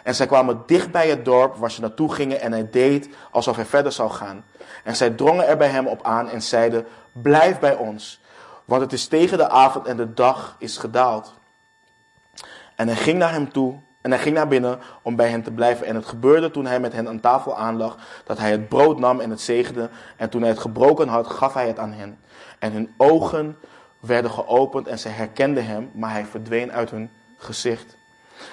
En 0.07 0.15
zij 0.15 0.25
kwamen 0.25 0.63
dicht 0.65 0.91
bij 0.91 1.09
het 1.09 1.25
dorp 1.25 1.55
waar 1.55 1.71
ze 1.71 1.81
naartoe 1.81 2.13
gingen 2.13 2.41
en 2.41 2.51
hij 2.51 2.69
deed 2.69 3.09
alsof 3.31 3.55
hij 3.55 3.65
verder 3.65 3.91
zou 3.91 4.09
gaan. 4.09 4.45
En 4.83 4.95
zij 4.95 5.09
drongen 5.09 5.47
er 5.47 5.57
bij 5.57 5.67
hem 5.67 5.87
op 5.87 6.03
aan 6.03 6.29
en 6.29 6.41
zeiden, 6.41 6.85
blijf 7.11 7.59
bij 7.59 7.75
ons, 7.75 8.21
want 8.65 8.81
het 8.81 8.93
is 8.93 9.07
tegen 9.07 9.37
de 9.37 9.49
avond 9.49 9.87
en 9.87 9.97
de 9.97 10.13
dag 10.13 10.55
is 10.59 10.77
gedaald. 10.77 11.33
En 12.75 12.87
hij 12.87 12.95
ging 12.95 13.17
naar 13.17 13.31
hem 13.31 13.51
toe 13.51 13.79
en 14.01 14.11
hij 14.11 14.19
ging 14.19 14.35
naar 14.35 14.47
binnen 14.47 14.79
om 15.01 15.15
bij 15.15 15.29
hen 15.29 15.43
te 15.43 15.51
blijven. 15.51 15.85
En 15.85 15.95
het 15.95 16.05
gebeurde 16.05 16.51
toen 16.51 16.65
hij 16.65 16.79
met 16.79 16.93
hen 16.93 17.07
aan 17.07 17.19
tafel 17.19 17.57
aanlag, 17.57 17.97
dat 18.25 18.37
hij 18.37 18.51
het 18.51 18.69
brood 18.69 18.99
nam 18.99 19.19
en 19.19 19.29
het 19.29 19.41
zegende. 19.41 19.89
En 20.17 20.29
toen 20.29 20.41
hij 20.41 20.49
het 20.49 20.59
gebroken 20.59 21.07
had, 21.07 21.27
gaf 21.27 21.53
hij 21.53 21.67
het 21.67 21.79
aan 21.79 21.93
hen. 21.93 22.19
En 22.59 22.71
hun 22.71 22.93
ogen 22.97 23.57
werden 23.99 24.31
geopend 24.31 24.87
en 24.87 24.99
zij 24.99 25.11
herkenden 25.11 25.65
hem, 25.65 25.91
maar 25.93 26.11
hij 26.11 26.25
verdween 26.25 26.71
uit 26.71 26.89
hun 26.89 27.09
gezicht. 27.37 27.97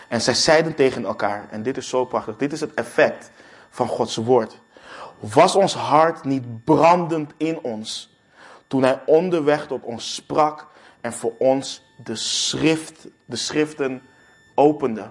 En 0.09 0.21
zij 0.21 0.35
zeiden 0.35 0.75
tegen 0.75 1.05
elkaar, 1.05 1.47
en 1.51 1.63
dit 1.63 1.77
is 1.77 1.89
zo 1.89 2.05
prachtig, 2.05 2.37
dit 2.37 2.53
is 2.53 2.61
het 2.61 2.75
effect 2.75 3.31
van 3.71 3.89
Gods 3.89 4.17
woord. 4.17 4.61
Was 5.19 5.57
ons 5.57 5.75
hart 5.75 6.25
niet 6.25 6.65
brandend 6.65 7.33
in 7.37 7.59
ons 7.61 8.19
toen 8.67 8.83
hij 8.83 9.03
onderweg 9.07 9.67
tot 9.67 9.83
ons 9.83 10.15
sprak 10.15 10.67
en 11.01 11.13
voor 11.13 11.33
ons 11.39 11.85
de, 12.05 12.17
schrift, 12.17 13.09
de 13.25 13.37
schriften 13.37 14.03
opende? 14.55 15.11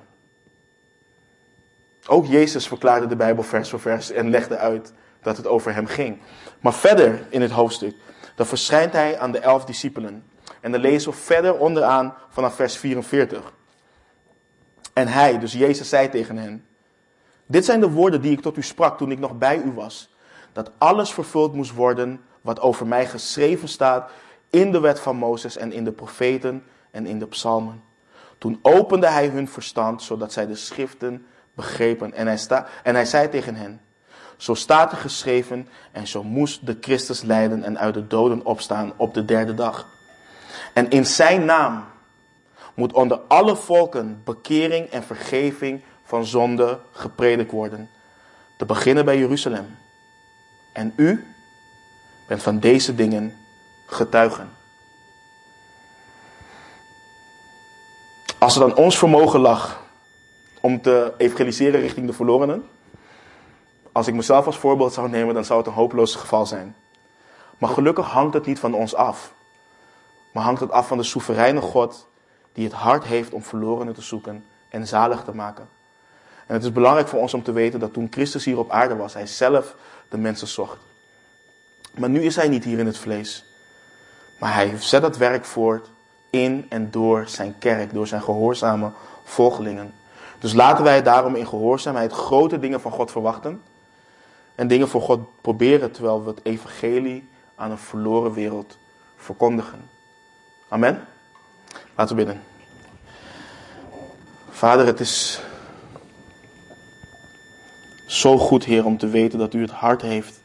Ook 2.08 2.26
Jezus 2.26 2.68
verklaarde 2.68 3.08
de 3.08 3.16
Bijbel 3.16 3.44
vers 3.44 3.70
voor 3.70 3.80
vers 3.80 4.12
en 4.12 4.30
legde 4.30 4.58
uit 4.58 4.94
dat 5.22 5.38
het 5.38 5.48
over 5.48 5.74
hem 5.74 5.86
ging. 5.86 6.22
Maar 6.60 6.74
verder 6.74 7.26
in 7.30 7.42
het 7.42 7.52
hoofdstuk, 7.52 7.96
dan 8.36 8.46
verschijnt 8.46 8.94
hij 8.94 9.20
aan 9.20 9.32
de 9.32 9.40
elf 9.40 9.66
discipelen. 9.66 10.24
En 10.62 10.72
dan 10.72 10.82
lezen 10.82 11.12
we 11.12 11.18
verder 11.18 11.58
onderaan 11.58 12.14
vanaf 12.30 12.56
vers 12.56 12.78
44. 12.78 13.54
En 14.94 15.08
hij, 15.08 15.40
dus 15.40 15.54
Jezus, 15.54 15.90
zei 15.90 16.10
tegen 16.10 16.38
hen: 16.38 16.66
Dit 17.46 17.66
zijn 17.66 17.80
de 17.80 17.90
woorden 17.90 18.22
die 18.22 18.32
ik 18.32 18.42
tot 18.42 18.58
u 18.58 18.62
sprak 18.62 18.98
toen 18.98 19.12
ik 19.12 19.20
nog 19.20 19.38
bij 19.38 19.58
u 19.58 19.72
was. 19.72 20.10
Dat 20.52 20.72
alles 20.78 21.14
vervuld 21.14 21.54
moest 21.54 21.74
worden 21.74 22.22
wat 22.42 22.60
over 22.60 22.88
mij 22.88 23.06
geschreven 23.06 23.68
staat 23.68 24.12
in 24.50 24.72
de 24.72 24.80
wet 24.80 25.00
van 25.00 25.16
Mozes 25.16 25.58
en 25.58 25.72
in 25.72 25.84
de 25.84 25.92
profeten 25.92 26.64
en 26.92 27.06
in 27.06 27.20
de 27.20 27.28
psalmen. 27.28 27.84
Toen 28.38 28.60
opende 28.62 29.08
hij 29.08 29.28
hun 29.28 29.48
verstand, 29.48 30.02
zodat 30.02 30.34
zij 30.34 30.48
de 30.48 30.56
schriften 30.56 31.26
begrepen. 31.54 32.14
En 32.14 32.28
hij, 32.28 32.38
sta, 32.38 32.68
en 32.84 32.96
hij 32.96 33.06
zei 33.06 33.30
tegen 33.30 33.56
hen, 33.56 33.82
zo 34.38 34.54
staat 34.54 34.92
er 34.92 34.98
geschreven 34.98 35.68
en 35.92 36.08
zo 36.08 36.24
moest 36.24 36.66
de 36.66 36.78
Christus 36.82 37.22
lijden 37.22 37.64
en 37.64 37.80
uit 37.80 37.94
de 37.94 38.08
doden 38.08 38.46
opstaan 38.46 38.94
op 38.96 39.14
de 39.14 39.26
derde 39.26 39.54
dag. 39.54 39.88
En 40.74 40.90
in 40.90 41.06
zijn 41.06 41.46
naam 41.46 41.86
moet 42.74 42.94
onder 42.94 43.20
alle 43.28 43.56
volken 43.56 44.22
bekering 44.24 44.90
en 44.90 45.04
vergeving 45.04 45.82
van 46.04 46.26
zonde 46.26 46.80
gepredikt 46.92 47.52
worden. 47.52 47.90
Te 48.58 48.66
beginnen 48.66 49.06
bij 49.06 49.18
Jeruzalem. 49.18 49.78
En 50.72 50.94
u 50.96 51.28
bent 52.28 52.44
van 52.44 52.60
deze 52.60 52.96
dingen 52.96 53.38
getuigen. 53.86 54.50
Als 58.38 58.56
het 58.56 58.64
aan 58.64 58.76
ons 58.76 58.98
vermogen 58.98 59.40
lag 59.40 59.82
om 60.62 60.82
te 60.82 61.14
evangeliseren 61.18 61.82
richting 61.82 62.08
de 62.08 62.14
verlorenen, 62.14 62.70
als 63.92 64.08
ik 64.08 64.14
mezelf 64.14 64.46
als 64.46 64.58
voorbeeld 64.58 64.94
zou 64.94 65.10
nemen, 65.10 65.34
dan 65.34 65.46
zou 65.46 65.60
het 65.60 65.68
een 65.68 65.74
hopeloos 65.74 66.16
geval 66.16 66.46
zijn. 66.46 66.76
Maar 67.58 67.70
gelukkig 67.70 68.08
hangt 68.08 68.34
het 68.34 68.46
niet 68.46 68.60
van 68.60 68.74
ons 68.74 68.96
af. 68.96 69.34
Maar 70.32 70.44
hangt 70.44 70.60
het 70.60 70.72
af 70.72 70.88
van 70.88 70.98
de 70.98 71.04
soevereine 71.04 71.62
God 71.62 72.08
die 72.54 72.64
het 72.64 72.74
hart 72.74 73.04
heeft 73.04 73.34
om 73.34 73.44
verlorenen 73.44 73.94
te 73.94 74.02
zoeken 74.02 74.46
en 74.70 74.88
zalig 74.88 75.24
te 75.24 75.36
maken. 75.36 75.68
En 76.48 76.54
het 76.54 76.64
is 76.64 76.72
belangrijk 76.72 77.08
voor 77.08 77.20
ons 77.20 77.34
om 77.34 77.44
te 77.44 77.52
weten 77.52 77.80
dat 77.80 77.94
toen 77.94 78.08
Christus 78.12 78.46
hier 78.46 78.58
op 78.58 78.72
aarde 78.72 78.96
was, 78.96 79.14
hij 79.14 79.28
zelf 79.28 79.76
de 80.10 80.18
mensen 80.18 80.48
zocht. 80.48 80.78
Maar 81.98 82.10
nu 82.10 82.22
is 82.22 82.36
hij 82.36 82.48
niet 82.48 82.64
hier 82.64 82.80
in 82.80 82.86
het 82.86 82.98
vlees. 82.98 83.46
Maar 84.40 84.54
hij 84.54 84.74
zet 84.80 85.02
dat 85.02 85.18
werk 85.18 85.46
voort 85.46 85.90
in 86.30 86.66
en 86.70 86.92
door 86.92 87.28
zijn 87.28 87.56
kerk, 87.60 87.94
door 87.94 88.08
zijn 88.08 88.22
gehoorzame 88.22 88.92
volgelingen. 89.24 89.94
Dus 90.40 90.54
laten 90.54 90.84
wij 90.84 91.04
daarom 91.04 91.36
in 91.36 91.48
gehoorzaamheid 91.48 92.12
grote 92.12 92.60
dingen 92.60 92.82
van 92.82 92.92
God 92.92 93.12
verwachten. 93.12 93.62
En 94.56 94.68
dingen 94.68 94.88
voor 94.88 95.02
God 95.02 95.42
proberen 95.42 95.92
terwijl 95.92 96.24
we 96.24 96.30
het 96.30 96.40
evangelie 96.44 97.30
aan 97.56 97.72
een 97.72 97.78
verloren 97.78 98.34
wereld 98.34 98.78
verkondigen. 99.16 99.90
Amen. 100.68 101.08
Laten 101.96 102.16
we 102.16 102.24
bidden. 102.24 102.44
Vader, 104.50 104.86
het 104.86 105.00
is 105.00 105.42
zo 108.08 108.38
goed, 108.38 108.66
Heer, 108.66 108.86
om 108.86 108.98
te 108.98 109.08
weten 109.08 109.40
dat 109.40 109.54
u 109.54 109.62
het 109.62 109.72
hart 109.72 110.02
heeft 110.02 110.42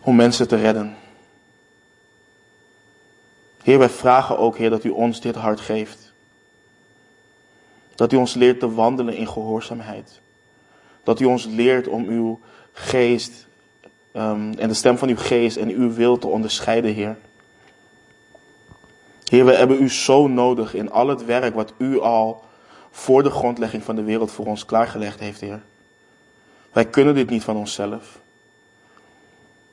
om 0.00 0.16
mensen 0.16 0.48
te 0.48 0.56
redden. 0.56 0.96
Heer, 3.62 3.78
wij 3.78 3.88
vragen 3.88 4.38
ook, 4.38 4.56
Heer, 4.56 4.70
dat 4.70 4.84
u 4.84 4.88
ons 4.88 5.20
dit 5.20 5.34
hart 5.34 5.60
geeft. 5.60 6.12
Dat 7.94 8.12
u 8.12 8.16
ons 8.16 8.34
leert 8.34 8.60
te 8.60 8.74
wandelen 8.74 9.16
in 9.16 9.28
gehoorzaamheid. 9.28 10.20
Dat 11.02 11.20
u 11.20 11.24
ons 11.24 11.44
leert 11.44 11.88
om 11.88 12.08
uw 12.08 12.40
geest 12.72 13.48
um, 14.12 14.52
en 14.58 14.68
de 14.68 14.74
stem 14.74 14.98
van 14.98 15.08
uw 15.08 15.16
geest 15.16 15.56
en 15.56 15.68
uw 15.68 15.92
wil 15.92 16.18
te 16.18 16.26
onderscheiden, 16.26 16.94
Heer. 16.94 17.16
Heer, 19.24 19.44
we 19.44 19.54
hebben 19.54 19.82
u 19.82 19.90
zo 19.90 20.26
nodig 20.26 20.74
in 20.74 20.90
al 20.90 21.08
het 21.08 21.24
werk 21.24 21.54
wat 21.54 21.72
u 21.78 22.00
al 22.00 22.44
voor 22.90 23.22
de 23.22 23.30
grondlegging 23.30 23.82
van 23.82 23.96
de 23.96 24.02
wereld 24.02 24.30
voor 24.30 24.46
ons 24.46 24.64
klaargelegd 24.64 25.20
heeft, 25.20 25.40
Heer. 25.40 25.62
Wij 26.72 26.84
kunnen 26.84 27.14
dit 27.14 27.30
niet 27.30 27.44
van 27.44 27.56
onszelf. 27.56 28.20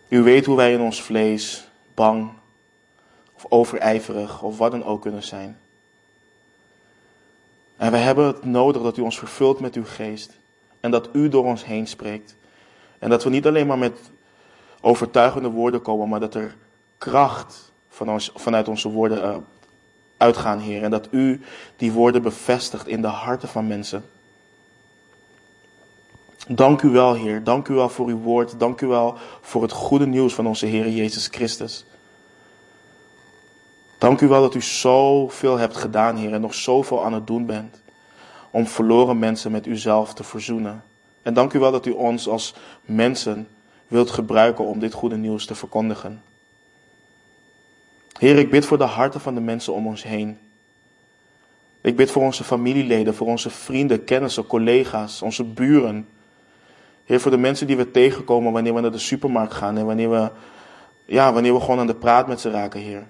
U 0.07 0.23
weet 0.23 0.45
hoe 0.45 0.56
wij 0.56 0.73
in 0.73 0.82
ons 0.82 1.02
vlees 1.02 1.68
bang 1.94 2.32
of 3.34 3.45
overijverig 3.49 4.41
of 4.41 4.57
wat 4.57 4.72
dan 4.72 4.84
ook 4.84 5.02
kunnen 5.02 5.23
zijn. 5.23 5.60
En 7.78 7.91
we 7.91 7.98
hebben 7.98 8.26
het 8.26 8.45
nodig 8.45 8.82
dat 8.82 8.98
u 8.98 9.02
ons 9.02 9.18
vervult 9.18 9.60
met 9.60 9.76
uw 9.76 9.86
geest. 9.86 10.40
En 10.80 10.91
dat 10.91 11.10
u 11.14 11.30
door 11.30 11.44
ons 11.44 11.65
heen 11.65 11.88
spreekt. 11.88 12.36
En 12.99 13.10
dat 13.10 13.23
we 13.23 13.30
niet 13.30 13.48
alleen 13.48 13.68
maar 13.68 13.78
met 13.78 14.11
overtuigende 14.82 15.49
woorden 15.49 15.82
komen, 15.82 16.10
maar 16.10 16.19
dat 16.19 16.36
er 16.36 16.56
kracht 16.98 17.70
van 18.06 18.14
ons, 18.14 18.32
vanuit 18.36 18.68
onze 18.68 18.90
woorden 18.90 19.18
uh, 19.18 19.36
uitgaan, 20.18 20.60
Heer. 20.60 20.84
En 20.84 20.91
dat 20.91 21.07
u 21.11 21.41
die 21.76 21.91
woorden 21.91 22.22
bevestigt 22.22 22.88
in 22.88 23.02
de 23.02 23.07
harten 23.07 23.49
van 23.49 23.68
mensen. 23.68 24.03
Dank 26.48 26.82
u 26.82 26.90
wel, 26.90 27.14
Heer. 27.14 27.44
Dank 27.44 27.68
u 27.68 27.73
wel 27.73 27.90
voor 27.90 28.07
uw 28.07 28.18
woord. 28.18 28.60
Dank 28.60 28.82
u 28.82 28.88
wel 28.88 29.18
voor 29.41 29.61
het 29.61 29.72
goede 29.72 30.07
nieuws 30.07 30.34
van 30.34 30.48
onze 30.48 30.65
Heer 30.65 30.90
Jezus 30.90 31.28
Christus. 31.28 31.86
Dank 33.98 34.22
u 34.22 34.28
wel 34.28 34.41
dat 34.41 34.56
u 34.56 34.61
zoveel 34.61 35.57
hebt 35.57 35.78
gedaan, 35.78 36.15
Heer, 36.15 36.34
en 36.34 36.41
nog 36.41 36.53
zoveel 36.53 37.06
aan 37.06 37.14
het 37.14 37.28
doen 37.28 37.45
bent 37.45 37.82
om 38.52 38.68
verloren 38.68 39.19
mensen 39.19 39.52
met 39.52 39.68
uzelf 39.68 40.14
te 40.14 40.23
verzoenen. 40.23 40.84
En 41.22 41.34
dank 41.34 41.53
u 41.53 41.60
wel 41.60 41.72
dat 41.72 41.86
u 41.86 41.91
ons 41.91 42.28
als 42.28 42.53
mensen 42.82 43.48
wilt 43.88 44.11
gebruiken 44.11 44.65
om 44.65 44.80
dit 44.80 44.94
goede 44.94 45.18
nieuws 45.18 45.45
te 45.45 45.56
verkondigen. 45.56 46.22
Heer, 48.22 48.38
ik 48.38 48.49
bid 48.49 48.65
voor 48.65 48.77
de 48.77 48.84
harten 48.84 49.22
van 49.22 49.34
de 49.34 49.41
mensen 49.41 49.73
om 49.73 49.88
ons 49.88 50.03
heen. 50.03 50.38
Ik 51.81 51.95
bid 51.95 52.11
voor 52.11 52.23
onze 52.23 52.43
familieleden, 52.43 53.15
voor 53.15 53.27
onze 53.27 53.49
vrienden, 53.49 54.03
kennissen, 54.03 54.48
collega's, 54.48 55.22
onze 55.22 55.43
buren. 55.43 56.07
Heer, 57.06 57.19
voor 57.19 57.31
de 57.31 57.38
mensen 57.38 57.68
die 57.68 57.77
we 57.77 57.91
tegenkomen 57.91 58.52
wanneer 58.52 58.73
we 58.73 58.81
naar 58.81 58.91
de 58.91 58.98
supermarkt 58.98 59.53
gaan 59.53 59.77
en 59.77 59.85
wanneer 59.85 60.10
we, 60.10 60.31
ja, 61.06 61.34
wanneer 61.34 61.53
we 61.53 61.60
gewoon 61.60 61.80
aan 61.80 61.88
de 61.88 61.95
praat 61.95 62.27
met 62.27 62.39
ze 62.39 62.49
raken, 62.49 62.80
Heer. 62.80 63.07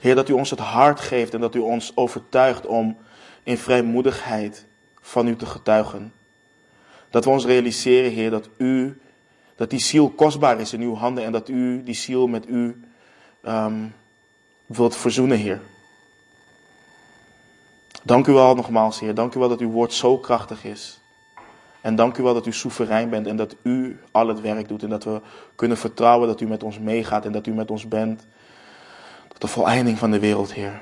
Heer, 0.00 0.14
dat 0.14 0.28
u 0.28 0.32
ons 0.32 0.50
het 0.50 0.60
hart 0.60 1.00
geeft 1.00 1.34
en 1.34 1.40
dat 1.40 1.54
u 1.54 1.58
ons 1.58 1.96
overtuigt 1.96 2.66
om 2.66 2.96
in 3.42 3.58
vrijmoedigheid 3.58 4.66
van 5.00 5.28
u 5.28 5.36
te 5.36 5.46
getuigen. 5.46 6.12
Dat 7.10 7.24
we 7.24 7.30
ons 7.30 7.46
realiseren, 7.46 8.10
Heer, 8.10 8.30
dat 8.30 8.48
u, 8.58 9.00
dat 9.56 9.70
die 9.70 9.80
ziel 9.80 10.10
kostbaar 10.10 10.60
is 10.60 10.72
in 10.72 10.80
uw 10.80 10.94
handen 10.94 11.24
en 11.24 11.32
dat 11.32 11.48
u 11.48 11.82
die 11.82 11.94
ziel 11.94 12.26
met 12.26 12.48
u 12.48 12.85
um, 13.48 13.94
wilt 14.66 14.96
verzoenen, 14.96 15.38
Heer. 15.38 15.60
Dank 18.02 18.26
u 18.26 18.32
wel 18.32 18.54
nogmaals, 18.54 19.00
Heer. 19.00 19.14
Dank 19.14 19.34
u 19.34 19.38
wel 19.38 19.48
dat 19.48 19.60
uw 19.60 19.70
woord 19.70 19.92
zo 19.92 20.18
krachtig 20.18 20.64
is. 20.64 21.00
En 21.80 21.94
dank 21.94 22.16
u 22.16 22.22
wel 22.22 22.34
dat 22.34 22.46
u 22.46 22.52
soeverein 22.52 23.10
bent 23.10 23.26
en 23.26 23.36
dat 23.36 23.56
u 23.62 24.00
al 24.10 24.28
het 24.28 24.40
werk 24.40 24.68
doet. 24.68 24.82
En 24.82 24.88
dat 24.88 25.04
we 25.04 25.20
kunnen 25.54 25.76
vertrouwen 25.76 26.28
dat 26.28 26.40
u 26.40 26.46
met 26.46 26.62
ons 26.62 26.78
meegaat 26.78 27.24
en 27.24 27.32
dat 27.32 27.46
u 27.46 27.52
met 27.52 27.70
ons 27.70 27.88
bent. 27.88 28.26
Tot 29.28 29.40
de 29.40 29.46
voleinding 29.46 29.98
van 29.98 30.10
de 30.10 30.18
wereld, 30.18 30.52
Heer. 30.52 30.80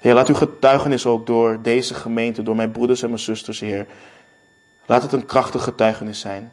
Heer, 0.00 0.14
laat 0.14 0.28
uw 0.28 0.34
getuigenis 0.34 1.06
ook 1.06 1.26
door 1.26 1.62
deze 1.62 1.94
gemeente, 1.94 2.42
door 2.42 2.56
mijn 2.56 2.70
broeders 2.70 3.02
en 3.02 3.08
mijn 3.08 3.20
zusters, 3.20 3.60
Heer. 3.60 3.86
Laat 4.86 5.02
het 5.02 5.12
een 5.12 5.26
krachtig 5.26 5.62
getuigenis 5.62 6.20
zijn. 6.20 6.52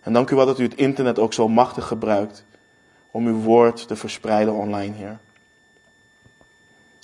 En 0.00 0.12
dank 0.12 0.30
u 0.30 0.36
wel 0.36 0.46
dat 0.46 0.58
u 0.58 0.62
het 0.62 0.74
internet 0.74 1.18
ook 1.18 1.32
zo 1.32 1.48
machtig 1.48 1.86
gebruikt 1.86 2.44
om 3.10 3.26
uw 3.26 3.40
woord 3.40 3.88
te 3.88 3.96
verspreiden 3.96 4.54
online, 4.54 4.94
Heer. 4.94 5.18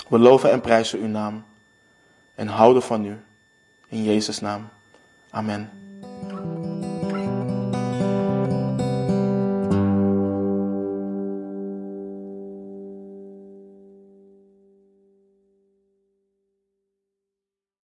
We 0.08 0.18
loven 0.18 0.50
en 0.50 0.60
prijzen 0.60 0.98
uw 0.98 1.08
naam 1.08 1.44
en 2.34 2.46
houden 2.46 2.82
van 2.82 3.04
u. 3.04 3.20
In 3.88 4.04
Jezus' 4.04 4.40
naam. 4.40 4.68
Amen. 5.30 5.85